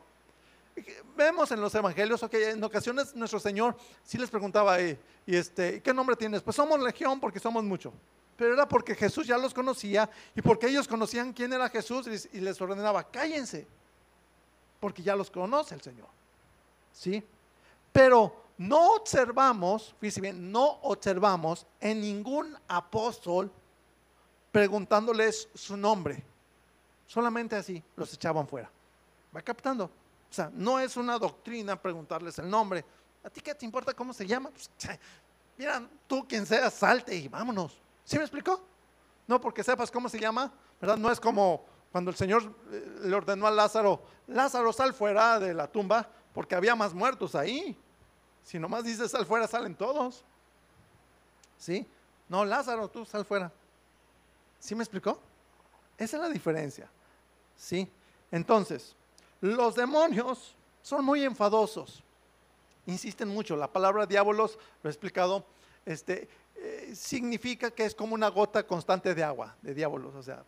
Vemos 1.17 1.51
en 1.51 1.61
los 1.61 1.75
evangelios 1.75 2.25
que 2.31 2.51
en 2.51 2.63
ocasiones 2.63 3.15
nuestro 3.15 3.41
Señor 3.41 3.77
sí 4.03 4.19
les 4.19 4.31
preguntaba, 4.31 4.81
y 4.81 4.97
este, 5.27 5.83
¿qué 5.83 5.93
nombre 5.93 6.17
tienes? 6.17 6.43
Pues 6.43 6.57
somos 6.57 6.81
legión 6.81 7.21
porque 7.21 7.39
somos 7.39 7.63
mucho. 7.65 7.93
Pero 8.37 8.55
era 8.55 8.67
porque 8.67 8.95
Jesús 8.95 9.27
ya 9.27 9.37
los 9.37 9.53
conocía 9.53 10.09
y 10.35 10.41
porque 10.41 10.69
ellos 10.69 10.89
conocían 10.89 11.33
quién 11.33 11.53
era 11.53 11.69
Jesús 11.69 12.07
y 12.33 12.41
les 12.41 12.59
ordenaba, 12.61 13.05
cállense, 13.05 13.67
porque 14.79 15.03
ya 15.03 15.15
los 15.15 15.31
conoce 15.31 15.75
el 15.75 15.83
Señor. 15.83 16.09
¿Sí? 16.93 17.23
Pero 17.93 18.45
no 18.57 18.95
observamos, 18.95 19.95
fíjense 20.01 20.21
bien, 20.21 20.51
no 20.51 20.79
observamos 20.83 21.67
en 21.81 22.01
ningún 22.01 22.57
apóstol 22.69 23.51
preguntándoles 24.53 25.49
su 25.55 25.77
nombre. 25.77 26.23
Solamente 27.11 27.57
así 27.57 27.83
los 27.97 28.15
echaban 28.15 28.47
fuera. 28.47 28.71
¿Va 29.35 29.43
captando? 29.43 29.87
O 29.87 30.33
sea, 30.33 30.49
no 30.55 30.79
es 30.79 30.97
una 30.97 31.19
doctrina 31.19 31.75
preguntarles 31.75 32.39
el 32.39 32.49
nombre. 32.49 32.85
¿A 33.25 33.29
ti 33.29 33.41
qué 33.41 33.53
te 33.53 33.65
importa 33.65 33.93
cómo 33.93 34.13
se 34.13 34.25
llama? 34.25 34.49
Pues, 34.51 34.71
mira, 35.59 35.83
tú 36.07 36.25
quien 36.29 36.47
sea, 36.47 36.71
salte 36.71 37.17
y 37.17 37.27
vámonos. 37.27 37.77
¿Sí 38.05 38.17
me 38.17 38.23
explicó? 38.23 38.65
No 39.27 39.41
porque 39.41 39.65
sepas 39.65 39.91
cómo 39.91 40.09
se 40.09 40.21
llama, 40.21 40.53
¿verdad? 40.81 40.99
No 40.99 41.11
es 41.11 41.19
como 41.19 41.67
cuando 41.91 42.13
el 42.13 42.17
Señor 42.17 42.45
eh, 42.71 42.99
le 43.03 43.17
ordenó 43.17 43.49
a 43.49 43.51
Lázaro, 43.51 44.05
Lázaro 44.29 44.73
sal 44.73 44.95
fuera 44.95 45.41
de 45.41 45.53
la 45.53 45.67
tumba 45.67 46.09
porque 46.33 46.55
había 46.55 46.77
más 46.77 46.95
muertos 46.95 47.35
ahí. 47.35 47.77
Si 48.45 48.57
nomás 48.57 48.85
dices 48.85 49.11
sal 49.11 49.27
fuera, 49.27 49.49
salen 49.49 49.75
todos. 49.75 50.25
¿Sí? 51.59 51.85
No, 52.29 52.45
Lázaro, 52.45 52.87
tú 52.87 53.05
sal 53.05 53.25
fuera. 53.25 53.51
¿Sí 54.61 54.77
me 54.77 54.85
explicó? 54.85 55.19
Esa 55.99 56.17
es 56.19 56.23
la 56.23 56.29
diferencia. 56.29 56.89
¿Sí? 57.61 57.87
Entonces, 58.33 58.97
los 59.43 59.75
demonios 59.75 60.55
son 60.83 61.05
muy 61.05 61.23
enfadosos. 61.25 62.03
Insisten 62.87 63.29
mucho. 63.29 63.55
La 63.55 63.71
palabra 63.71 64.07
diábolos, 64.07 64.59
lo 64.83 64.89
he 64.89 64.93
explicado, 64.93 65.45
este, 65.85 66.27
eh, 66.57 66.93
significa 66.97 67.71
que 67.71 67.85
es 67.85 67.95
como 67.95 68.15
una 68.15 68.29
gota 68.29 68.67
constante 68.67 69.15
de 69.15 69.23
agua, 69.23 69.55
de 69.61 69.75
diábolos. 69.75 70.15
O 70.15 70.23
sea, 70.23 70.43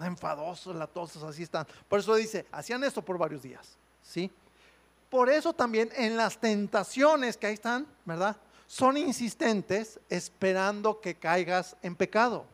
enfadosos, 0.00 0.74
latosos, 0.74 1.22
así 1.22 1.44
están. 1.44 1.66
Por 1.88 2.00
eso 2.00 2.16
dice, 2.16 2.44
hacían 2.50 2.82
esto 2.82 3.00
por 3.00 3.16
varios 3.16 3.42
días. 3.42 3.76
¿Sí? 4.02 4.28
Por 5.08 5.30
eso 5.30 5.52
también 5.52 5.88
en 5.94 6.16
las 6.16 6.38
tentaciones 6.38 7.36
que 7.36 7.46
ahí 7.46 7.54
están, 7.54 7.86
¿verdad? 8.04 8.36
Son 8.66 8.96
insistentes 8.96 10.00
esperando 10.08 11.00
que 11.00 11.14
caigas 11.14 11.76
en 11.82 11.94
pecado. 11.94 12.44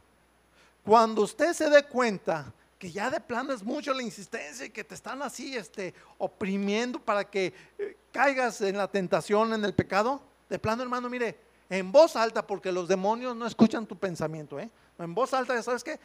Cuando 0.85 1.23
usted 1.23 1.55
se 1.55 1.71
dé 1.71 1.85
cuenta 1.85 2.53
que 2.79 2.91
ya 2.91 3.11
de 3.11 3.21
plano 3.21 3.53
es 3.53 3.63
mucho 3.63 3.95
la 3.95 4.03
insistencia 4.03 4.67
y 4.67 4.71
que 4.71 4.85
te 4.85 4.95
están 4.95 5.23
así 5.23 5.57
este, 5.57 5.95
oprimiendo 6.19 6.99
para 6.99 7.25
que 7.25 7.55
eh, 7.79 7.97
caigas 8.13 8.61
en 8.61 8.77
la 8.77 8.89
tentación, 8.89 9.55
en 9.55 9.65
el 9.65 9.75
pecado. 9.75 10.21
De 10.49 10.59
plano, 10.59 10.83
hermano, 10.83 11.09
mire, 11.09 11.39
en 11.71 11.91
voz 11.91 12.17
alta, 12.17 12.47
porque 12.47 12.71
los 12.71 12.87
demonios 12.87 13.35
no 13.35 13.47
escuchan 13.47 13.87
tu 13.87 13.97
pensamiento, 13.97 14.61
¿eh? 14.61 14.71
En 14.99 15.15
voz 15.15 15.35
alta, 15.35 15.55
ya 15.55 15.63
sabes 15.63 15.83
qué, 15.83 15.99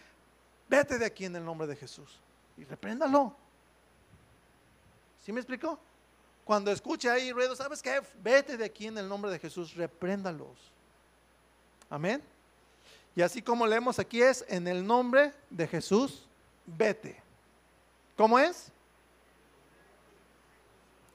vete 0.68 0.98
de 0.98 1.06
aquí 1.06 1.26
en 1.26 1.36
el 1.36 1.46
nombre 1.46 1.68
de 1.68 1.76
Jesús 1.76 2.20
y 2.58 2.64
repréndalo. 2.64 3.36
¿Sí 5.24 5.32
me 5.32 5.40
explicó? 5.40 5.78
Cuando 6.44 6.72
escuche 6.72 7.10
ahí 7.10 7.32
ruido, 7.32 7.56
¿sabes 7.56 7.82
qué? 7.82 8.02
Vete 8.24 8.58
de 8.58 8.66
aquí 8.66 8.88
en 8.88 8.98
el 8.98 9.08
nombre 9.08 9.32
de 9.32 9.40
Jesús, 9.40 9.76
repréndalos. 9.76 10.58
Amén. 11.90 12.22
Y 13.16 13.22
así 13.22 13.42
como 13.42 13.68
leemos 13.68 14.00
aquí 14.00 14.22
es, 14.22 14.44
en 14.48 14.68
el 14.68 14.86
nombre 14.86 15.34
de 15.50 15.68
Jesús, 15.68 16.28
vete. 16.78 17.22
¿Cómo 18.18 18.38
es? 18.38 18.72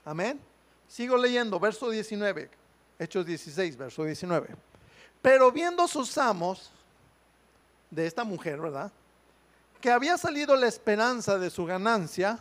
Amén. 0.05 0.41
Sigo 0.89 1.17
leyendo, 1.17 1.59
verso 1.59 1.91
19, 1.91 2.51
Hechos 2.99 3.27
16, 3.27 3.77
verso 3.77 4.05
19. 4.05 4.49
Pero 5.21 5.51
viendo 5.51 5.89
sus 5.89 6.17
amos 6.17 6.71
de 7.91 8.07
esta 8.07 8.25
mujer, 8.25 8.61
¿verdad? 8.61 8.93
Que 9.81 9.91
había 9.91 10.17
salido 10.17 10.57
la 10.57 10.69
esperanza 10.69 11.39
de 11.39 11.51
su 11.51 11.65
ganancia, 11.65 12.39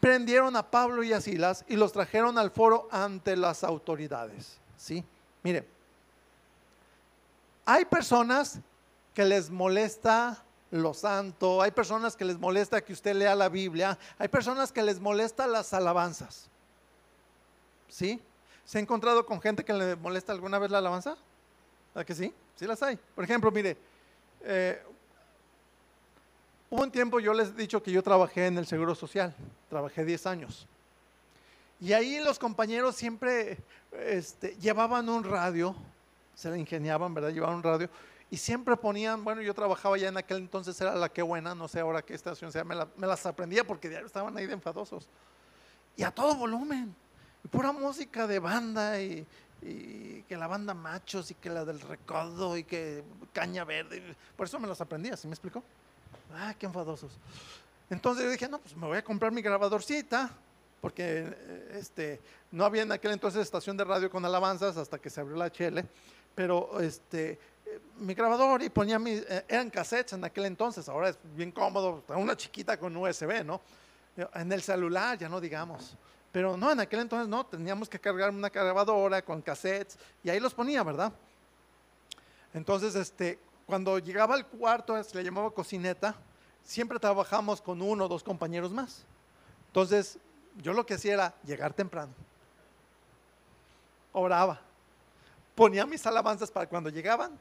prendieron 0.00 0.56
a 0.56 0.68
Pablo 0.68 1.04
y 1.04 1.12
a 1.12 1.20
Silas 1.20 1.64
y 1.68 1.76
los 1.76 1.92
trajeron 1.92 2.36
al 2.36 2.50
foro 2.50 2.88
ante 2.90 3.36
las 3.36 3.62
autoridades. 3.62 4.58
¿Sí? 4.76 5.04
Mire, 5.44 5.64
hay 7.64 7.84
personas 7.84 8.58
que 9.14 9.24
les 9.24 9.48
molesta 9.48 10.42
lo 10.72 10.94
santo, 10.94 11.60
hay 11.60 11.70
personas 11.70 12.16
que 12.16 12.24
les 12.24 12.38
molesta 12.38 12.80
que 12.82 12.94
usted 12.94 13.14
lea 13.14 13.34
la 13.34 13.50
Biblia, 13.50 13.98
hay 14.18 14.28
personas 14.28 14.72
que 14.72 14.82
les 14.82 14.98
molesta 14.98 15.46
las 15.46 15.74
alabanzas. 15.74 16.48
¿Sí? 17.88 18.18
¿Se 18.64 18.78
ha 18.78 18.80
encontrado 18.80 19.26
con 19.26 19.38
gente 19.40 19.64
que 19.64 19.74
le 19.74 19.96
molesta 19.96 20.32
alguna 20.32 20.58
vez 20.58 20.70
la 20.70 20.78
alabanza? 20.78 21.16
¿A 21.94 22.04
que 22.04 22.14
sí? 22.14 22.32
Sí 22.56 22.66
las 22.66 22.82
hay. 22.82 22.98
Por 23.14 23.22
ejemplo, 23.22 23.50
mire, 23.50 23.76
eh, 24.40 24.82
hubo 26.70 26.82
un 26.82 26.90
tiempo 26.90 27.20
yo 27.20 27.34
les 27.34 27.50
he 27.50 27.52
dicho 27.52 27.82
que 27.82 27.92
yo 27.92 28.02
trabajé 28.02 28.46
en 28.46 28.56
el 28.56 28.66
Seguro 28.66 28.94
Social, 28.94 29.34
trabajé 29.68 30.06
10 30.06 30.26
años. 30.26 30.66
Y 31.80 31.92
ahí 31.92 32.18
los 32.24 32.38
compañeros 32.38 32.96
siempre 32.96 33.58
este, 34.06 34.56
llevaban 34.56 35.10
un 35.10 35.22
radio, 35.22 35.76
se 36.34 36.48
la 36.48 36.56
ingeniaban, 36.56 37.12
¿verdad? 37.12 37.28
Llevaban 37.28 37.56
un 37.56 37.62
radio 37.62 37.90
y 38.32 38.38
siempre 38.38 38.78
ponían, 38.78 39.22
bueno, 39.24 39.42
yo 39.42 39.52
trabajaba 39.52 39.98
ya 39.98 40.08
en 40.08 40.16
aquel 40.16 40.38
entonces, 40.38 40.80
era 40.80 40.94
la 40.94 41.10
que 41.10 41.20
buena, 41.20 41.54
no 41.54 41.68
sé 41.68 41.80
ahora 41.80 42.00
qué 42.00 42.14
estación 42.14 42.50
sea, 42.50 42.64
me, 42.64 42.74
las 42.74 43.26
aprendía 43.26 43.62
porque 43.62 43.94
estaban 44.06 44.34
ahí 44.38 44.46
de 44.46 44.54
enfadosos. 44.54 45.06
Y 45.98 46.02
a 46.02 46.10
todo 46.10 46.34
volumen, 46.36 46.96
y 47.44 47.48
pura 47.48 47.72
música 47.72 48.26
de 48.26 48.38
banda 48.38 48.98
y, 49.02 49.26
que 49.60 50.34
la 50.38 50.46
banda 50.46 50.72
Machos 50.72 51.30
y 51.30 51.34
que 51.34 51.50
la 51.50 51.66
del 51.66 51.78
Recodo 51.78 52.56
y 52.56 52.64
que 52.64 53.04
Caña 53.34 53.64
Verde. 53.64 54.16
Por 54.34 54.46
eso 54.46 54.58
me 54.58 54.66
las 54.66 54.80
aprendí, 54.80 55.10
¿sí 55.14 55.28
me 55.28 55.34
explicó? 55.34 55.62
Ah, 56.34 56.54
qué 56.58 56.64
enfadosos. 56.64 57.12
Entonces 57.90 58.24
yo 58.24 58.30
dije, 58.30 58.48
no, 58.48 58.60
pues 58.60 58.74
me 58.74 58.86
voy 58.86 58.96
a 58.96 59.04
comprar 59.04 59.30
mi 59.30 59.42
grabadorcita, 59.42 60.30
porque 60.80 61.26
eh, 61.28 61.76
este, 61.78 62.18
no 62.50 62.64
había 62.64 62.80
en 62.80 62.92
aquel 62.92 63.12
entonces 63.12 63.42
estación 63.42 63.76
de 63.76 63.84
radio 63.84 64.10
con 64.10 64.24
alabanzas 64.24 64.78
hasta 64.78 64.98
que 64.98 65.10
se 65.10 65.20
abrió 65.20 65.36
la 65.36 65.48
HL, 65.48 65.86
pero 66.34 66.80
este, 66.80 67.38
mi 67.98 68.14
grabador 68.14 68.62
y 68.62 68.68
ponía 68.68 68.98
mi, 68.98 69.12
eh, 69.12 69.44
eran 69.48 69.70
cassettes 69.70 70.14
en 70.14 70.24
aquel 70.24 70.46
entonces, 70.46 70.88
ahora 70.88 71.10
es 71.10 71.18
bien 71.34 71.52
cómodo, 71.52 72.02
una 72.08 72.36
chiquita 72.36 72.78
con 72.78 72.96
USB, 72.96 73.44
¿no? 73.44 73.60
En 74.34 74.52
el 74.52 74.62
celular, 74.62 75.18
ya 75.18 75.28
no 75.28 75.40
digamos. 75.40 75.96
Pero 76.32 76.56
no, 76.56 76.72
en 76.72 76.80
aquel 76.80 77.00
entonces 77.00 77.28
no, 77.28 77.44
teníamos 77.44 77.88
que 77.88 77.98
cargar 77.98 78.30
una 78.30 78.48
grabadora 78.48 79.22
con 79.22 79.42
cassettes 79.42 79.98
y 80.24 80.30
ahí 80.30 80.40
los 80.40 80.54
ponía, 80.54 80.82
¿verdad? 80.82 81.12
Entonces, 82.54 82.94
este, 82.94 83.38
cuando 83.66 83.98
llegaba 83.98 84.34
al 84.34 84.46
cuarto, 84.46 85.02
se 85.02 85.16
le 85.16 85.24
llamaba 85.24 85.50
cocineta, 85.50 86.14
siempre 86.64 86.98
trabajamos 86.98 87.60
con 87.60 87.80
uno 87.82 88.06
o 88.06 88.08
dos 88.08 88.22
compañeros 88.22 88.72
más. 88.72 89.04
Entonces, 89.68 90.18
yo 90.56 90.72
lo 90.72 90.84
que 90.84 90.94
hacía 90.94 91.14
era 91.14 91.34
llegar 91.44 91.72
temprano. 91.72 92.12
Oraba. 94.12 94.60
Ponía 95.54 95.86
mis 95.86 96.04
alabanzas 96.06 96.50
para 96.50 96.66
cuando 96.66 96.90
llegaban, 96.90 97.38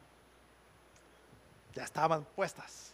ya 1.74 1.84
estaban 1.84 2.26
puestas. 2.36 2.92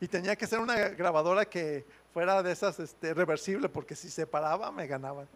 Y 0.00 0.08
tenía 0.08 0.34
que 0.34 0.46
ser 0.46 0.58
una 0.58 0.76
grabadora 0.90 1.44
que 1.44 1.84
fuera 2.12 2.42
de 2.42 2.52
esas 2.52 2.78
este, 2.80 3.14
reversible, 3.14 3.68
porque 3.68 3.94
si 3.94 4.10
se 4.10 4.26
paraba 4.26 4.70
me 4.70 4.86
ganaban. 4.86 5.28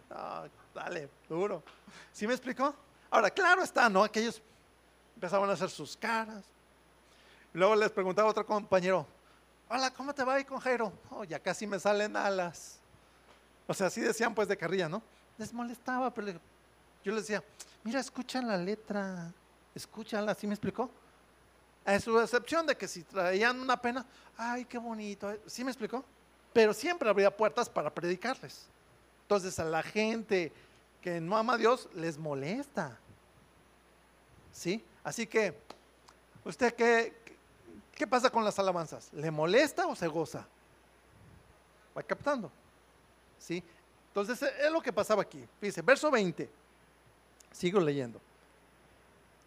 dale, 0.73 1.09
duro. 1.29 1.63
¿Sí 2.11 2.25
me 2.27 2.33
explicó? 2.33 2.73
Ahora, 3.09 3.29
claro 3.29 3.63
está, 3.63 3.87
¿no? 3.89 4.03
Aquellos 4.03 4.41
empezaban 5.15 5.49
a 5.49 5.53
hacer 5.53 5.69
sus 5.69 5.95
caras. 5.95 6.43
Luego 7.53 7.75
les 7.75 7.91
preguntaba 7.91 8.27
a 8.27 8.31
otro 8.31 8.45
compañero, 8.45 9.07
hola, 9.69 9.91
¿cómo 9.91 10.13
te 10.13 10.23
va 10.23 10.33
ahí 10.33 10.43
con 10.43 10.59
Jairo? 10.59 10.91
Oh, 11.11 11.23
ya 11.23 11.39
casi 11.39 11.65
me 11.65 11.79
salen 11.79 12.17
alas. 12.17 12.79
O 13.67 13.73
sea, 13.73 13.87
así 13.87 14.01
decían 14.01 14.35
pues 14.35 14.47
de 14.47 14.57
carrilla, 14.57 14.89
¿no? 14.89 15.01
Les 15.37 15.53
molestaba, 15.53 16.13
pero 16.13 16.39
yo 17.03 17.13
les 17.13 17.27
decía, 17.27 17.43
mira, 17.83 17.99
escucha 17.99 18.41
la 18.41 18.57
letra, 18.57 19.31
escúchala, 19.73 20.33
¿sí 20.33 20.47
me 20.47 20.53
explicó? 20.53 20.89
A 21.85 21.99
su 21.99 22.19
excepción 22.19 22.65
de 22.65 22.75
que 22.75 22.87
si 22.87 23.03
traían 23.03 23.59
una 23.59 23.79
pena, 23.79 24.05
ay, 24.37 24.65
qué 24.65 24.77
bonito, 24.77 25.33
¿sí 25.45 25.63
me 25.63 25.71
explicó? 25.71 26.03
pero 26.55 26.73
siempre 26.73 27.09
habría 27.09 27.35
puertas 27.35 27.67
para 27.67 27.93
predicarles. 27.93 28.67
Entonces 29.23 29.59
a 29.59 29.65
la 29.65 29.83
gente 29.83 30.53
que 31.01 31.19
no 31.19 31.35
ama 31.35 31.55
a 31.55 31.57
Dios 31.57 31.89
les 31.93 32.17
molesta. 32.17 32.97
¿Sí? 34.53 34.81
Así 35.03 35.27
que, 35.27 35.53
¿usted 36.45 36.73
qué, 36.73 37.13
qué 37.93 38.07
pasa 38.07 38.29
con 38.29 38.45
las 38.45 38.57
alabanzas? 38.57 39.11
¿Le 39.11 39.29
molesta 39.31 39.85
o 39.85 39.97
se 39.97 40.07
goza? 40.07 40.47
Va 41.95 42.01
captando. 42.01 42.49
¿Sí? 43.37 43.61
Entonces 44.07 44.41
es 44.41 44.71
lo 44.71 44.81
que 44.81 44.93
pasaba 44.93 45.23
aquí. 45.23 45.45
Dice, 45.59 45.81
verso 45.81 46.09
20. 46.09 46.49
Sigo 47.51 47.81
leyendo. 47.81 48.21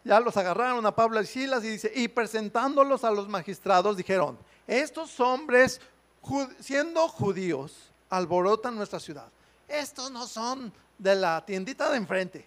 Ya 0.05 0.21
los 0.21 0.37
agarraron 0.37 0.85
a 0.87 0.95
Pablo 0.95 1.21
y 1.21 1.27
Silas 1.27 1.65
y 1.65 1.71
dice, 1.71 1.93
y 1.95 2.09
presentándolos 2.09 3.05
a 3.05 3.11
los 3.11 3.29
magistrados 3.29 3.97
dijeron, 3.97 4.39
estos 4.67 5.19
hombres 5.21 5.81
siendo 6.61 7.09
judíos, 7.09 7.91
alborotan 8.11 8.77
nuestra 8.77 9.01
ciudad. 9.01 9.29
Estos 9.67 10.11
no 10.11 10.27
son 10.27 10.73
de 10.97 11.15
la 11.15 11.45
tiendita 11.45 11.91
de 11.91 11.97
enfrente. 11.97 12.47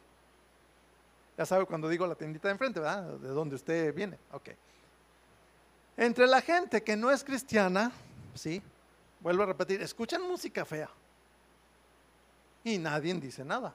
Ya 1.37 1.45
sabe 1.45 1.65
cuando 1.65 1.87
digo 1.87 2.05
la 2.05 2.15
tiendita 2.15 2.47
de 2.47 2.53
enfrente, 2.53 2.79
¿verdad? 2.79 3.03
De 3.03 3.29
donde 3.29 3.55
usted 3.55 3.93
viene. 3.93 4.17
Ok. 4.31 4.49
Entre 5.97 6.27
la 6.27 6.41
gente 6.41 6.81
que 6.83 6.95
no 6.95 7.11
es 7.11 7.23
cristiana, 7.23 7.91
¿sí? 8.33 8.61
Vuelvo 9.19 9.43
a 9.43 9.45
repetir, 9.47 9.81
escuchan 9.81 10.21
música 10.23 10.65
fea. 10.65 10.89
Y 12.63 12.77
nadie 12.77 13.13
dice 13.15 13.43
nada. 13.43 13.73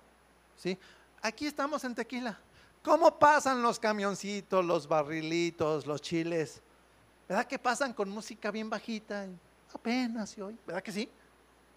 ¿Sí? 0.57 0.79
Aquí 1.23 1.47
estamos 1.47 1.83
en 1.85 1.95
Tequila. 1.95 2.39
¿Cómo 2.87 3.19
pasan 3.19 3.63
los 3.63 3.81
camioncitos, 3.81 4.65
los 4.65 4.87
barrilitos, 4.87 5.89
los 5.89 6.01
chiles? 6.01 6.63
¿Verdad 7.29 7.45
que 7.45 7.59
pasan 7.59 7.93
con 7.93 8.09
música 8.09 8.53
bien 8.53 8.71
bajita? 8.71 9.27
apenas 9.75 10.39
hoy, 10.39 10.57
¿verdad 10.65 10.81
que 10.85 10.93
sí? 10.93 11.11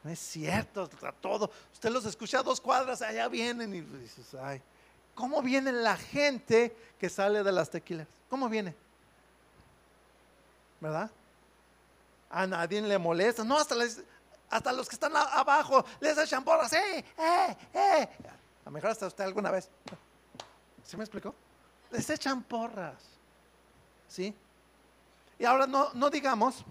No 0.03 0.11
es 0.11 0.19
cierto, 0.19 0.87
todo. 1.19 1.49
Usted 1.73 1.89
los 1.89 2.05
escucha 2.05 2.41
a 2.41 2.43
dos 2.43 2.61
cuadras, 2.61 3.01
allá 3.01 3.27
vienen 3.27 3.73
y 3.73 3.81
dices, 3.81 4.35
ay, 4.39 4.61
¿cómo 5.15 5.41
viene 5.41 5.71
la 5.71 5.97
gente 5.97 6.77
que 6.99 7.09
sale 7.09 7.41
de 7.41 7.51
las 7.53 7.71
tequilas? 7.71 8.07
¿Cómo 8.29 8.47
viene? 8.47 8.75
¿Verdad? 10.79 11.09
A 12.29 12.45
nadie 12.45 12.83
le 12.83 12.99
molesta, 12.99 13.43
no, 13.43 13.57
hasta, 13.57 13.75
hasta 14.51 14.71
los 14.71 14.87
que 14.87 14.95
están 14.95 15.17
abajo 15.17 15.83
les 16.01 16.15
echan 16.19 16.43
porras, 16.43 16.71
¡eh, 16.73 17.03
eh, 17.17 17.57
eh! 17.73 18.09
A 18.61 18.65
lo 18.65 18.71
mejor 18.71 18.91
hasta 18.91 19.07
usted 19.07 19.23
alguna 19.23 19.49
vez. 19.49 19.71
¿Sí 20.89 20.97
me 20.97 21.03
explicó? 21.03 21.35
Les 21.91 22.09
echan 22.09 22.41
porras, 22.41 23.03
¿sí? 24.07 24.33
Y 25.37 25.45
ahora 25.45 25.67
no, 25.67 25.93
no 25.93 26.09
digamos 26.09 26.65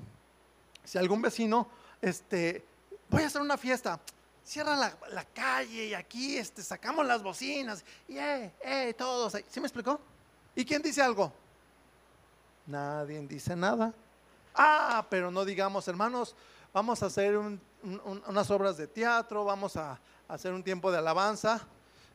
si 0.83 0.99
algún 0.99 1.23
vecino, 1.23 1.69
este, 2.03 2.67
voy 3.09 3.23
a 3.23 3.29
hacer 3.29 3.41
una 3.41 3.57
fiesta, 3.57 4.01
cierra 4.43 4.75
la, 4.75 5.25
calle 5.33 5.87
y 5.87 5.95
aquí 5.95 6.37
este, 6.37 6.65
sacamos 6.65 7.07
las 7.07 7.23
bocinas 7.23 7.85
eh, 8.09 8.51
eh, 8.61 8.93
todos. 8.99 9.41
¿Sí 9.49 9.61
me 9.61 9.69
explicó? 9.69 10.01
¿Y 10.57 10.65
quién 10.65 10.83
dice 10.83 11.01
algo? 11.01 11.33
Nadie 12.67 13.21
dice 13.21 13.55
nada. 13.55 13.95
Ah, 14.53 15.07
pero 15.09 15.31
no 15.31 15.45
digamos, 15.45 15.87
hermanos, 15.87 16.35
vamos 16.73 17.05
a 17.05 17.07
hacer 17.07 17.39
unas 17.39 18.51
obras 18.51 18.77
de 18.77 18.89
teatro, 18.89 19.45
vamos 19.45 19.77
a, 19.77 20.01
hacer 20.27 20.53
un 20.53 20.65
tiempo 20.65 20.91
de 20.91 20.99
alabanza. 20.99 21.65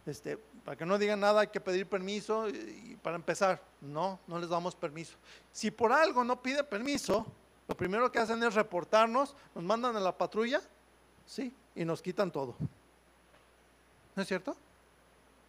Este, 0.06 0.38
para 0.66 0.78
que 0.78 0.86
no 0.86 0.98
digan 0.98 1.20
nada 1.20 1.42
hay 1.42 1.48
que 1.48 1.62
pedir 1.62 1.88
permiso 1.88 2.50
y 2.50 2.98
para 3.02 3.16
empezar, 3.16 3.62
no, 3.80 4.20
no 4.28 4.38
les 4.38 4.50
damos 4.50 4.76
permiso. 4.76 5.16
Si 5.52 5.72
por 5.72 5.94
algo 5.94 6.24
no 6.24 6.42
pide 6.42 6.64
permiso, 6.64 7.26
lo 7.68 7.76
primero 7.76 8.12
que 8.12 8.20
hacen 8.20 8.44
es 8.44 8.54
reportarnos, 8.54 9.36
nos 9.56 9.64
mandan 9.64 9.96
a 9.96 10.00
la 10.00 10.18
patrulla, 10.18 10.62
sí, 11.26 11.54
y 11.74 11.86
nos 11.86 12.02
quitan 12.02 12.32
todo. 12.32 12.56
¿No 14.16 14.22
es 14.22 14.28
cierto? 14.28 14.56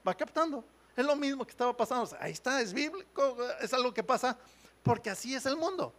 Va 0.06 0.14
captando. 0.14 0.64
Es 0.96 1.04
lo 1.04 1.16
mismo 1.16 1.44
que 1.44 1.50
estaba 1.50 1.76
pasando. 1.76 2.16
ahí 2.20 2.32
está, 2.32 2.60
es 2.60 2.72
bíblico, 2.72 3.36
es 3.60 3.72
algo 3.74 3.92
que 3.92 4.04
pasa 4.04 4.38
porque 4.82 5.10
así 5.10 5.34
es 5.34 5.46
el 5.46 5.56
mundo. 5.56 5.92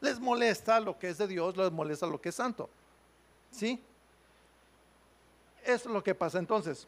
Les 0.00 0.20
molesta 0.20 0.78
lo 0.78 0.98
que 0.98 1.08
es 1.08 1.18
de 1.18 1.26
Dios, 1.26 1.56
les 1.56 1.72
molesta 1.72 2.06
lo 2.06 2.20
que 2.20 2.28
es 2.28 2.34
santo. 2.34 2.70
¿Sí? 3.50 3.82
Eso 5.64 5.88
es 5.88 5.94
lo 5.94 6.02
que 6.02 6.14
pasa. 6.14 6.38
Entonces, 6.38 6.86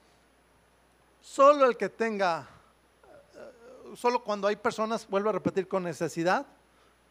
solo 1.23 1.65
el 1.65 1.77
que 1.77 1.89
tenga, 1.89 2.47
eh, 3.35 3.97
solo 3.97 4.23
cuando 4.23 4.49
hay 4.49 4.57
personas, 4.57 5.09
vuelvo 5.09 5.31
a 5.31 5.33
repetir, 5.33 5.67
con 5.67 5.85
necesidad, 5.85 6.47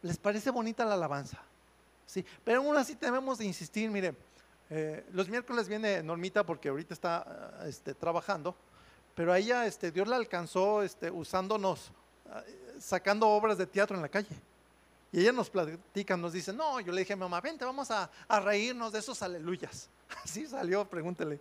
les 0.02 0.18
parece 0.18 0.50
bonita 0.50 0.84
la 0.84 0.94
alabanza. 0.94 1.42
¿sí? 2.06 2.24
Pero 2.44 2.60
aún 2.60 2.76
así 2.76 2.94
tenemos 2.94 3.38
de 3.38 3.46
insistir, 3.46 3.90
mire, 3.90 4.14
eh, 4.70 5.04
los 5.12 5.28
miércoles 5.28 5.68
viene 5.68 6.02
Normita 6.02 6.44
porque 6.44 6.68
ahorita 6.68 6.94
está 6.94 7.16
ah, 7.26 7.66
este, 7.66 7.94
trabajando, 7.94 8.54
pero 9.14 9.32
a 9.32 9.38
ella 9.38 9.66
este, 9.66 9.90
Dios 9.90 10.06
la 10.06 10.16
alcanzó 10.16 10.82
este, 10.82 11.10
usándonos, 11.10 11.90
sacando 12.78 13.28
obras 13.28 13.58
de 13.58 13.66
teatro 13.66 13.96
en 13.96 14.02
la 14.02 14.08
calle. 14.08 14.34
Y 15.12 15.20
ella 15.20 15.32
nos 15.32 15.50
platica, 15.50 16.16
nos 16.16 16.32
dice, 16.32 16.54
no, 16.54 16.80
yo 16.80 16.90
le 16.90 17.00
dije 17.00 17.12
a 17.12 17.16
mamá, 17.16 17.40
vente, 17.42 17.66
vamos 17.66 17.90
a, 17.90 18.10
reírnos 18.40 18.92
de 18.92 18.98
esos 18.98 19.20
aleluyas. 19.22 19.90
Así 20.24 20.46
salió, 20.46 20.86
pregúntele. 20.86 21.38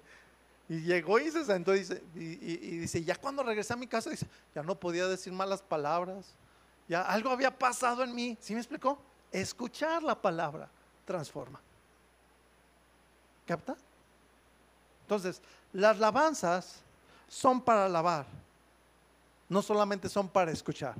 Y 0.71 0.83
llegó 0.83 1.19
y 1.19 1.29
se 1.29 1.43
sentó 1.43 1.75
y 1.75 1.79
dice, 1.79 2.01
y, 2.15 2.77
dice, 2.77 3.03
ya 3.03 3.17
cuando 3.17 3.43
regresé 3.43 3.73
a 3.73 3.75
mi 3.75 3.87
casa, 3.87 4.09
dice, 4.09 4.25
ya 4.55 4.63
no 4.63 4.73
podía 4.73 5.05
decir 5.05 5.33
malas 5.33 5.61
palabras, 5.61 6.27
ya 6.87 7.01
algo 7.01 7.29
había 7.29 7.51
pasado 7.51 8.03
en 8.03 8.15
mí. 8.15 8.37
¿Sí 8.39 8.53
me 8.53 8.61
explicó? 8.61 8.97
Escuchar 9.33 10.01
la 10.01 10.15
palabra 10.15 10.69
transforma. 11.03 11.59
¿Capta? 13.45 13.75
Entonces, 15.01 15.41
las 15.73 15.97
alabanzas 15.97 16.77
son 17.27 17.59
para 17.59 17.87
alabar, 17.87 18.25
no 19.49 19.61
solamente 19.61 20.07
son 20.07 20.29
para 20.29 20.51
escuchar. 20.51 20.95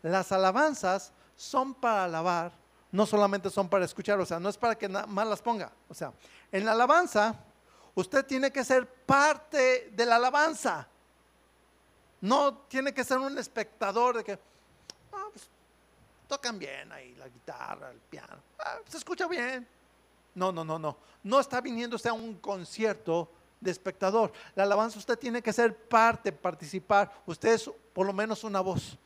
Las 0.00 0.32
alabanzas 0.32 1.12
son 1.36 1.74
para 1.74 2.04
alabar, 2.04 2.50
no 2.90 3.04
solamente 3.04 3.50
son 3.50 3.68
para 3.68 3.84
escuchar, 3.84 4.18
o 4.20 4.24
sea, 4.24 4.40
no 4.40 4.48
es 4.48 4.56
para 4.56 4.74
que 4.74 4.88
más 4.88 5.26
las 5.26 5.42
ponga. 5.42 5.70
O 5.90 5.92
sea, 5.92 6.14
en 6.50 6.64
la 6.64 6.72
alabanza, 6.72 7.38
usted 7.94 8.24
tiene 8.26 8.50
que 8.50 8.64
ser 8.64 8.86
parte 8.86 9.90
de 9.92 10.06
la 10.06 10.16
alabanza. 10.16 10.86
No 12.20 12.54
tiene 12.68 12.94
que 12.94 13.04
ser 13.04 13.18
un 13.18 13.36
espectador 13.38 14.16
de 14.16 14.24
que, 14.24 14.38
tocan 16.26 16.58
bien 16.58 16.90
ahí 16.90 17.14
la 17.16 17.28
guitarra, 17.28 17.90
el 17.90 17.98
piano, 17.98 18.42
ah, 18.58 18.78
se 18.88 18.96
escucha 18.96 19.28
bien. 19.28 19.66
No, 20.34 20.50
no, 20.50 20.64
no, 20.64 20.78
no. 20.78 20.96
No 21.22 21.38
está 21.38 21.60
viniendo 21.60 21.96
usted 21.96 22.10
a 22.10 22.14
un 22.14 22.34
concierto 22.34 23.30
de 23.60 23.70
espectador. 23.70 24.32
La 24.54 24.64
alabanza 24.64 24.98
usted 24.98 25.18
tiene 25.18 25.42
que 25.42 25.52
ser 25.52 25.76
parte, 25.76 26.32
participar. 26.32 27.12
Usted 27.24 27.54
es 27.54 27.70
por 27.92 28.06
lo 28.06 28.12
menos 28.12 28.42
una 28.42 28.60
voz. 28.60 28.98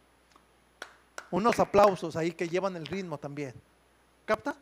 Unos 1.31 1.59
aplausos 1.61 2.17
ahí 2.17 2.33
que 2.33 2.49
llevan 2.49 2.77
el 2.77 2.87
ritmo 2.87 3.19
también. 3.19 3.55
¿Capta? 4.25 4.57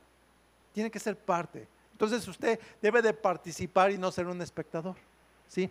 Tiene 0.73 0.91
que 0.91 0.99
ser 0.99 1.17
parte. 1.17 1.69
Entonces 1.97 2.29
usted 2.29 2.61
debe 2.83 3.01
de 3.01 3.15
participar 3.15 3.91
y 3.91 3.97
no 3.97 4.13
ser 4.13 4.27
un 4.27 4.43
espectador. 4.43 4.97
¿Sí? 5.49 5.71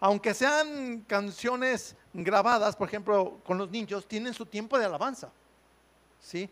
Aunque 0.00 0.32
sean 0.32 1.02
canciones 1.06 1.94
grabadas, 2.14 2.74
por 2.74 2.88
ejemplo, 2.88 3.38
con 3.44 3.58
los 3.58 3.70
niños, 3.70 4.08
tienen 4.08 4.32
su 4.32 4.46
tiempo 4.46 4.78
de 4.78 4.86
alabanza. 4.86 5.30
¿Sí? 6.18 6.48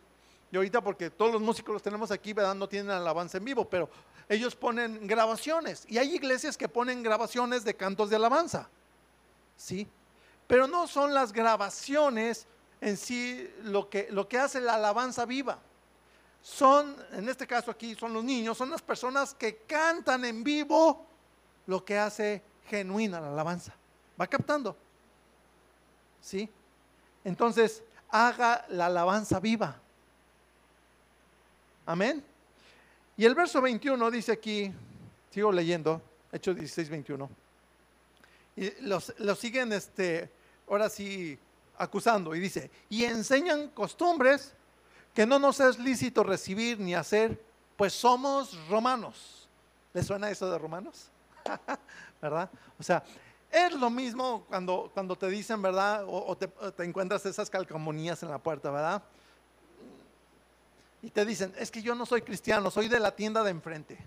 Y 0.52 0.56
ahorita 0.56 0.82
porque 0.82 1.08
todos 1.08 1.32
los 1.32 1.40
músicos 1.40 1.72
los 1.72 1.82
tenemos 1.82 2.10
aquí, 2.10 2.34
¿verdad? 2.34 2.54
No 2.54 2.68
tienen 2.68 2.90
alabanza 2.90 3.38
en 3.38 3.46
vivo, 3.46 3.66
pero 3.66 3.88
ellos 4.28 4.54
ponen 4.54 5.06
grabaciones. 5.06 5.86
Y 5.88 5.96
hay 5.96 6.14
iglesias 6.14 6.58
que 6.58 6.68
ponen 6.68 7.02
grabaciones 7.02 7.64
de 7.64 7.74
cantos 7.74 8.10
de 8.10 8.16
alabanza. 8.16 8.68
¿Sí? 9.56 9.88
Pero 10.46 10.66
no 10.66 10.86
son 10.86 11.14
las 11.14 11.32
grabaciones 11.32 12.46
en 12.82 12.98
sí 12.98 13.50
lo 13.62 13.88
que, 13.88 14.08
lo 14.10 14.28
que 14.28 14.36
hace 14.36 14.60
la 14.60 14.74
alabanza 14.74 15.24
viva. 15.24 15.60
Son, 16.44 16.94
en 17.12 17.26
este 17.26 17.46
caso 17.46 17.70
aquí, 17.70 17.94
son 17.94 18.12
los 18.12 18.22
niños, 18.22 18.58
son 18.58 18.68
las 18.68 18.82
personas 18.82 19.32
que 19.32 19.62
cantan 19.66 20.26
en 20.26 20.44
vivo 20.44 21.06
lo 21.66 21.82
que 21.82 21.96
hace 21.96 22.42
genuina 22.66 23.18
la 23.18 23.32
alabanza. 23.32 23.72
¿Va 24.20 24.26
captando? 24.26 24.76
¿Sí? 26.20 26.46
Entonces, 27.24 27.82
haga 28.10 28.66
la 28.68 28.86
alabanza 28.86 29.40
viva. 29.40 29.80
Amén. 31.86 32.22
Y 33.16 33.24
el 33.24 33.34
verso 33.34 33.62
21 33.62 34.10
dice 34.10 34.32
aquí, 34.32 34.70
sigo 35.30 35.50
leyendo, 35.50 36.02
Hechos 36.30 36.56
16, 36.56 36.90
21. 36.90 37.30
Y 38.56 38.82
los, 38.82 39.14
siguen, 39.38 39.72
este, 39.72 40.28
ahora 40.68 40.90
sí, 40.90 41.38
acusando. 41.78 42.34
Y 42.34 42.40
dice, 42.40 42.70
y 42.90 43.04
enseñan 43.04 43.68
costumbres 43.68 44.52
que 45.14 45.24
no 45.24 45.38
nos 45.38 45.60
es 45.60 45.78
lícito 45.78 46.24
recibir 46.24 46.78
ni 46.80 46.94
hacer, 46.94 47.40
pues 47.76 47.92
somos 47.92 48.58
romanos. 48.68 49.48
¿Le 49.92 50.02
suena 50.02 50.28
eso 50.28 50.50
de 50.50 50.58
romanos? 50.58 51.08
¿Verdad? 52.20 52.50
O 52.78 52.82
sea, 52.82 53.04
es 53.50 53.72
lo 53.72 53.88
mismo 53.88 54.44
cuando, 54.48 54.90
cuando 54.92 55.14
te 55.14 55.28
dicen, 55.28 55.62
¿verdad? 55.62 56.04
O, 56.08 56.36
te, 56.36 56.50
encuentras 56.82 57.24
esas 57.26 57.48
calcamonías 57.48 58.22
en 58.24 58.30
la 58.30 58.38
puerta, 58.38 58.70
¿verdad? 58.70 59.02
y 61.00 61.10
te 61.10 61.26
dicen, 61.26 61.52
es 61.58 61.70
que 61.70 61.82
yo 61.82 61.94
no 61.94 62.06
soy 62.06 62.22
cristiano, 62.22 62.70
soy 62.70 62.88
de 62.88 62.98
la 62.98 63.14
tienda 63.14 63.44
de 63.44 63.50
enfrente. 63.50 63.98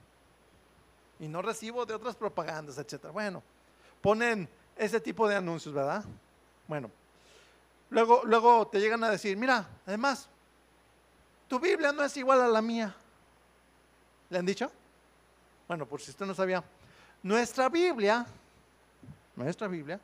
Y 1.20 1.28
no 1.28 1.44
recibo 1.44 1.86
de 1.86 1.94
otras 1.94 2.16
propagandas, 2.16 2.80
etc. 2.80 3.10
Bueno, 3.14 3.44
ponen 4.02 4.50
ese 4.76 5.00
tipo 5.00 5.28
de 5.28 5.36
anuncios, 5.36 5.76
¿verdad? 5.76 6.04
Bueno, 6.68 6.90
luego, 7.92 8.24
luego 8.26 8.66
te 8.66 8.80
llegan 8.80 9.04
a 9.04 9.12
decir, 9.12 9.38
mira, 9.38 9.70
además, 9.86 10.28
tu 11.48 11.60
Biblia 11.60 11.92
no 11.92 12.04
es 12.04 12.16
igual 12.18 12.42
a 12.42 12.48
la 12.48 12.62
mía. 12.62 12.96
¿Le 14.30 14.38
han 14.38 14.46
dicho? 14.46 14.72
Bueno, 15.68 15.86
por 15.86 16.02
si 16.02 16.12
usted 16.12 16.26
no 16.26 16.34
sabía, 16.34 16.64
nuestra 17.24 17.70
Biblia, 17.70 18.26
nuestra 19.36 19.68
Biblia, 19.68 20.00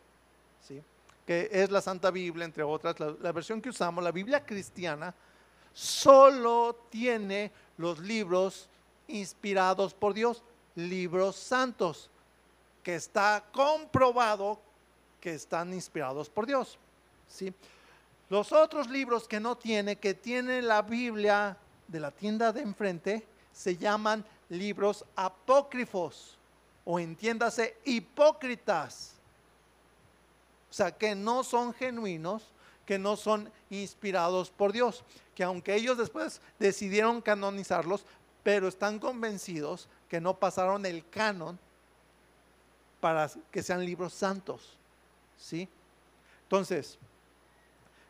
¿sí? 0.68 0.82
que 1.26 1.50
es 1.52 1.72
la 1.72 1.82
Santa 1.82 2.12
Biblia, 2.12 2.46
entre 2.46 2.64
otras, 2.64 3.00
la 3.00 3.32
versión 3.32 3.62
que 3.62 3.70
usamos, 3.70 4.04
la 4.04 4.12
Biblia 4.12 4.46
cristiana, 4.46 5.14
solo 5.74 6.78
tiene 6.90 7.52
los 7.78 8.00
libros 8.00 8.68
inspirados 9.08 9.94
por 9.94 10.14
Dios, 10.14 10.44
libros 10.76 11.36
santos, 11.36 12.10
que 12.84 12.96
está 12.96 13.44
comprobado 13.52 14.60
que 15.20 15.34
están 15.34 15.74
inspirados 15.74 16.30
por 16.30 16.46
Dios. 16.46 16.78
¿sí? 17.30 17.54
Los 18.30 18.52
otros 18.52 18.90
libros 18.90 19.28
que 19.28 19.40
no 19.40 19.58
tiene, 19.58 19.98
que 19.98 20.14
tiene 20.14 20.62
la 20.62 20.82
Biblia 20.82 21.58
de 21.88 22.00
la 22.00 22.12
tienda 22.12 22.52
de 22.52 22.62
enfrente, 22.62 23.26
se 23.52 23.78
llaman 23.78 24.26
libros 24.50 25.06
apócrifos 25.16 26.38
o 26.86 27.00
entiéndase 27.00 27.78
hipócritas. 27.86 29.14
O 30.70 30.74
sea, 30.74 30.92
que 30.92 31.14
no 31.14 31.44
son 31.44 31.74
genuinos, 31.74 32.44
que 32.86 32.98
no 32.98 33.16
son 33.16 33.52
inspirados 33.70 34.50
por 34.50 34.72
Dios 34.74 35.04
que 35.36 35.44
aunque 35.44 35.76
ellos 35.76 35.98
después 35.98 36.42
decidieron 36.60 37.22
canonizarlos, 37.22 38.06
pero 38.44 38.68
están 38.68 39.00
convencidos 39.00 39.88
que 40.10 40.22
no 40.22 40.38
pasaron 40.38 40.86
el 40.86 41.08
canon 41.10 41.58
para 43.00 43.30
que 43.52 43.64
sean 43.64 43.86
libros 43.86 44.14
santos. 44.14 44.78
¿Sí? 45.38 45.68
Entonces, 46.44 46.98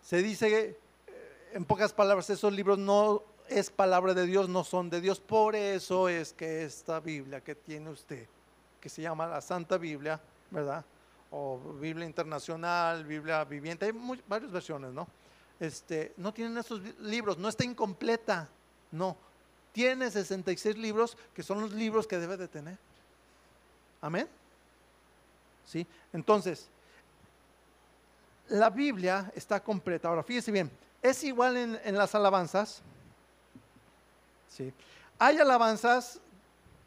se 0.04 0.22
dice 0.22 0.78
eh, 1.08 1.52
en 1.54 1.66
pocas 1.66 1.94
palabras, 1.94 2.30
esos 2.30 2.54
libros 2.54 2.78
no 2.78 3.24
es 3.50 3.72
palabra 3.72 4.14
de 4.14 4.26
Dios, 4.28 4.48
no 4.50 4.64
son 4.64 4.90
de 4.90 5.02
Dios. 5.02 5.20
Por 5.20 5.56
eso 5.56 6.10
es 6.10 6.34
que 6.34 6.64
esta 6.64 7.00
Biblia 7.00 7.42
que 7.42 7.56
tiene 7.56 7.90
usted, 7.90 8.28
que 8.80 8.90
se 8.90 9.02
llama 9.02 9.26
la 9.26 9.42
Santa 9.42 9.78
Biblia, 9.78 10.22
¿verdad? 10.52 10.86
O 11.32 11.58
Biblia 11.80 12.06
Internacional, 12.06 13.04
Biblia 13.06 13.44
Viviente, 13.44 13.86
hay 13.86 14.22
varias 14.28 14.52
versiones, 14.52 14.94
¿no? 14.94 15.08
este, 15.60 16.14
no 16.18 16.34
tienen 16.34 16.58
esos 16.58 16.82
libros, 17.00 17.38
no 17.38 17.48
está 17.48 17.64
incompleta, 17.64 18.50
no. 18.92 19.16
Tiene 19.72 20.12
66 20.12 20.78
libros 20.78 21.18
que 21.34 21.42
son 21.42 21.62
los 21.62 21.72
libros 21.72 22.06
que 22.06 22.18
debe 22.18 22.38
de 22.38 22.48
tener. 22.48 22.78
Amén. 24.02 24.28
¿Sí? 25.66 25.88
Entonces, 26.12 26.68
la 28.50 28.70
Biblia 28.70 29.32
está 29.36 29.62
completa. 29.62 30.08
Ahora, 30.08 30.24
fíjese 30.24 30.52
bien, 30.52 30.72
es 31.02 31.24
igual 31.24 31.58
en, 31.58 31.98
las 31.98 32.16
alabanzas. 32.16 32.82
¿Sí? 34.48 34.74
Hay 35.20 35.40
alabanzas 35.40 36.20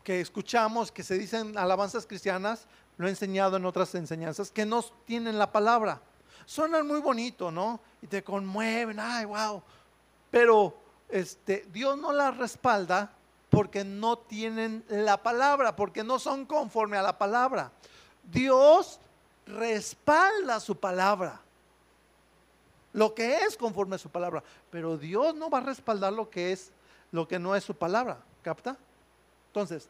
que 0.02 0.20
escuchamos, 0.20 0.92
que 0.92 1.02
se 1.02 1.18
dicen 1.18 1.58
alabanzas 1.58 2.06
cristianas, 2.06 2.66
lo 2.96 3.06
he 3.06 3.10
enseñado 3.10 3.56
en 3.56 3.66
otras 3.66 3.94
enseñanzas, 3.94 4.50
que 4.50 4.64
no 4.64 4.82
tienen 5.04 5.38
la 5.38 5.52
palabra. 5.52 6.00
Suenan 6.44 6.86
muy 6.86 7.00
bonito, 7.00 7.50
¿no? 7.50 7.80
Y 8.00 8.06
te 8.06 8.22
conmueven, 8.22 9.00
ay, 9.00 9.24
wow. 9.24 9.62
Pero 10.30 10.78
este, 11.08 11.66
Dios 11.72 11.98
no 11.98 12.12
las 12.12 12.36
respalda 12.36 13.12
porque 13.50 13.84
no 13.84 14.18
tienen 14.18 14.84
la 14.88 15.22
palabra, 15.22 15.76
porque 15.76 16.04
no 16.04 16.18
son 16.18 16.46
conforme 16.46 16.96
a 16.96 17.02
la 17.02 17.18
palabra. 17.18 17.72
Dios 18.22 19.00
respalda 19.46 20.60
su 20.60 20.78
palabra, 20.78 21.40
lo 22.96 23.14
que 23.14 23.36
es 23.44 23.58
conforme 23.58 23.96
a 23.96 23.98
su 23.98 24.08
palabra, 24.08 24.42
pero 24.70 24.96
Dios 24.96 25.34
no 25.34 25.50
va 25.50 25.58
a 25.58 25.60
respaldar 25.60 26.14
lo 26.14 26.30
que 26.30 26.52
es 26.52 26.72
lo 27.12 27.28
que 27.28 27.38
no 27.38 27.54
es 27.54 27.62
su 27.62 27.74
palabra, 27.74 28.18
¿capta? 28.42 28.76
Entonces, 29.48 29.88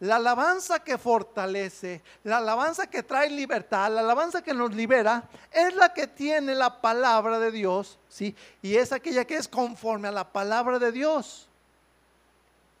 la 0.00 0.16
alabanza 0.16 0.80
que 0.80 0.96
fortalece, 0.96 2.02
la 2.24 2.38
alabanza 2.38 2.86
que 2.86 3.02
trae 3.02 3.28
libertad, 3.28 3.92
la 3.92 4.00
alabanza 4.00 4.42
que 4.42 4.54
nos 4.54 4.74
libera, 4.74 5.24
es 5.52 5.74
la 5.74 5.92
que 5.92 6.06
tiene 6.06 6.54
la 6.54 6.80
palabra 6.80 7.38
de 7.38 7.50
Dios, 7.50 7.98
¿sí? 8.08 8.34
Y 8.62 8.76
es 8.76 8.90
aquella 8.90 9.26
que 9.26 9.36
es 9.36 9.48
conforme 9.48 10.08
a 10.08 10.12
la 10.12 10.32
palabra 10.32 10.78
de 10.78 10.92
Dios. 10.92 11.46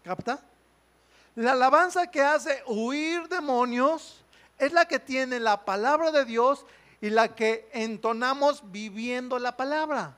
¿Capta? 0.04 0.40
La 1.34 1.52
alabanza 1.52 2.10
que 2.10 2.22
hace 2.22 2.62
huir 2.66 3.28
demonios 3.28 4.22
es 4.58 4.72
la 4.72 4.86
que 4.86 4.98
tiene 4.98 5.38
la 5.38 5.66
palabra 5.66 6.10
de 6.12 6.24
Dios 6.24 6.64
y 7.00 7.10
la 7.10 7.34
que 7.34 7.68
entonamos 7.72 8.62
viviendo 8.70 9.38
la 9.38 9.56
palabra. 9.56 10.16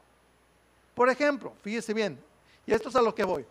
Por 0.95 1.09
ejemplo, 1.09 1.53
fíjese 1.62 1.95
bien, 1.95 2.18
y 2.66 2.72
esto 2.72 2.89
es 2.89 2.97
a 2.97 3.03
lo 3.03 3.14
que 3.14 3.24
voy. 3.24 3.47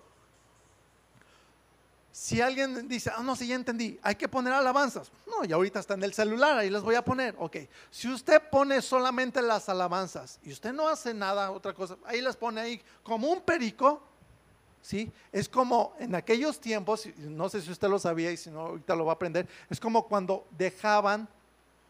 Si 2.12 2.42
alguien 2.42 2.88
dice, 2.88 3.12
ah, 3.16 3.22
no, 3.22 3.36
sí, 3.36 3.48
ya 3.48 3.54
entendí, 3.54 4.00
hay 4.02 4.16
que 4.16 4.28
poner 4.28 4.52
alabanzas. 4.52 5.12
No, 5.28 5.46
y 5.46 5.52
ahorita 5.52 5.80
está 5.80 5.94
en 5.94 6.02
el 6.02 6.16
celular, 6.16 6.58
ahí 6.58 6.70
les 6.70 6.82
voy 6.82 6.96
a 6.96 7.06
poner. 7.06 7.36
Ok, 7.38 7.58
si 7.92 8.12
usted 8.12 8.42
pone 8.50 8.82
solamente 8.82 9.40
las 9.40 9.70
alabanzas 9.70 10.40
y 10.44 10.52
usted 10.52 10.74
no 10.74 10.88
hace 10.88 11.14
nada, 11.14 11.52
otra 11.52 11.74
cosa, 11.74 11.96
ahí 12.06 12.22
las 12.22 12.36
pone 12.36 12.60
ahí 12.60 12.82
como 13.04 13.28
un 13.28 13.42
perico, 13.42 14.02
¿sí? 14.82 15.12
Es 15.32 15.48
como 15.48 15.96
en 16.00 16.16
aquellos 16.16 16.60
tiempos, 16.60 17.08
no 17.18 17.50
sé 17.50 17.62
si 17.62 17.70
usted 17.70 17.88
lo 17.88 18.00
sabía 18.00 18.32
y 18.32 18.38
si 18.38 18.50
no, 18.50 18.62
ahorita 18.62 18.96
lo 18.96 19.06
va 19.06 19.12
a 19.12 19.16
aprender, 19.16 19.48
es 19.70 19.80
como 19.80 20.08
cuando 20.08 20.48
dejaban 20.58 21.30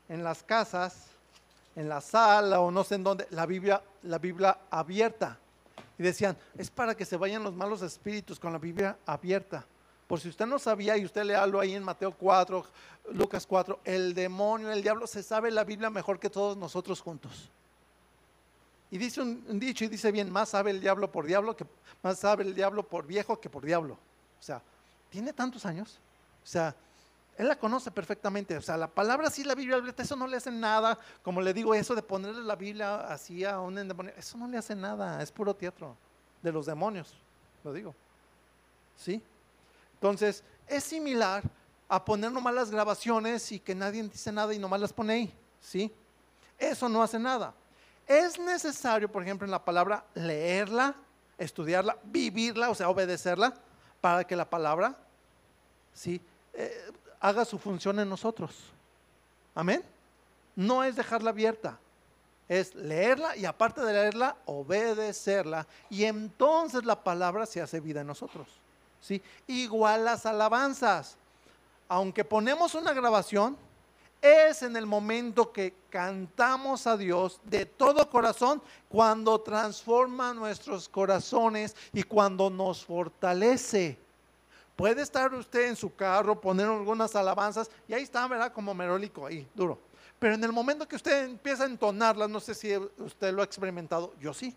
en 0.09 0.25
las 0.25 0.43
casas, 0.43 1.05
en 1.77 1.87
la 1.87 2.01
sala 2.01 2.59
o 2.59 2.71
no 2.71 2.83
sé 2.83 2.95
en 2.95 3.03
dónde, 3.03 3.27
la 3.29 3.45
Biblia, 3.45 3.83
la 4.01 4.17
Biblia 4.17 4.57
abierta. 4.71 5.37
Y 5.99 6.01
decían, 6.01 6.35
es 6.57 6.71
para 6.71 6.95
que 6.95 7.05
se 7.05 7.17
vayan 7.17 7.43
los 7.43 7.53
malos 7.53 7.83
espíritus 7.83 8.39
con 8.39 8.51
la 8.51 8.57
Biblia 8.57 8.97
abierta. 9.05 9.63
Por 10.07 10.19
si 10.19 10.27
usted 10.27 10.47
no 10.47 10.57
sabía 10.57 10.97
y 10.97 11.05
usted 11.05 11.23
le 11.23 11.35
hablo 11.35 11.59
ahí 11.59 11.75
en 11.75 11.83
Mateo 11.83 12.11
4, 12.11 12.65
Lucas 13.11 13.45
4, 13.45 13.81
el 13.83 14.15
demonio, 14.15 14.71
el 14.71 14.81
diablo 14.81 15.05
se 15.05 15.21
sabe 15.21 15.51
la 15.51 15.63
Biblia 15.63 15.91
mejor 15.91 16.19
que 16.19 16.31
todos 16.31 16.57
nosotros 16.57 16.99
juntos. 16.99 17.51
Y 18.89 18.97
dice 18.97 19.21
un, 19.21 19.59
dicho 19.59 19.85
y 19.85 19.87
dice 19.87 20.11
bien, 20.11 20.31
más 20.31 20.49
sabe 20.49 20.71
el 20.71 20.81
diablo 20.81 21.11
por 21.11 21.27
diablo 21.27 21.55
que 21.55 21.65
más 22.01 22.17
sabe 22.17 22.43
el 22.43 22.55
diablo 22.55 22.87
por 22.87 23.05
viejo 23.05 23.39
que 23.39 23.51
por 23.51 23.63
diablo. 23.63 23.99
O 24.39 24.43
sea, 24.43 24.63
tiene 25.11 25.31
tantos 25.31 25.63
años. 25.65 25.99
O 26.43 26.47
sea, 26.47 26.73
Él 27.37 27.47
la 27.47 27.57
conoce 27.57 27.91
perfectamente. 27.91 28.57
O 28.57 28.61
sea, 28.61 28.77
la 28.77 28.87
palabra 28.87 29.29
sí, 29.29 29.43
la 29.43 29.53
Biblia, 29.53 29.81
eso 29.95 30.15
no 30.15 30.27
le 30.27 30.37
hace 30.37 30.51
nada. 30.51 30.97
Como 31.21 31.39
le 31.39 31.53
digo, 31.53 31.73
eso 31.75 31.93
de 31.93 32.01
ponerle 32.01 32.41
la 32.43 32.55
Biblia 32.55 33.01
así 33.07 33.45
a 33.45 33.59
un 33.59 33.77
endemoniado, 33.77 34.17
eso 34.17 34.37
no 34.37 34.47
le 34.47 34.57
hace 34.57 34.75
nada. 34.75 35.21
Es 35.21 35.31
puro 35.31 35.53
teatro 35.53 35.95
de 36.41 36.51
los 36.51 36.65
demonios, 36.65 37.13
lo 37.63 37.71
digo. 37.73 37.93
¿Sí? 38.97 39.21
Entonces, 39.93 40.43
es 40.67 40.83
similar 40.83 41.43
a 41.87 42.03
poner 42.03 42.31
nomás 42.31 42.53
las 42.53 42.71
grabaciones 42.71 43.51
y 43.51 43.59
que 43.59 43.75
nadie 43.75 44.01
dice 44.03 44.31
nada 44.31 44.53
y 44.53 44.59
nomás 44.59 44.81
las 44.81 44.91
pone 44.91 45.13
ahí. 45.13 45.33
¿Sí? 45.61 45.91
Eso 46.57 46.89
no 46.89 47.03
hace 47.03 47.19
nada. 47.19 47.53
Es 48.07 48.39
necesario, 48.39 49.11
por 49.11 49.21
ejemplo, 49.21 49.45
en 49.45 49.51
la 49.51 49.63
palabra 49.63 50.03
leerla, 50.15 50.95
estudiarla, 51.37 51.97
vivirla, 52.03 52.69
o 52.69 52.75
sea, 52.75 52.89
obedecerla, 52.89 53.53
para 54.01 54.23
que 54.23 54.35
la 54.35 54.49
palabra, 54.49 54.95
¿sí? 55.93 56.21
Eh, 56.53 56.91
haga 57.19 57.45
su 57.45 57.57
función 57.57 57.99
en 57.99 58.09
nosotros. 58.09 58.51
Amén. 59.55 59.83
No 60.55 60.83
es 60.83 60.95
dejarla 60.95 61.31
abierta, 61.31 61.77
es 62.47 62.73
leerla 62.75 63.35
y 63.35 63.45
aparte 63.45 63.81
de 63.81 63.93
leerla, 63.93 64.35
obedecerla. 64.45 65.67
Y 65.89 66.05
entonces 66.05 66.85
la 66.85 67.03
palabra 67.03 67.45
se 67.45 67.61
hace 67.61 67.79
vida 67.79 68.01
en 68.01 68.07
nosotros. 68.07 68.47
¿sí? 69.01 69.21
Igual 69.47 70.05
las 70.05 70.25
alabanzas. 70.25 71.15
Aunque 71.89 72.25
ponemos 72.25 72.75
una 72.75 72.93
grabación, 72.93 73.57
es 74.21 74.63
en 74.63 74.75
el 74.75 74.85
momento 74.85 75.51
que 75.51 75.73
cantamos 75.89 76.87
a 76.87 76.97
Dios 76.97 77.39
de 77.43 77.65
todo 77.65 78.09
corazón 78.09 78.61
cuando 78.89 79.39
transforma 79.41 80.33
nuestros 80.33 80.89
corazones 80.89 81.75
y 81.93 82.03
cuando 82.03 82.49
nos 82.49 82.83
fortalece. 82.83 83.97
Puede 84.77 85.01
estar 85.01 85.33
usted 85.33 85.69
en 85.69 85.75
su 85.75 85.93
carro, 85.95 86.39
poner 86.39 86.67
algunas 86.67 87.15
alabanzas 87.15 87.67
y 87.87 87.95
ahí 87.95 88.03
está, 88.03 88.27
¿verdad? 88.27 88.53
Como 88.53 88.75
merólico 88.75 89.25
ahí, 89.25 89.45
duro. 89.55 89.79
Pero 90.19 90.35
en 90.35 90.43
el 90.43 90.51
momento 90.53 90.87
que 90.87 90.95
usted 90.95 91.25
empieza 91.25 91.63
a 91.63 91.65
entonarlas, 91.65 92.29
no 92.29 92.39
sé 92.39 92.53
si 92.53 92.77
usted 92.99 93.33
lo 93.33 93.41
ha 93.41 93.45
experimentado, 93.45 94.13
yo 94.21 94.35
sí. 94.35 94.55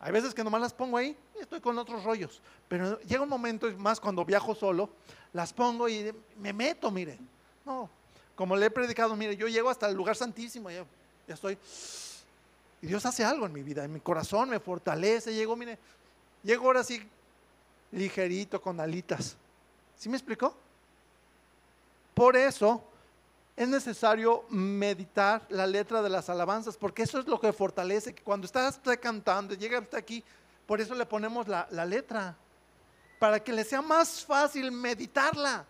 Hay 0.00 0.10
veces 0.10 0.34
que 0.34 0.42
nomás 0.42 0.60
las 0.60 0.74
pongo 0.74 0.96
ahí 0.96 1.16
y 1.36 1.38
estoy 1.38 1.60
con 1.60 1.78
otros 1.78 2.02
rollos. 2.02 2.42
Pero 2.66 2.98
llega 3.02 3.22
un 3.22 3.28
momento, 3.28 3.70
más 3.78 4.00
cuando 4.00 4.24
viajo 4.24 4.56
solo, 4.56 4.90
las 5.32 5.52
pongo 5.52 5.88
y 5.88 6.12
me 6.38 6.52
meto, 6.52 6.90
mire. 6.90 7.16
No, 7.64 7.88
como 8.34 8.56
le 8.56 8.66
he 8.66 8.70
predicado, 8.70 9.14
mire, 9.14 9.36
yo 9.36 9.46
llego 9.46 9.70
hasta 9.70 9.88
el 9.88 9.94
lugar 9.94 10.16
santísimo, 10.16 10.68
ya, 10.68 10.84
ya 11.28 11.34
estoy. 11.34 11.56
Y 12.82 12.88
Dios 12.88 13.06
hace 13.06 13.24
algo 13.24 13.46
en 13.46 13.52
mi 13.52 13.62
vida, 13.62 13.84
en 13.84 13.92
mi 13.92 14.00
corazón 14.00 14.50
me 14.50 14.58
fortalece. 14.58 15.32
Llego, 15.32 15.54
mire, 15.54 15.78
llego 16.42 16.66
ahora 16.66 16.82
sí 16.82 17.08
ligerito 17.96 18.60
con 18.60 18.78
alitas. 18.78 19.36
¿Sí 19.96 20.08
me 20.08 20.16
explicó? 20.16 20.54
Por 22.14 22.36
eso 22.36 22.84
es 23.56 23.66
necesario 23.66 24.44
meditar 24.50 25.46
la 25.48 25.66
letra 25.66 26.02
de 26.02 26.10
las 26.10 26.28
alabanzas, 26.28 26.76
porque 26.76 27.02
eso 27.02 27.18
es 27.18 27.26
lo 27.26 27.40
que 27.40 27.52
fortalece, 27.52 28.14
que 28.14 28.22
cuando 28.22 28.44
estás 28.44 28.78
cantando, 29.00 29.54
llega 29.54 29.78
hasta 29.78 29.96
aquí, 29.98 30.22
por 30.66 30.80
eso 30.80 30.94
le 30.94 31.06
ponemos 31.06 31.48
la, 31.48 31.66
la 31.70 31.86
letra, 31.86 32.36
para 33.18 33.42
que 33.42 33.52
le 33.52 33.64
sea 33.64 33.80
más 33.80 34.24
fácil 34.24 34.70
meditarla. 34.70 35.64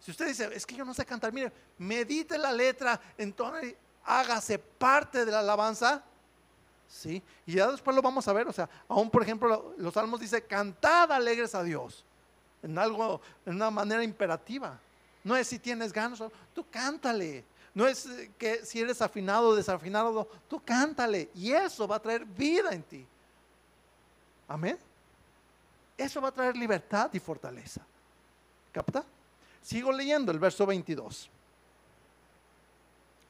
Si 0.00 0.10
usted 0.10 0.26
dice, 0.26 0.50
es 0.52 0.66
que 0.66 0.74
yo 0.74 0.84
no 0.84 0.92
sé 0.92 1.06
cantar, 1.06 1.32
mire, 1.32 1.50
medite 1.78 2.36
la 2.36 2.52
letra, 2.52 3.00
entonces 3.16 3.74
hágase 4.04 4.58
parte 4.58 5.24
de 5.24 5.32
la 5.32 5.40
alabanza 5.40 6.02
¿sí? 6.90 7.22
Y 7.46 7.52
ya 7.52 7.70
después 7.70 7.94
lo 7.94 8.02
vamos 8.02 8.26
a 8.26 8.32
ver, 8.32 8.48
o 8.48 8.52
sea, 8.52 8.68
aún 8.88 9.10
por 9.10 9.22
ejemplo 9.22 9.74
los 9.78 9.94
salmos 9.94 10.20
dice, 10.20 10.42
cantad 10.42 11.10
alegres 11.12 11.54
a 11.54 11.62
Dios, 11.62 12.04
en 12.62 12.76
algo, 12.78 13.20
en 13.46 13.54
una 13.54 13.70
manera 13.70 14.02
imperativa. 14.02 14.78
No 15.22 15.36
es 15.36 15.46
si 15.46 15.58
tienes 15.58 15.92
ganas, 15.92 16.22
tú 16.54 16.66
cántale. 16.70 17.44
No 17.72 17.86
es 17.86 18.06
eh, 18.06 18.30
que 18.36 18.64
si 18.64 18.80
eres 18.80 19.00
afinado 19.00 19.48
o 19.48 19.54
desafinado, 19.54 20.28
tú 20.48 20.60
cántale. 20.64 21.30
Y 21.34 21.52
eso 21.52 21.86
va 21.86 21.96
a 21.96 22.00
traer 22.00 22.24
vida 22.24 22.72
en 22.72 22.82
ti. 22.82 23.06
Amén. 24.48 24.78
Eso 25.96 26.20
va 26.20 26.28
a 26.28 26.32
traer 26.32 26.56
libertad 26.56 27.10
y 27.12 27.20
fortaleza. 27.20 27.82
¿Capta? 28.72 29.04
Sigo 29.62 29.92
leyendo 29.92 30.32
el 30.32 30.38
verso 30.38 30.66
22. 30.66 31.30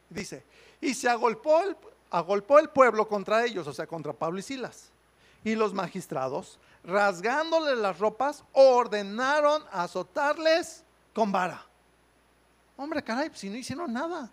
Dice, 0.08 0.44
y 0.80 0.94
se 0.94 1.08
agolpó 1.08 1.60
el, 1.62 1.76
agolpó 2.10 2.58
el 2.58 2.68
pueblo 2.68 3.06
contra 3.08 3.44
ellos, 3.44 3.66
o 3.66 3.72
sea, 3.72 3.86
contra 3.86 4.12
Pablo 4.12 4.38
y 4.38 4.42
Silas. 4.42 4.90
Y 5.44 5.54
los 5.54 5.72
magistrados, 5.72 6.58
rasgándole 6.84 7.76
las 7.76 7.98
ropas, 7.98 8.44
ordenaron 8.52 9.62
azotarles 9.70 10.82
con 11.14 11.32
vara. 11.32 11.64
Hombre, 12.76 13.02
caray, 13.02 13.30
si 13.34 13.48
no 13.48 13.56
hicieron 13.56 13.92
nada, 13.92 14.30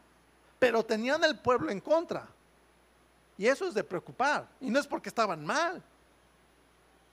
pero 0.60 0.84
tenían 0.84 1.24
el 1.24 1.38
pueblo 1.38 1.72
en 1.72 1.80
contra. 1.80 2.28
Y 3.38 3.46
eso 3.48 3.68
es 3.68 3.74
de 3.74 3.84
preocupar. 3.84 4.48
Y 4.60 4.70
no 4.70 4.80
es 4.80 4.88
porque 4.88 5.10
estaban 5.10 5.46
mal. 5.46 5.82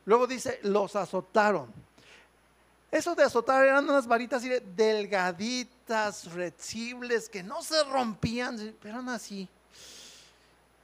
Luego 0.07 0.27
dice, 0.27 0.59
los 0.63 0.97
azotaron. 0.97 1.73
Eso 2.91 3.15
de 3.15 3.25
azotar 3.25 3.65
eran 3.65 3.85
unas 3.85 4.07
varitas 4.07 4.43
delgaditas, 4.77 6.29
flexibles, 6.29 7.29
que 7.29 7.43
no 7.43 7.63
se 7.63 7.83
rompían, 7.85 8.75
eran 8.83 9.09
así 9.09 9.49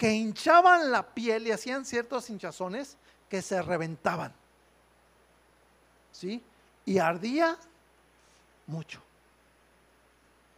que 0.00 0.10
hinchaban 0.10 0.90
la 0.90 1.02
piel 1.02 1.46
y 1.46 1.50
hacían 1.50 1.84
ciertos 1.84 2.30
hinchazones 2.30 2.96
que 3.28 3.42
se 3.42 3.60
reventaban. 3.60 4.32
¿Sí? 6.10 6.42
Y 6.86 6.96
ardía 6.96 7.58
mucho. 8.66 9.02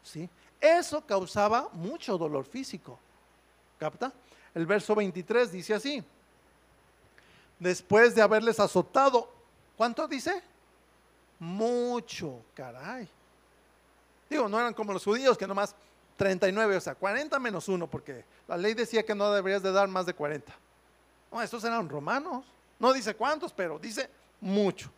¿Sí? 0.05 0.31
Eso 0.61 1.05
causaba 1.05 1.71
mucho 1.73 2.17
dolor 2.17 2.45
físico. 2.45 3.01
¿Capta? 3.81 4.13
El 4.55 4.65
verso 4.65 4.95
23 4.95 5.51
dice 5.51 5.75
así. 5.75 6.05
Después 7.59 8.15
de 8.15 8.23
haberles 8.23 8.61
azotado, 8.61 9.29
¿cuánto 9.77 10.07
dice? 10.07 10.41
Mucho, 11.41 12.45
caray. 12.55 13.09
Digo, 14.31 14.49
no 14.49 14.61
eran 14.61 14.73
como 14.73 14.93
los 14.93 15.03
judíos 15.03 15.37
que 15.37 15.49
nomás 15.49 15.75
39, 16.17 16.77
o 16.77 16.81
sea, 16.81 16.95
40 16.95 17.39
menos 17.39 17.69
1, 17.69 17.87
porque 17.89 18.25
la 18.47 18.57
ley 18.57 18.75
decía 18.75 19.05
que 19.05 19.15
no 19.15 19.33
deberías 19.33 19.63
de 19.63 19.73
dar 19.73 19.89
más 19.89 20.07
de 20.07 20.15
40. 20.15 20.53
No, 21.31 21.43
estos 21.43 21.65
eran 21.65 21.89
romanos. 21.89 22.45
No 22.79 22.93
dice 22.93 23.15
cuántos, 23.15 23.53
pero 23.53 23.79
dice 23.79 24.09
mucho. 24.41 24.91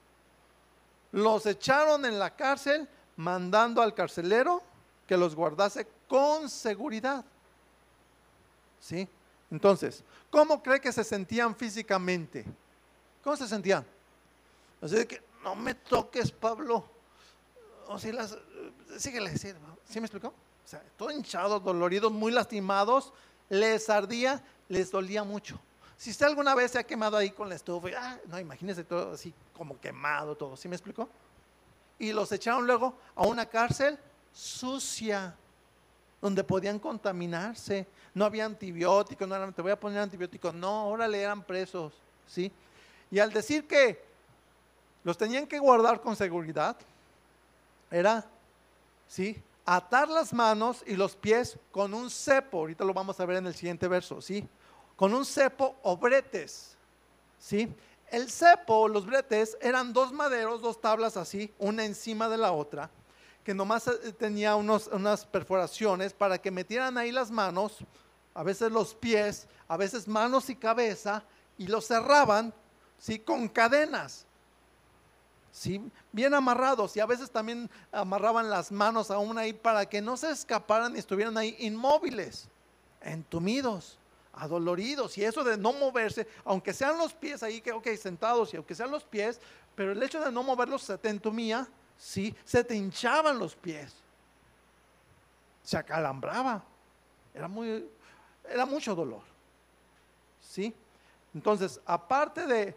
Los 1.13 1.47
echaron 1.47 2.05
en 2.05 2.19
la 2.19 2.35
cárcel 2.35 2.89
mandando 3.17 3.81
al 3.81 3.95
carcelero 3.95 4.63
que 5.07 5.17
los 5.17 5.35
guardase 5.35 5.87
con 6.09 6.49
seguridad. 6.49 7.25
¿Sí? 8.81 9.09
Entonces, 9.51 10.03
¿cómo 10.31 10.63
cree 10.63 10.81
que 10.81 10.93
se 10.93 11.05
sentían 11.05 11.55
físicamente? 11.55 12.45
¿Cómo 13.23 13.37
se 13.37 13.47
sentían? 13.47 13.85
Así 14.83 14.97
de 14.97 15.07
que 15.07 15.23
no 15.43 15.55
me 15.55 15.75
toques, 15.75 16.33
Pablo. 16.33 16.85
O 17.87 17.99
si 17.99 18.11
las, 18.11 18.37
síguele, 18.99 19.37
¿sí, 19.39 19.53
¿sí 19.89 20.01
me 20.01 20.07
explicó? 20.07 20.35
O 20.65 20.69
sea, 20.69 20.83
todo 20.97 21.11
hinchados, 21.11 21.63
doloridos, 21.63 22.11
muy 22.11 22.33
lastimados, 22.33 23.13
les 23.49 23.91
ardía, 23.91 24.43
les 24.69 24.91
dolía 24.91 25.25
mucho. 25.25 25.59
Si 25.97 26.11
usted 26.11 26.27
alguna 26.27 26.55
vez 26.55 26.73
se 26.73 26.79
ha 26.79 26.85
quemado 26.85 27.17
ahí 27.17 27.31
con 27.31 27.49
la 27.49 27.55
estufa, 27.55 27.89
ah, 27.97 28.19
no, 28.27 28.39
imagínese 28.39 28.85
todo 28.85 29.13
así 29.13 29.33
como 29.57 29.79
quemado, 29.81 30.35
todo, 30.37 30.57
¿sí 30.57 30.69
me 30.69 30.77
explicó? 30.77 31.09
Y 31.99 32.13
los 32.13 32.33
echaron 32.33 32.67
luego 32.67 32.97
a 33.15 33.27
una 33.27 33.47
cárcel 33.47 33.99
sucia, 34.33 35.37
donde 36.21 36.43
podían 36.43 36.79
contaminarse. 36.79 37.87
No 38.15 38.25
había 38.25 38.47
antibióticos, 38.47 39.29
no 39.29 39.53
te 39.53 39.61
voy 39.63 39.73
a 39.73 39.79
poner 39.79 39.99
antibióticos, 39.99 40.55
no, 40.55 40.69
ahora 40.69 41.07
le 41.07 41.21
eran 41.21 41.43
presos, 41.43 41.93
¿sí? 42.27 42.51
Y 43.11 43.19
al 43.19 43.31
decir 43.31 43.67
que 43.67 44.03
los 45.05 45.19
tenían 45.19 45.47
que 45.47 45.59
guardar 45.59 46.01
con 46.01 46.17
seguridad, 46.17 46.77
era, 47.91 48.25
¿sí? 49.07 49.37
Atar 49.65 50.09
las 50.09 50.33
manos 50.33 50.83
y 50.87 50.95
los 50.95 51.17
pies 51.17 51.59
con 51.71 51.95
un 51.95 52.11
cepo, 52.11 52.59
ahorita 52.59 52.85
lo 52.85 52.93
vamos 52.93 53.19
a 53.19 53.27
ver 53.27 53.39
en 53.39 53.47
el 53.47 53.55
siguiente 53.55 53.89
verso, 53.89 54.21
¿sí? 54.21 54.47
Con 54.97 55.15
un 55.15 55.25
cepo 55.25 55.77
o 55.83 55.97
bretes, 55.97 56.77
¿sí? 57.39 57.73
El 58.11 58.31
cepo, 58.31 58.89
los 58.89 59.07
bretes, 59.07 59.57
eran 59.61 59.93
dos 59.93 60.13
maderos, 60.13 60.61
dos 60.61 60.81
tablas 60.81 61.17
así, 61.17 61.53
una 61.59 61.85
encima 61.85 62.29
de 62.29 62.37
la 62.37 62.53
otra, 62.53 62.91
que 63.43 63.55
nomás 63.55 63.89
eh, 63.89 64.13
tenía 64.13 64.55
unos, 64.57 64.89
unas 64.89 65.25
perforaciones 65.25 66.13
para 66.13 66.39
que 66.39 66.51
metieran 66.51 66.99
ahí 66.99 67.11
las 67.11 67.31
manos, 67.31 67.79
a 68.35 68.43
veces 68.43 68.71
los 68.71 68.95
pies, 68.95 69.49
a 69.69 69.77
veces 69.77 70.07
manos 70.07 70.51
y 70.51 70.57
cabeza, 70.57 71.25
y 71.57 71.67
los 71.67 71.87
cerraban, 71.87 72.53
¿sí? 72.99 73.19
Con 73.19 73.49
cadenas. 73.49 74.27
¿Sí? 75.55 75.81
bien 76.11 76.35
amarrados 76.35 76.97
y 76.97 77.01
a 77.01 77.07
veces 77.07 77.31
también 77.31 77.71
amarraban 77.93 78.51
las 78.51 78.73
manos 78.73 79.13
aún 79.13 79.39
ahí 79.39 79.53
para 79.53 79.87
que 79.87 80.03
no 80.03 80.17
se 80.17 80.33
escaparan 80.33 80.97
y 80.97 80.99
estuvieran 80.99 81.39
ahí 81.39 81.55
inmóviles, 81.61 82.49
entumidos, 83.01 83.97
adoloridos. 84.33 85.17
Y 85.17 85.25
eso 85.25 85.45
de 85.45 85.57
no 85.57 85.73
moverse, 85.73 86.27
aunque 86.45 86.75
sean 86.75 86.99
los 86.99 87.15
pies 87.15 87.45
ahí, 87.45 87.61
que 87.61 87.71
ok, 87.71 87.87
sentados 87.97 88.53
y 88.53 88.57
aunque 88.57 88.75
sean 88.75 88.91
los 88.91 89.05
pies, 89.05 89.41
pero 89.77 89.93
el 89.93 90.03
hecho 90.03 90.21
de 90.21 90.33
no 90.33 90.43
moverlos 90.43 90.83
se 90.83 90.99
te 90.99 91.09
entumía, 91.09 91.69
¿sí? 91.97 92.35
se 92.45 92.65
te 92.65 92.75
hinchaban 92.75 93.39
los 93.39 93.55
pies. 93.55 93.95
se 95.63 95.77
acalambraba. 95.77 96.65
Era, 97.33 97.47
muy, 97.47 97.89
era 98.49 98.67
mucho 98.67 98.95
dolor. 98.95 99.23
¿Sí? 100.41 100.75
Entonces, 101.33 101.81
aparte 101.87 102.47
de, 102.47 102.77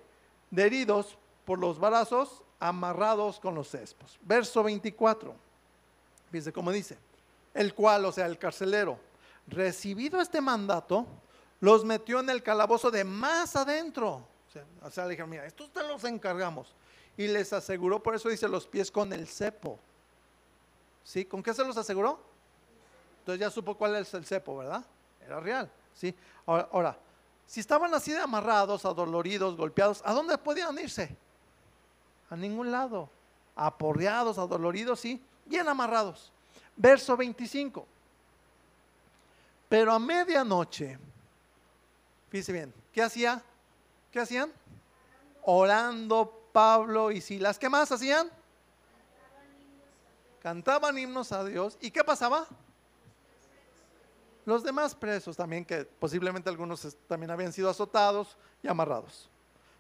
heridos 0.56 1.18
por 1.44 1.58
los 1.60 1.80
brazos, 1.80 2.44
amarrados 2.60 3.40
con 3.40 3.56
los 3.56 3.70
cespos. 3.70 4.18
Verso 4.22 4.64
24. 4.64 5.36
Dice, 6.32 6.52
como 6.52 6.72
dice, 6.72 6.98
el 7.54 7.74
cual, 7.74 8.06
o 8.06 8.12
sea, 8.12 8.26
el 8.26 8.38
carcelero, 8.38 9.00
recibido 9.48 10.20
este 10.20 10.42
mandato, 10.42 11.06
los 11.60 11.86
metió 11.86 12.20
en 12.20 12.30
el 12.30 12.44
calabozo 12.44 12.92
de 12.92 13.04
más 13.04 13.56
adentro. 13.56 14.28
O 14.82 14.90
sea, 14.90 15.06
le 15.06 15.12
dijeron, 15.12 15.30
mira, 15.30 15.46
estos 15.46 15.72
te 15.72 15.84
los 15.84 16.04
encargamos. 16.04 16.74
Y 17.16 17.28
les 17.28 17.54
aseguró, 17.54 18.02
por 18.02 18.16
eso 18.16 18.30
dice, 18.30 18.48
los 18.48 18.68
pies 18.68 18.92
con 18.92 19.12
el 19.14 19.28
cepo. 19.28 19.80
¿Sí? 21.04 21.26
¿Con 21.26 21.42
qué 21.42 21.54
se 21.54 21.64
los 21.64 21.78
aseguró? 21.78 22.20
Entonces 23.20 23.40
ya 23.40 23.50
supo 23.50 23.76
cuál 23.76 23.96
es 23.96 24.14
el 24.14 24.26
cepo, 24.26 24.58
¿verdad? 24.58 24.86
Era 25.26 25.40
real. 25.40 25.72
¿Sí? 25.94 26.14
Ahora, 26.46 26.70
ahora, 26.72 27.00
si 27.46 27.60
estaban 27.60 27.94
así 27.94 28.12
de 28.12 28.20
amarrados, 28.20 28.86
adoloridos, 28.86 29.56
golpeados, 29.56 30.02
¿a 30.06 30.14
dónde 30.14 30.38
podían 30.38 30.78
irse? 30.78 31.16
A 32.30 32.36
ningún 32.36 32.72
lado. 32.72 33.10
Aporreados, 33.56 34.38
adoloridos, 34.38 35.00
sí, 35.00 35.22
bien 35.46 35.68
amarrados. 35.68 36.32
Verso 36.76 37.18
25. 37.18 37.88
Pero 39.70 39.92
a 39.92 40.00
medianoche, 40.00 40.98
fíjese 42.30 42.54
bien, 42.54 42.74
¿qué 42.94 43.02
hacía? 43.02 43.42
¿Qué 44.12 44.20
hacían? 44.20 44.52
Orando 45.44 46.50
Pablo 46.52 47.12
y 47.12 47.22
Silas. 47.22 47.60
¿Qué 47.60 47.70
más 47.70 47.92
hacían? 47.92 48.30
Cantaban 50.42 50.98
himnos 50.98 51.32
a 51.32 51.44
Dios. 51.44 51.78
¿Y 51.82 51.92
qué 51.92 52.04
pasaba? 52.04 52.48
Los 54.46 54.64
demás 54.64 54.96
presos 54.96 55.36
también, 55.36 55.66
que 55.66 55.84
posiblemente 55.84 56.50
algunos 56.50 56.96
también 57.08 57.32
habían 57.32 57.52
sido 57.52 57.70
azotados 57.70 58.38
y 58.64 58.68
amarrados. 58.70 59.30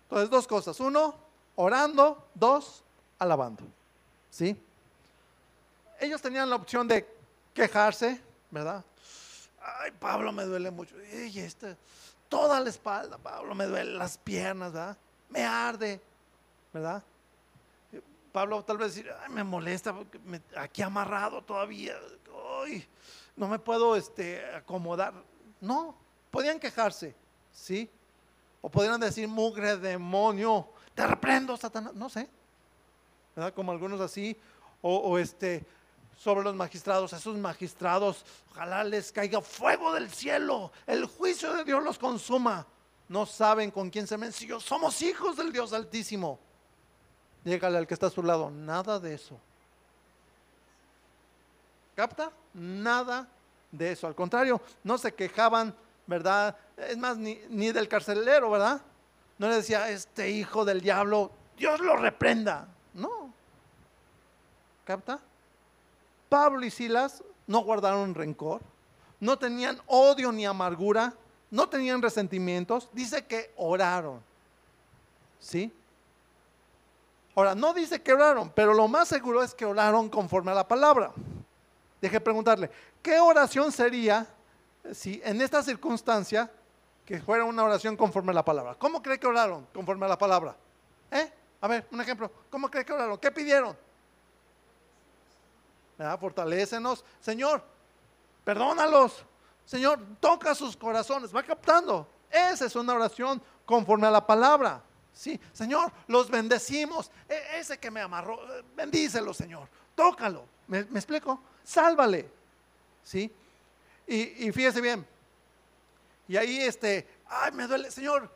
Entonces, 0.03 0.29
dos 0.29 0.45
cosas. 0.45 0.77
Uno, 0.81 1.15
orando. 1.57 2.25
Dos, 2.33 2.83
alabando. 3.19 3.65
¿Sí? 4.29 4.55
Ellos 5.99 6.21
tenían 6.21 6.49
la 6.49 6.55
opción 6.55 6.87
de 6.87 7.05
quejarse, 7.53 8.21
¿verdad? 8.49 8.83
Ay, 9.61 9.91
Pablo 9.99 10.31
me 10.31 10.43
duele 10.45 10.71
mucho. 10.71 10.95
Y 11.03 11.39
este, 11.39 11.75
toda 12.29 12.59
la 12.59 12.69
espalda, 12.69 13.17
Pablo 13.17 13.53
me 13.53 13.65
duele, 13.65 13.93
las 13.93 14.17
piernas, 14.17 14.71
¿verdad? 14.71 14.97
Me 15.29 15.43
arde, 15.43 15.99
¿verdad? 16.71 17.03
Pablo 18.31 18.63
tal 18.63 18.77
vez 18.77 18.93
decir, 18.93 19.11
Ay, 19.23 19.29
me 19.31 19.43
molesta 19.43 19.93
porque 19.93 20.19
aquí 20.55 20.83
amarrado 20.83 21.41
todavía, 21.41 21.95
Ay, 22.63 22.87
no 23.35 23.47
me 23.47 23.57
puedo 23.57 23.95
este, 23.95 24.45
acomodar. 24.55 25.13
No, 25.59 25.95
podían 26.29 26.59
quejarse, 26.59 27.15
¿sí? 27.51 27.89
O 28.61 28.69
podrían 28.69 28.99
decir, 28.99 29.27
mugre 29.27 29.77
demonio, 29.77 30.67
te 30.97 31.05
reprendo, 31.05 31.55
Satanás, 31.55 31.93
no 31.93 32.09
sé, 32.09 32.27
¿verdad? 33.35 33.53
Como 33.53 33.71
algunos 33.71 34.01
así, 34.01 34.35
o, 34.81 35.19
este, 35.19 35.63
sobre 36.17 36.43
los 36.43 36.55
magistrados, 36.55 37.13
esos 37.13 37.37
magistrados, 37.37 38.25
ojalá 38.49 38.83
les 38.83 39.11
caiga 39.11 39.39
fuego 39.41 39.93
del 39.93 40.09
cielo, 40.09 40.71
el 40.87 41.05
juicio 41.05 41.53
de 41.53 41.63
Dios 41.63 41.83
los 41.83 41.99
consuma. 41.99 42.65
No 43.09 43.27
saben 43.27 43.69
con 43.69 43.91
quién 43.91 44.07
se 44.07 44.17
mencionó, 44.17 44.59
somos 44.59 44.99
hijos 45.03 45.37
del 45.37 45.53
Dios 45.53 45.71
Altísimo. 45.71 46.39
Dígale 47.45 47.77
al 47.77 47.85
que 47.85 47.93
está 47.93 48.07
a 48.07 48.09
su 48.09 48.23
lado, 48.23 48.49
nada 48.49 48.99
de 48.99 49.13
eso. 49.13 49.39
¿Capta? 51.95 52.31
Nada 52.55 53.27
de 53.71 53.91
eso. 53.91 54.07
Al 54.07 54.15
contrario, 54.15 54.59
no 54.83 54.97
se 54.97 55.13
quejaban, 55.13 55.75
¿verdad? 56.07 56.57
Es 56.75 56.97
más, 56.97 57.17
ni, 57.17 57.39
ni 57.49 57.71
del 57.71 57.87
carcelero, 57.87 58.49
¿verdad? 58.49 58.81
No 59.37 59.49
le 59.49 59.55
decía, 59.55 59.89
este 59.89 60.29
hijo 60.29 60.65
del 60.65 60.81
diablo, 60.81 61.31
Dios 61.57 61.79
lo 61.79 61.95
reprenda. 61.95 62.67
No. 62.93 63.33
¿Capta? 64.85 65.19
Pablo 66.29 66.65
y 66.65 66.71
Silas 66.71 67.23
no 67.45 67.59
guardaron 67.59 68.15
rencor, 68.15 68.61
no 69.19 69.37
tenían 69.37 69.79
odio 69.87 70.31
ni 70.31 70.45
amargura, 70.45 71.13
no 71.49 71.69
tenían 71.69 72.01
resentimientos, 72.01 72.89
dice 72.91 73.25
que 73.25 73.53
oraron. 73.55 74.21
¿Sí? 75.39 75.71
Ahora, 77.35 77.53
no 77.53 77.73
dice 77.73 78.01
que 78.01 78.13
oraron, 78.13 78.51
pero 78.53 78.73
lo 78.73 78.87
más 78.87 79.07
seguro 79.07 79.43
es 79.43 79.53
que 79.53 79.65
oraron 79.65 80.09
conforme 80.09 80.51
a 80.51 80.55
la 80.55 80.67
palabra. 80.67 81.11
Deje 82.01 82.19
preguntarle, 82.19 82.69
¿qué 83.01 83.19
oración 83.19 83.71
sería 83.71 84.27
si 84.91 85.21
en 85.23 85.41
esta 85.41 85.61
circunstancia 85.63 86.49
que 87.07 87.21
fuera 87.21 87.45
una 87.45 87.63
oración 87.63 87.95
conforme 87.95 88.31
a 88.31 88.35
la 88.35 88.43
palabra? 88.43 88.75
¿Cómo 88.75 89.01
cree 89.01 89.17
que 89.17 89.25
oraron 89.25 89.65
conforme 89.73 90.05
a 90.05 90.09
la 90.09 90.17
palabra? 90.17 90.57
¿Eh? 91.09 91.31
A 91.61 91.67
ver, 91.69 91.87
un 91.89 92.01
ejemplo. 92.01 92.29
¿Cómo 92.49 92.69
cree 92.69 92.83
que 92.83 92.91
oraron? 92.91 93.17
¿Qué 93.17 93.31
pidieron? 93.31 93.77
¿verdad? 95.97 96.19
Fortalécenos. 96.19 97.05
Señor, 97.21 97.63
perdónalos. 98.43 99.23
Señor, 99.65 99.99
toca 100.19 100.53
sus 100.53 100.75
corazones. 100.75 101.33
Va 101.33 101.43
captando. 101.43 102.05
Esa 102.29 102.65
es 102.65 102.75
una 102.75 102.93
oración 102.93 103.41
conforme 103.65 104.07
a 104.07 104.11
la 104.11 104.27
palabra. 104.27 104.83
Sí, 105.13 105.39
Señor, 105.53 105.93
los 106.07 106.29
bendecimos. 106.29 107.09
E, 107.29 107.59
ese 107.59 107.77
que 107.77 107.89
me 107.89 108.01
amarró, 108.01 108.37
bendícelo, 108.75 109.33
Señor. 109.33 109.69
Tócalo. 109.95 110.43
¿Me, 110.67 110.79
explico? 110.79 111.39
Sálvale. 111.63 112.29
¿Sí? 113.01 113.33
Y, 114.05 114.45
y, 114.45 114.51
fíjese 114.51 114.81
bien. 114.81 115.07
Y 116.27 116.37
ahí 116.37 116.57
este, 116.57 117.07
ay, 117.27 117.51
me 117.51 117.67
duele, 117.67 117.89
Señor, 117.91 118.29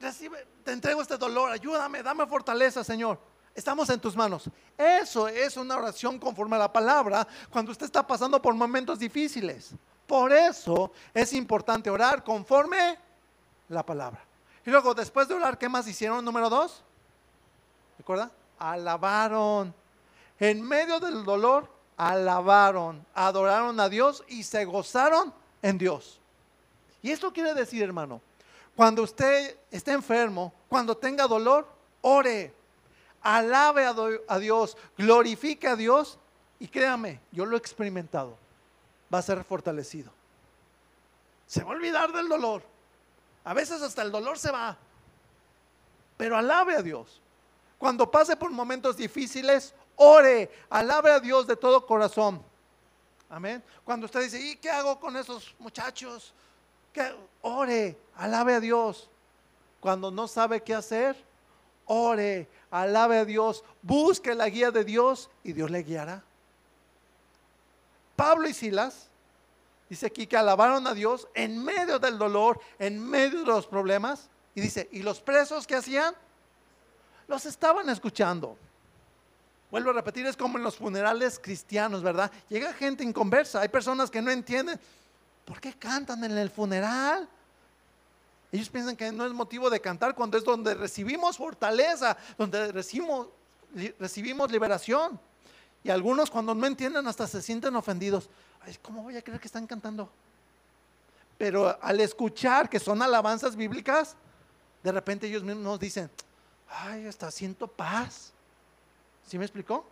recibe, 0.00 0.46
te 0.64 0.72
entrego 0.72 1.02
este 1.02 1.16
dolor, 1.16 1.50
ayúdame, 1.50 2.02
dame 2.02 2.26
fortaleza, 2.26 2.84
Señor. 2.84 3.18
Estamos 3.54 3.88
en 3.90 4.00
tus 4.00 4.16
manos. 4.16 4.50
Eso 4.76 5.28
es 5.28 5.56
una 5.56 5.76
oración 5.76 6.18
conforme 6.18 6.56
a 6.56 6.60
la 6.60 6.72
palabra 6.72 7.26
cuando 7.50 7.70
usted 7.70 7.86
está 7.86 8.04
pasando 8.04 8.42
por 8.42 8.54
momentos 8.54 8.98
difíciles. 8.98 9.70
Por 10.06 10.32
eso 10.32 10.92
es 11.12 11.32
importante 11.32 11.88
orar 11.88 12.24
conforme 12.24 12.98
la 13.68 13.84
palabra. 13.84 14.24
Y 14.66 14.70
luego, 14.70 14.94
después 14.94 15.28
de 15.28 15.34
orar, 15.34 15.56
¿qué 15.56 15.68
más 15.68 15.86
hicieron? 15.86 16.24
Número 16.24 16.50
dos. 16.50 16.82
¿Recuerda? 17.98 18.30
Alabaron. 18.58 19.74
En 20.40 20.62
medio 20.62 20.98
del 20.98 21.24
dolor, 21.24 21.70
alabaron, 21.96 23.06
adoraron 23.14 23.78
a 23.78 23.88
Dios 23.88 24.24
y 24.26 24.42
se 24.42 24.64
gozaron 24.64 25.32
en 25.62 25.78
Dios. 25.78 26.20
Y 27.04 27.12
esto 27.12 27.32
quiere 27.32 27.54
decir, 27.54 27.84
hermano, 27.84 28.20
cuando 28.74 29.04
usted 29.04 29.56
esté 29.70 29.92
enfermo, 29.92 30.52
cuando 30.68 30.96
tenga 30.96 31.28
dolor, 31.28 31.68
ore 32.00 32.52
alabe 33.24 33.86
a 34.28 34.38
Dios, 34.38 34.76
glorifique 34.96 35.66
a 35.66 35.74
Dios 35.74 36.18
y 36.60 36.68
créame, 36.68 37.20
yo 37.32 37.46
lo 37.46 37.56
he 37.56 37.58
experimentado, 37.58 38.36
va 39.12 39.18
a 39.18 39.22
ser 39.22 39.42
fortalecido. 39.42 40.12
Se 41.46 41.64
va 41.64 41.72
a 41.72 41.76
olvidar 41.76 42.12
del 42.12 42.28
dolor. 42.28 42.62
A 43.44 43.54
veces 43.54 43.82
hasta 43.82 44.02
el 44.02 44.12
dolor 44.12 44.38
se 44.38 44.50
va. 44.50 44.76
Pero 46.16 46.36
alabe 46.36 46.76
a 46.76 46.82
Dios. 46.82 47.20
Cuando 47.78 48.10
pase 48.10 48.36
por 48.36 48.50
momentos 48.50 48.96
difíciles, 48.96 49.74
ore, 49.96 50.50
alabe 50.70 51.10
a 51.10 51.20
Dios 51.20 51.46
de 51.46 51.56
todo 51.56 51.84
corazón. 51.84 52.42
Amén. 53.28 53.62
Cuando 53.84 54.06
usted 54.06 54.22
dice, 54.22 54.40
¿y 54.40 54.56
qué 54.56 54.70
hago 54.70 54.98
con 55.00 55.16
esos 55.16 55.54
muchachos? 55.58 56.32
¿Qué? 56.94 57.14
Ore, 57.42 57.98
alabe 58.16 58.54
a 58.54 58.60
Dios. 58.60 59.10
Cuando 59.80 60.10
no 60.10 60.26
sabe 60.26 60.62
qué 60.62 60.74
hacer, 60.74 61.14
ore, 61.84 62.48
alabe 62.70 63.18
a 63.18 63.24
Dios, 63.26 63.62
busque 63.82 64.34
la 64.34 64.48
guía 64.48 64.70
de 64.70 64.82
Dios 64.82 65.28
y 65.42 65.52
Dios 65.52 65.70
le 65.70 65.82
guiará. 65.82 66.24
Pablo 68.16 68.48
y 68.48 68.54
Silas, 68.54 69.08
dice 69.90 70.06
aquí 70.06 70.26
que 70.26 70.38
alabaron 70.38 70.86
a 70.86 70.94
Dios 70.94 71.28
en 71.34 71.62
medio 71.62 71.98
del 71.98 72.16
dolor, 72.16 72.60
en 72.78 72.98
medio 72.98 73.40
de 73.40 73.46
los 73.46 73.66
problemas. 73.66 74.30
Y 74.54 74.60
dice, 74.60 74.88
¿y 74.92 75.02
los 75.02 75.20
presos 75.20 75.66
qué 75.66 75.74
hacían? 75.74 76.14
Los 77.26 77.44
estaban 77.44 77.88
escuchando. 77.90 78.56
Vuelvo 79.70 79.90
a 79.90 79.94
repetir, 79.94 80.24
es 80.26 80.36
como 80.36 80.56
en 80.56 80.64
los 80.64 80.76
funerales 80.76 81.40
cristianos, 81.42 82.02
¿verdad? 82.02 82.30
Llega 82.48 82.72
gente 82.72 83.02
inconversa, 83.02 83.60
hay 83.60 83.68
personas 83.68 84.10
que 84.10 84.22
no 84.22 84.30
entienden, 84.30 84.78
¿por 85.44 85.60
qué 85.60 85.74
cantan 85.74 86.24
en 86.24 86.36
el 86.36 86.50
funeral? 86.50 87.28
Ellos 88.52 88.68
piensan 88.68 88.96
que 88.96 89.10
no 89.10 89.26
es 89.26 89.32
motivo 89.32 89.68
de 89.68 89.80
cantar 89.80 90.14
cuando 90.14 90.38
es 90.38 90.44
donde 90.44 90.74
recibimos 90.74 91.36
fortaleza, 91.36 92.16
donde 92.38 92.70
recibimos, 92.70 94.50
liberación. 94.50 95.18
Y 95.82 95.90
algunos 95.90 96.30
cuando 96.30 96.54
no 96.54 96.66
entienden 96.66 97.06
hasta 97.08 97.26
se 97.26 97.42
sienten 97.42 97.74
ofendidos. 97.74 98.30
Ay, 98.60 98.78
¿Cómo 98.80 99.02
voy 99.02 99.16
a 99.16 99.22
creer 99.22 99.40
que 99.40 99.48
están 99.48 99.66
cantando? 99.66 100.08
Pero 101.36 101.76
al 101.82 102.00
escuchar 102.00 102.70
que 102.70 102.78
son 102.78 103.02
alabanzas 103.02 103.56
bíblicas, 103.56 104.14
de 104.82 104.92
repente 104.92 105.26
ellos 105.26 105.42
mismos 105.42 105.80
dicen, 105.80 106.08
ay, 106.68 107.06
hasta 107.06 107.30
siento 107.30 107.66
paz. 107.66 108.32
¿Sí 109.26 109.36
me 109.36 109.44
explicó? 109.44 109.84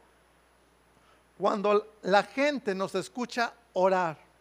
Cuando 1.36 1.94
la 2.02 2.22
gente 2.22 2.74
nos 2.76 2.94
escucha 2.94 3.52
orar 3.72 4.31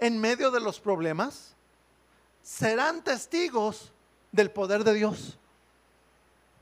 en 0.00 0.18
medio 0.18 0.50
de 0.50 0.60
los 0.60 0.80
problemas, 0.80 1.54
serán 2.42 3.02
testigos 3.04 3.92
del 4.32 4.50
poder 4.50 4.82
de 4.82 4.94
Dios, 4.94 5.38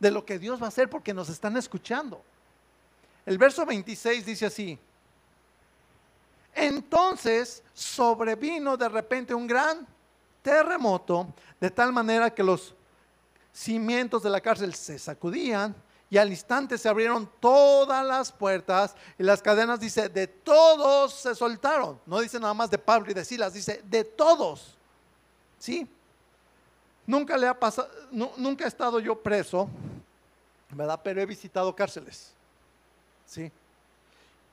de 0.01 0.11
lo 0.11 0.25
que 0.25 0.39
Dios 0.39 0.61
va 0.61 0.67
a 0.67 0.69
hacer 0.69 0.91
porque 0.91 1.15
nos 1.15 1.29
están 1.29 1.57
escuchando. 1.57 2.23
El 3.25 3.39
verso 3.39 3.65
26 3.65 4.27
dice 4.27 4.47
así, 4.47 4.79
entonces 6.55 7.63
sobrevino 7.73 8.77
de 8.77 8.89
repente 8.89 9.35
un 9.35 9.47
gran 9.47 9.87
terremoto, 10.43 11.33
de 11.61 11.71
tal 11.71 11.93
manera 11.93 12.35
que 12.35 12.43
los 12.43 12.75
cimientos 13.53 14.23
de 14.23 14.31
la 14.31 14.41
cárcel 14.41 14.75
se 14.75 14.99
sacudían 14.99 15.75
y 16.11 16.17
al 16.17 16.31
instante 16.31 16.79
se 16.79 16.89
abrieron 16.89 17.31
todas 17.39 18.05
las 18.05 18.33
puertas 18.33 18.95
y 19.19 19.23
las 19.23 19.43
cadenas, 19.43 19.79
dice, 19.79 20.09
de 20.09 20.27
todos 20.27 21.13
se 21.13 21.35
soltaron. 21.35 22.01
No 22.07 22.21
dice 22.21 22.41
nada 22.41 22.55
más 22.55 22.71
de 22.71 22.79
Pablo 22.79 23.11
y 23.11 23.15
de 23.15 23.25
Silas, 23.25 23.53
dice, 23.53 23.83
de 23.85 24.05
todos. 24.05 24.77
¿Sí? 25.59 25.87
Nunca 27.07 27.37
le 27.37 27.47
ha 27.47 27.59
pasado, 27.59 27.91
nunca 28.11 28.65
he 28.65 28.69
estado 28.69 29.01
yo 29.01 29.21
preso, 29.21 29.69
¿verdad? 30.71 31.01
Pero 31.03 31.21
he 31.21 31.27
visitado 31.27 31.75
cárceles. 31.75 32.33
¿Sí? 33.27 33.53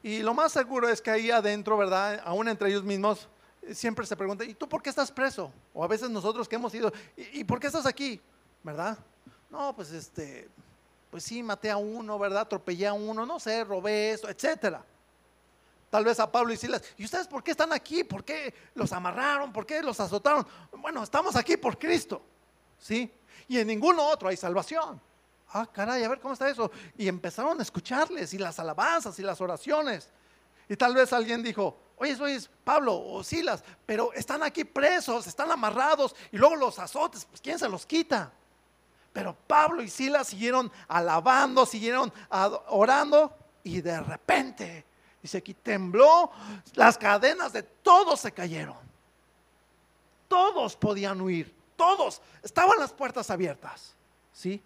Y 0.03 0.19
lo 0.19 0.33
más 0.33 0.51
seguro 0.51 0.89
es 0.89 1.01
que 1.01 1.09
ahí 1.09 1.31
adentro, 1.31 1.77
¿verdad? 1.77 2.21
Aún 2.25 2.47
entre 2.47 2.69
ellos 2.69 2.83
mismos, 2.83 3.27
siempre 3.73 4.05
se 4.05 4.15
pregunta, 4.15 4.43
¿y 4.43 4.53
tú 4.53 4.67
por 4.67 4.81
qué 4.81 4.89
estás 4.89 5.11
preso? 5.11 5.51
O 5.73 5.83
a 5.83 5.87
veces 5.87 6.09
nosotros 6.09 6.47
que 6.47 6.55
hemos 6.55 6.73
ido, 6.75 6.91
¿y, 7.15 7.43
por 7.43 7.59
qué 7.59 7.67
estás 7.67 7.85
aquí? 7.85 8.21
¿Verdad? 8.61 8.97
No, 9.49 9.75
pues 9.75 9.91
este, 9.91 10.47
pues 11.15 11.23
sí, 11.23 11.41
maté 11.41 11.71
a 11.71 11.77
uno, 11.77 12.19
¿verdad? 12.19 12.41
Atropellé 12.41 12.87
a 12.87 12.91
uno, 12.91 13.25
no 13.25 13.39
sé, 13.39 13.63
robé 13.63 14.11
eso, 14.11 14.27
etcétera. 14.27 14.83
Tal 15.89 16.03
vez 16.03 16.19
a 16.19 16.29
Pablo 16.29 16.51
y 16.51 16.57
Silas, 16.57 16.83
¿y 16.97 17.05
ustedes 17.05 17.25
por 17.25 17.41
qué 17.41 17.51
están 17.51 17.71
aquí? 17.71 18.03
¿Por 18.03 18.25
qué 18.25 18.53
los 18.73 18.91
amarraron? 18.91 19.53
¿Por 19.53 19.65
qué 19.65 19.81
los 19.81 19.97
azotaron? 19.97 20.45
Bueno, 20.73 21.01
estamos 21.01 21.37
aquí 21.37 21.55
por 21.55 21.79
Cristo, 21.79 22.21
¿sí? 22.77 23.09
Y 23.47 23.57
en 23.57 23.67
ninguno 23.67 24.05
otro 24.05 24.27
hay 24.27 24.35
salvación. 24.35 24.99
Ah, 25.53 25.65
caray, 25.65 26.03
a 26.03 26.09
ver 26.09 26.19
cómo 26.19 26.33
está 26.33 26.49
eso. 26.49 26.69
Y 26.97 27.07
empezaron 27.07 27.57
a 27.61 27.63
escucharles 27.63 28.33
y 28.33 28.37
las 28.37 28.59
alabanzas 28.59 29.17
y 29.17 29.21
las 29.21 29.39
oraciones. 29.39 30.09
Y 30.67 30.75
tal 30.75 30.93
vez 30.93 31.13
alguien 31.13 31.41
dijo, 31.41 31.77
oye, 31.95 32.13
soy 32.17 32.45
Pablo 32.65 32.93
o 32.93 33.23
Silas, 33.23 33.63
pero 33.85 34.11
están 34.11 34.43
aquí 34.43 34.65
presos, 34.65 35.27
están 35.27 35.49
amarrados 35.49 36.13
y 36.33 36.37
luego 36.37 36.57
los 36.57 36.77
azotes, 36.77 37.23
pues 37.23 37.39
¿quién 37.39 37.57
se 37.57 37.69
los 37.69 37.85
quita? 37.85 38.33
Pero 39.15 39.33
Pablo 39.33 39.81
y 39.81 39.87
Silas 39.87 40.27
siguieron 40.27 40.69
alabando, 40.89 41.65
siguieron 41.65 42.11
orando 42.67 43.33
y 43.63 43.79
de 43.79 44.01
repente, 44.01 44.83
dice 45.21 45.37
aquí, 45.37 45.53
tembló, 45.53 46.31
las 46.73 46.97
cadenas 46.97 47.53
de 47.53 47.63
todos 47.63 48.19
se 48.19 48.33
cayeron. 48.33 48.75
Todos 50.27 50.75
podían 50.75 51.21
huir, 51.21 51.55
todos, 51.77 52.21
estaban 52.43 52.77
las 52.77 52.91
puertas 52.91 53.29
abiertas, 53.29 53.95
¿sí? 54.33 54.61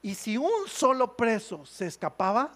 Y 0.00 0.14
si 0.14 0.36
un 0.36 0.68
solo 0.68 1.16
preso 1.16 1.66
se 1.66 1.88
escapaba, 1.88 2.52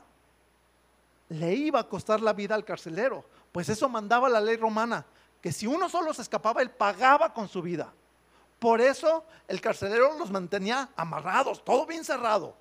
le 1.28 1.55
iba 1.55 1.80
a 1.80 1.88
costar 1.88 2.20
la 2.20 2.32
vida 2.32 2.55
al 2.55 2.64
carcelero, 2.64 3.24
pues 3.51 3.68
eso 3.68 3.88
mandaba 3.88 4.28
la 4.28 4.40
ley 4.40 4.59
romana, 4.59 5.05
que 5.40 5.51
si 5.51 5.66
uno 5.66 5.88
solo 5.88 6.14
se 6.14 6.22
escapaba, 6.22 6.62
él 6.62 6.70
pagaba 6.70 7.34
con 7.34 7.49
su 7.49 7.62
vida. 7.62 7.92
Por 8.65 8.81
eso 8.81 9.27
el 9.47 9.61
carcelero 9.61 10.17
los 10.17 10.31
mantenía 10.31 10.89
amarrados, 10.97 11.62
todo 11.62 11.85
bien 11.85 12.03
cerrado. 12.03 12.57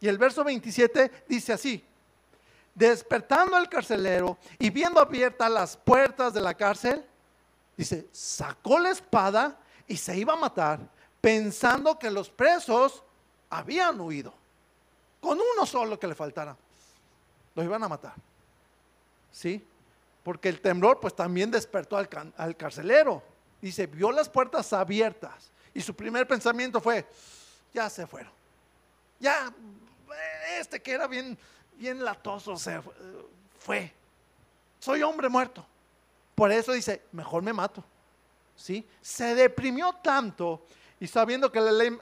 Y 0.00 0.08
el 0.08 0.18
verso 0.18 0.42
27 0.42 1.22
dice 1.28 1.52
así, 1.52 1.84
despertando 2.74 3.56
el 3.56 3.68
carcelero 3.68 4.38
y 4.58 4.70
viendo 4.70 4.98
abiertas 4.98 5.48
las 5.48 5.76
puertas 5.76 6.34
de 6.34 6.40
la 6.40 6.54
cárcel, 6.54 7.06
dice, 7.76 8.08
sacó 8.10 8.80
la 8.80 8.90
espada 8.90 9.56
y 9.86 9.96
se 9.96 10.18
iba 10.18 10.32
a 10.32 10.36
matar, 10.36 10.80
pensando 11.20 11.96
que 11.96 12.10
los 12.10 12.28
presos 12.28 13.04
habían 13.48 14.00
huido. 14.00 14.34
Con 15.20 15.38
uno 15.38 15.64
solo 15.64 15.96
que 15.96 16.08
le 16.08 16.16
faltara, 16.16 16.56
los 17.54 17.64
iban 17.64 17.84
a 17.84 17.88
matar. 17.88 18.14
¿Sí? 19.30 19.64
Porque 20.24 20.48
el 20.48 20.60
temblor 20.60 20.98
pues 20.98 21.14
también 21.14 21.52
despertó 21.52 21.96
al, 21.98 22.08
al 22.36 22.56
carcelero. 22.56 23.35
Dice, 23.66 23.88
vio 23.88 24.12
las 24.12 24.28
puertas 24.28 24.72
abiertas 24.72 25.50
y 25.74 25.80
su 25.80 25.92
primer 25.92 26.24
pensamiento 26.24 26.80
fue, 26.80 27.04
ya 27.74 27.90
se 27.90 28.06
fueron. 28.06 28.32
Ya, 29.18 29.52
este 30.56 30.80
que 30.80 30.92
era 30.92 31.08
bien, 31.08 31.36
bien 31.74 32.04
latoso 32.04 32.56
se 32.56 32.80
fue. 33.58 33.92
Soy 34.78 35.02
hombre 35.02 35.28
muerto. 35.28 35.66
Por 36.36 36.52
eso 36.52 36.70
dice, 36.70 37.02
mejor 37.10 37.42
me 37.42 37.52
mato. 37.52 37.82
¿Sí? 38.54 38.86
Se 39.02 39.34
deprimió 39.34 39.92
tanto 40.00 40.64
y 41.00 41.08
sabiendo 41.08 41.50
que 41.50 41.60
la 41.60 41.72
ley 41.72 41.98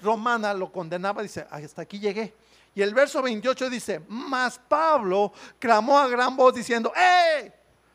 romana 0.00 0.52
lo 0.52 0.72
condenaba, 0.72 1.22
dice, 1.22 1.46
hasta 1.48 1.82
aquí 1.82 2.00
llegué. 2.00 2.34
Y 2.74 2.82
el 2.82 2.92
verso 2.92 3.22
28 3.22 3.70
dice, 3.70 4.02
mas 4.08 4.58
Pablo 4.58 5.32
clamó 5.60 5.96
a 5.96 6.08
gran 6.08 6.34
voz 6.34 6.54
diciendo, 6.54 6.92
¡eh! 6.96 7.52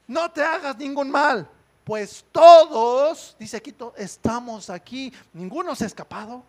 No 0.08 0.32
te 0.32 0.42
hagas 0.42 0.78
ningún 0.78 1.12
mal, 1.12 1.50
pues 1.84 2.24
todos, 2.32 3.36
dice 3.38 3.58
aquí, 3.58 3.76
estamos 3.98 4.70
aquí, 4.70 5.14
ninguno 5.34 5.76
se 5.76 5.84
ha 5.84 5.88
escapado. 5.88 6.44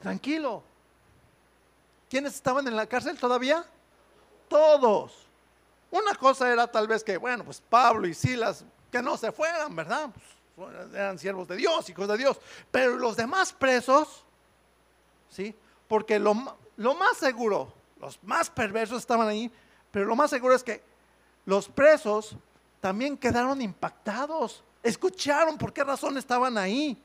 Tranquilo. 0.00 0.62
¿Quiénes 2.08 2.34
estaban 2.34 2.66
en 2.68 2.76
la 2.76 2.86
cárcel 2.86 3.18
todavía? 3.18 3.64
Todos. 4.48 5.26
Una 5.90 6.14
cosa 6.14 6.52
era 6.52 6.66
tal 6.66 6.86
vez 6.86 7.02
que, 7.02 7.16
bueno, 7.16 7.44
pues 7.44 7.60
Pablo 7.68 8.06
y 8.06 8.14
Silas, 8.14 8.64
que 8.92 9.02
no 9.02 9.16
se 9.16 9.32
fueran, 9.32 9.74
¿verdad? 9.74 10.10
Pues, 10.54 10.74
eran 10.92 11.18
siervos 11.18 11.48
de 11.48 11.56
Dios, 11.56 11.88
hijos 11.90 12.06
de 12.06 12.16
Dios. 12.16 12.38
Pero 12.70 12.96
los 12.96 13.16
demás 13.16 13.52
presos, 13.52 14.24
¿sí? 15.30 15.54
Porque 15.88 16.18
lo, 16.18 16.56
lo 16.76 16.94
más 16.94 17.16
seguro, 17.16 17.72
los 18.00 18.22
más 18.22 18.50
perversos 18.50 18.98
estaban 18.98 19.26
ahí, 19.26 19.50
pero 19.90 20.04
lo 20.06 20.14
más 20.14 20.30
seguro 20.30 20.54
es 20.54 20.62
que 20.62 20.82
los 21.44 21.68
presos 21.68 22.36
también 22.84 23.16
quedaron 23.16 23.62
impactados, 23.62 24.62
escucharon 24.82 25.56
por 25.56 25.72
qué 25.72 25.82
razón 25.82 26.18
estaban 26.18 26.58
ahí 26.58 27.02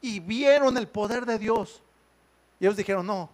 y 0.00 0.18
vieron 0.18 0.78
el 0.78 0.88
poder 0.88 1.26
de 1.26 1.38
Dios. 1.38 1.82
Y 2.58 2.64
ellos 2.64 2.74
dijeron, 2.74 3.06
no, 3.06 3.28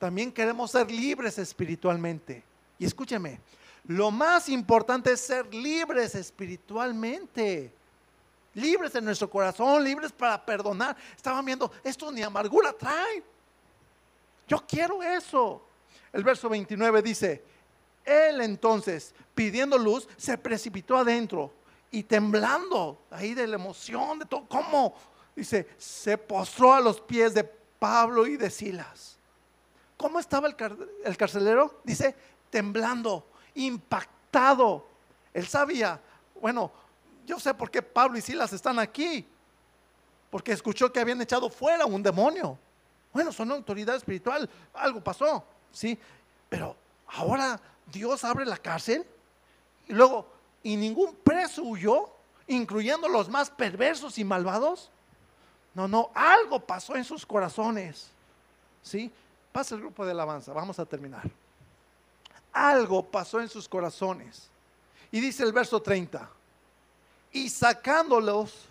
también 0.00 0.32
queremos 0.32 0.72
ser 0.72 0.90
libres 0.90 1.38
espiritualmente. 1.38 2.42
Y 2.80 2.84
escúcheme, 2.84 3.38
lo 3.86 4.10
más 4.10 4.48
importante 4.48 5.12
es 5.12 5.20
ser 5.20 5.54
libres 5.54 6.16
espiritualmente. 6.16 7.72
Libres 8.54 8.92
en 8.96 9.04
nuestro 9.04 9.30
corazón, 9.30 9.84
libres 9.84 10.10
para 10.10 10.44
perdonar. 10.44 10.96
Estaban 11.16 11.44
viendo, 11.44 11.70
esto 11.84 12.10
ni 12.10 12.24
amargura 12.24 12.72
trae. 12.72 13.22
Yo 14.48 14.64
quiero 14.66 15.00
eso. 15.00 15.64
El 16.12 16.24
verso 16.24 16.48
29 16.48 17.02
dice, 17.02 17.44
él 18.04 18.40
entonces, 18.40 19.14
pidiendo 19.34 19.78
luz, 19.78 20.08
se 20.16 20.36
precipitó 20.38 20.96
adentro 20.96 21.52
y 21.90 22.02
temblando 22.02 23.06
ahí 23.10 23.34
de 23.34 23.46
la 23.46 23.56
emoción, 23.56 24.18
de 24.18 24.26
todo, 24.26 24.46
¿cómo? 24.48 24.94
Dice, 25.34 25.68
se 25.78 26.18
postró 26.18 26.72
a 26.72 26.80
los 26.80 27.00
pies 27.00 27.34
de 27.34 27.44
Pablo 27.44 28.26
y 28.26 28.36
de 28.36 28.50
Silas. 28.50 29.18
¿Cómo 29.96 30.18
estaba 30.18 30.48
el, 30.48 30.56
carcelero? 31.16 31.80
Dice, 31.84 32.14
temblando, 32.50 33.26
impactado. 33.54 34.86
Él 35.32 35.46
sabía, 35.46 36.00
bueno, 36.40 36.72
yo 37.24 37.38
sé 37.38 37.54
por 37.54 37.70
qué 37.70 37.80
Pablo 37.80 38.18
y 38.18 38.20
Silas 38.20 38.52
están 38.52 38.78
aquí. 38.78 39.26
Porque 40.30 40.52
escuchó 40.52 40.92
que 40.92 41.00
habían 41.00 41.22
echado 41.22 41.48
fuera 41.48 41.86
un 41.86 42.02
demonio. 42.02 42.58
Bueno, 43.12 43.32
son 43.32 43.52
autoridad 43.52 43.94
espiritual, 43.94 44.50
algo 44.72 45.00
pasó, 45.02 45.44
¿sí? 45.70 45.96
Pero 46.48 46.76
ahora 47.06 47.60
Dios 47.86 48.24
abre 48.24 48.44
la 48.44 48.56
cárcel 48.56 49.06
y 49.88 49.92
luego, 49.92 50.26
¿y 50.62 50.76
ningún 50.76 51.14
preso 51.14 51.62
huyó, 51.62 52.10
incluyendo 52.46 53.08
los 53.08 53.28
más 53.28 53.50
perversos 53.50 54.18
y 54.18 54.24
malvados? 54.24 54.90
No, 55.74 55.88
no, 55.88 56.10
algo 56.14 56.60
pasó 56.60 56.96
en 56.96 57.04
sus 57.04 57.26
corazones. 57.26 58.08
¿Sí? 58.82 59.10
Pasa 59.52 59.74
el 59.74 59.80
grupo 59.80 60.04
de 60.04 60.12
alabanza, 60.12 60.52
vamos 60.52 60.78
a 60.78 60.84
terminar. 60.84 61.30
Algo 62.52 63.04
pasó 63.04 63.40
en 63.40 63.48
sus 63.48 63.68
corazones. 63.68 64.48
Y 65.10 65.20
dice 65.20 65.42
el 65.42 65.52
verso 65.52 65.80
30, 65.80 66.28
y 67.32 67.48
sacándolos, 67.48 68.66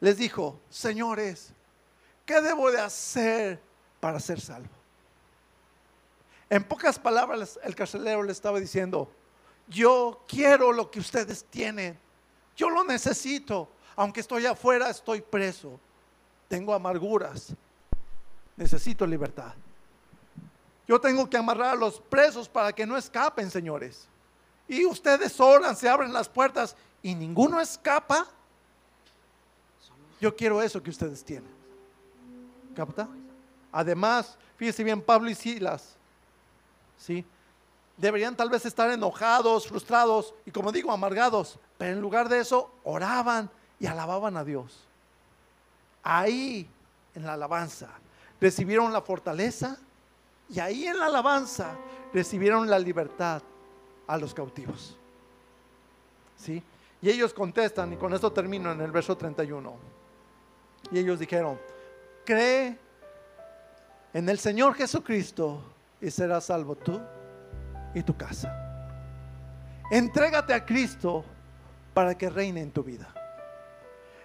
les 0.00 0.16
dijo, 0.16 0.58
señores, 0.70 1.50
¿qué 2.24 2.40
debo 2.40 2.70
de 2.70 2.80
hacer 2.80 3.60
para 4.00 4.20
ser 4.20 4.40
salvo? 4.40 4.77
En 6.50 6.64
pocas 6.64 6.98
palabras, 6.98 7.58
el 7.62 7.74
carcelero 7.74 8.22
le 8.22 8.32
estaba 8.32 8.58
diciendo, 8.58 9.10
yo 9.68 10.24
quiero 10.26 10.72
lo 10.72 10.90
que 10.90 11.00
ustedes 11.00 11.44
tienen, 11.44 11.98
yo 12.56 12.70
lo 12.70 12.84
necesito, 12.84 13.68
aunque 13.96 14.20
estoy 14.20 14.46
afuera, 14.46 14.88
estoy 14.88 15.20
preso, 15.20 15.78
tengo 16.48 16.72
amarguras, 16.72 17.54
necesito 18.56 19.06
libertad. 19.06 19.52
Yo 20.86 20.98
tengo 20.98 21.28
que 21.28 21.36
amarrar 21.36 21.74
a 21.74 21.78
los 21.78 22.00
presos 22.00 22.48
para 22.48 22.72
que 22.72 22.86
no 22.86 22.96
escapen, 22.96 23.50
señores. 23.50 24.08
y 24.66 24.84
ustedes 24.84 25.38
oran, 25.40 25.76
se 25.76 25.88
abren 25.88 26.12
las 26.12 26.28
puertas 26.28 26.76
y 27.02 27.14
ninguno 27.14 27.60
escapa. 27.60 28.26
Yo 30.20 30.34
quiero 30.34 30.62
eso 30.62 30.82
que 30.82 30.90
ustedes 30.90 31.22
tienen. 31.22 31.50
¿Capta? 32.74 33.08
Además, 33.70 34.36
fíjese 34.56 34.82
bien, 34.82 35.00
Pablo 35.00 35.30
y 35.30 35.34
Silas, 35.34 35.97
¿sí? 36.98 37.24
Deberían 37.96 38.36
tal 38.36 38.50
vez 38.50 38.66
estar 38.66 38.90
enojados, 38.90 39.66
frustrados 39.66 40.34
y 40.44 40.50
como 40.50 40.70
digo, 40.70 40.92
amargados, 40.92 41.58
pero 41.78 41.92
en 41.92 42.00
lugar 42.00 42.28
de 42.28 42.40
eso, 42.40 42.70
oraban 42.84 43.50
y 43.80 43.86
alababan 43.86 44.36
a 44.36 44.44
Dios. 44.44 44.84
Ahí, 46.02 46.68
en 47.14 47.24
la 47.24 47.34
alabanza, 47.34 47.88
recibieron 48.40 48.92
la 48.92 49.00
fortaleza 49.00 49.78
y 50.48 50.60
ahí 50.60 50.86
en 50.86 50.98
la 50.98 51.06
alabanza 51.06 51.76
recibieron 52.12 52.68
la 52.68 52.78
libertad 52.78 53.42
a 54.06 54.16
los 54.16 54.32
cautivos. 54.32 54.96
¿Sí? 56.36 56.62
Y 57.00 57.10
ellos 57.10 57.32
contestan, 57.32 57.92
y 57.92 57.96
con 57.96 58.12
esto 58.14 58.32
termino 58.32 58.72
en 58.72 58.80
el 58.80 58.90
verso 58.90 59.16
31. 59.16 59.74
Y 60.90 60.98
ellos 60.98 61.18
dijeron, 61.18 61.58
cree 62.24 62.78
en 64.12 64.28
el 64.28 64.38
Señor 64.38 64.74
Jesucristo 64.74 65.60
y 66.00 66.10
serás 66.10 66.44
salvo 66.44 66.76
tú 66.76 67.00
y 67.94 68.02
tu 68.02 68.16
casa. 68.16 68.54
Entrégate 69.90 70.52
a 70.52 70.64
Cristo 70.64 71.24
para 71.94 72.16
que 72.16 72.28
reine 72.28 72.60
en 72.60 72.70
tu 72.70 72.82
vida. 72.82 73.12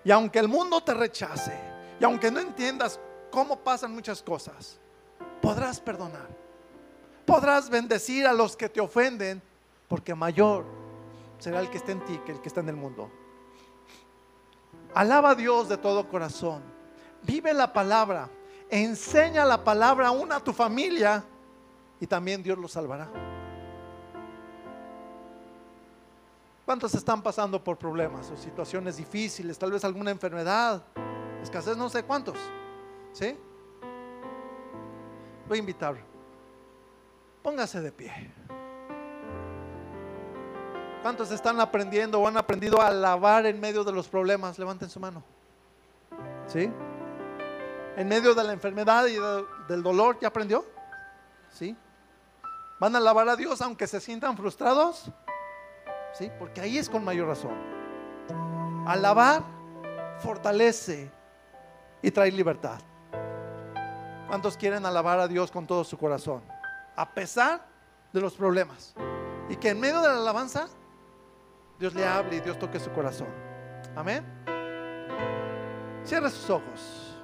Y 0.04 0.12
aunque 0.12 0.40
el 0.40 0.48
mundo 0.48 0.82
te 0.82 0.94
rechace, 0.94 1.58
y 2.00 2.04
aunque 2.04 2.30
no 2.30 2.40
entiendas 2.40 3.00
cómo 3.32 3.58
pasan 3.60 3.94
muchas 3.94 4.22
cosas, 4.22 4.80
podrás 5.42 5.80
perdonar. 5.80 6.28
Podrás 7.26 7.70
bendecir 7.70 8.28
a 8.28 8.34
los 8.34 8.58
que 8.58 8.68
te 8.68 8.82
ofenden, 8.82 9.42
porque 9.88 10.14
mayor 10.14 10.66
será 11.40 11.62
el 11.62 11.70
que 11.70 11.78
está 11.78 11.94
en 11.94 12.04
ti 12.04 12.20
que 12.26 12.34
el 12.34 12.42
que 12.42 12.50
está 12.50 12.60
en 12.60 12.70
el 12.70 12.76
mundo. 12.76 13.10
Alaba 14.94 15.32
a 15.32 15.36
Dios 15.36 15.70
de 15.70 15.78
todo 15.78 16.08
corazón. 16.10 16.62
Vive 17.24 17.54
la 17.54 17.72
palabra. 17.72 18.30
Enseña 18.70 19.46
la 19.46 19.64
palabra 19.64 20.08
aún 20.08 20.32
a 20.32 20.40
tu 20.40 20.52
familia 20.52 21.24
y 22.04 22.08
también 22.08 22.44
Dios 22.44 22.58
lo 22.58 22.68
salvará. 22.68 23.08
¿Cuántos 26.66 26.94
están 26.96 27.22
pasando 27.24 27.64
por 27.64 27.78
problemas 27.78 28.30
o 28.30 28.36
situaciones 28.36 28.98
difíciles? 28.98 29.58
Tal 29.58 29.72
vez 29.72 29.86
alguna 29.86 30.12
enfermedad, 30.12 30.84
escasez, 31.42 31.78
no 31.78 31.88
sé 31.88 32.04
cuántos. 32.04 32.36
¿Sí? 33.14 33.38
Voy 35.48 35.58
a 35.58 35.60
invitar. 35.60 35.96
Póngase 37.42 37.80
de 37.80 37.94
pie. 37.94 38.34
¿Cuántos 41.04 41.32
están 41.32 41.62
aprendiendo 41.62 42.20
o 42.20 42.28
han 42.28 42.36
aprendido 42.36 42.82
a 42.82 42.88
alabar 42.88 43.46
en 43.46 43.62
medio 43.62 43.86
de 43.86 43.94
los 43.94 44.10
problemas? 44.10 44.60
Levanten 44.60 44.90
su 44.90 45.00
mano. 45.00 45.24
¿Sí? 46.48 46.70
En 47.96 48.08
medio 48.10 48.36
de 48.36 48.44
la 48.44 48.52
enfermedad 48.52 49.06
y 49.06 49.16
del 49.72 49.82
dolor, 49.82 50.20
¿ya 50.20 50.28
aprendió? 50.28 50.66
¿Sí? 51.50 51.78
¿Van 52.84 52.94
a 52.96 52.98
alabar 52.98 53.30
a 53.30 53.38
Dios 53.38 53.62
aunque 53.62 53.88
se 53.88 54.02
sientan 54.02 54.36
frustrados? 54.36 55.06
¿Sí? 56.12 56.30
Porque 56.38 56.60
ahí 56.60 56.78
es 56.78 56.90
con 56.90 57.02
mayor 57.02 57.30
razón. 57.30 57.54
Alabar 58.86 59.42
fortalece 60.20 61.10
y 62.02 62.12
trae 62.12 62.30
libertad. 62.30 62.82
¿Cuántos 64.28 64.58
quieren 64.58 64.86
alabar 64.86 65.18
a 65.18 65.30
Dios 65.30 65.50
con 65.50 65.66
todo 65.66 65.86
su 65.86 65.98
corazón? 65.98 66.44
A 66.98 67.10
pesar 67.10 67.66
de 68.12 68.20
los 68.20 68.34
problemas. 68.34 68.94
Y 69.48 69.56
que 69.56 69.70
en 69.70 69.80
medio 69.80 70.02
de 70.02 70.10
la 70.10 70.18
alabanza 70.18 70.68
Dios 71.80 71.96
le 71.96 72.06
hable 72.06 72.36
y 72.36 72.42
Dios 72.42 72.60
toque 72.60 72.82
su 72.82 72.92
corazón. 72.92 73.30
Amén. 73.96 74.26
Cierre 76.04 76.30
sus 76.30 76.50
ojos. 76.50 77.16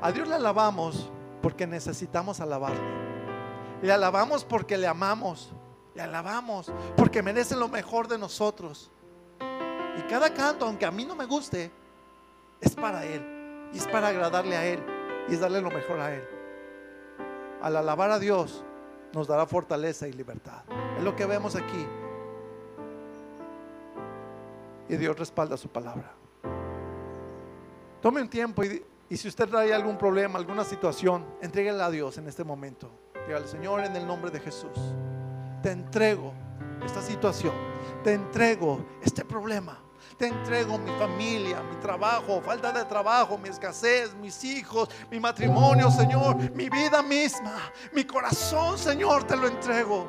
A 0.00 0.12
Dios 0.12 0.28
le 0.28 0.36
alabamos 0.36 1.10
porque 1.42 1.66
necesitamos 1.66 2.40
alabarle. 2.40 2.80
Le 3.82 3.92
alabamos 3.92 4.44
porque 4.44 4.78
le 4.78 4.86
amamos. 4.86 5.52
Le 5.94 6.02
alabamos 6.02 6.72
porque 6.96 7.22
merece 7.22 7.56
lo 7.56 7.68
mejor 7.68 8.08
de 8.08 8.16
nosotros. 8.16 8.90
Y 9.98 10.02
cada 10.02 10.32
canto, 10.32 10.64
aunque 10.64 10.86
a 10.86 10.90
mí 10.90 11.04
no 11.04 11.14
me 11.14 11.26
guste, 11.26 11.70
es 12.60 12.74
para 12.74 13.04
Él. 13.04 13.70
Y 13.74 13.78
es 13.78 13.86
para 13.86 14.08
agradarle 14.08 14.56
a 14.56 14.64
Él. 14.64 14.82
Y 15.28 15.34
es 15.34 15.40
darle 15.40 15.60
lo 15.60 15.70
mejor 15.70 16.00
a 16.00 16.14
Él. 16.14 16.24
Al 17.60 17.76
alabar 17.76 18.10
a 18.10 18.18
Dios, 18.18 18.64
nos 19.12 19.26
dará 19.26 19.44
fortaleza 19.46 20.08
y 20.08 20.12
libertad. 20.12 20.62
Es 20.96 21.04
lo 21.04 21.14
que 21.14 21.26
vemos 21.26 21.56
aquí. 21.56 21.86
Y 24.88 24.96
Dios 24.96 25.18
respalda 25.18 25.56
su 25.56 25.68
palabra. 25.68 26.12
Tome 28.00 28.20
un 28.20 28.28
tiempo 28.28 28.62
y, 29.08 29.16
si 29.16 29.28
usted 29.28 29.48
trae 29.48 29.72
algún 29.74 29.98
problema, 29.98 30.38
alguna 30.38 30.64
situación, 30.64 31.26
entréguela 31.40 31.86
a 31.86 31.90
Dios 31.90 32.18
en 32.18 32.28
este 32.28 32.44
momento. 32.44 32.90
Dígale, 33.26 33.46
Señor, 33.46 33.84
en 33.84 33.94
el 33.94 34.06
nombre 34.06 34.30
de 34.30 34.40
Jesús, 34.40 34.72
te 35.62 35.70
entrego 35.70 36.32
esta 36.84 37.02
situación, 37.02 37.54
te 38.02 38.14
entrego 38.14 38.84
este 39.02 39.24
problema. 39.24 39.78
Te 40.18 40.26
entrego 40.26 40.78
mi 40.78 40.90
familia, 40.98 41.62
mi 41.62 41.76
trabajo, 41.76 42.40
falta 42.42 42.70
de 42.72 42.84
trabajo, 42.84 43.38
mi 43.38 43.48
escasez, 43.48 44.14
mis 44.14 44.44
hijos, 44.44 44.88
mi 45.10 45.18
matrimonio, 45.18 45.90
Señor, 45.90 46.36
mi 46.54 46.68
vida 46.68 47.02
misma, 47.02 47.72
mi 47.92 48.04
corazón, 48.04 48.78
Señor, 48.78 49.24
te 49.24 49.36
lo 49.36 49.46
entrego. 49.46 50.08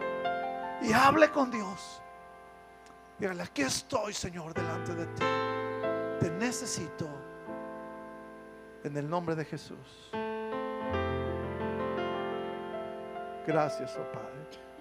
Y 0.82 0.92
hable 0.92 1.32
con 1.32 1.50
Dios. 1.50 2.02
Dígale, 3.18 3.44
aquí 3.44 3.62
estoy, 3.62 4.14
Señor, 4.14 4.54
delante 4.54 4.94
de 4.94 5.06
ti. 5.08 5.26
Te 6.20 6.30
necesito. 6.32 7.13
En 8.84 8.98
el 8.98 9.10
nombre 9.10 9.36
de 9.36 9.46
Jesús. 9.46 10.12
Gracias, 13.48 13.98
oh 13.98 14.12
Padre. 14.12 14.73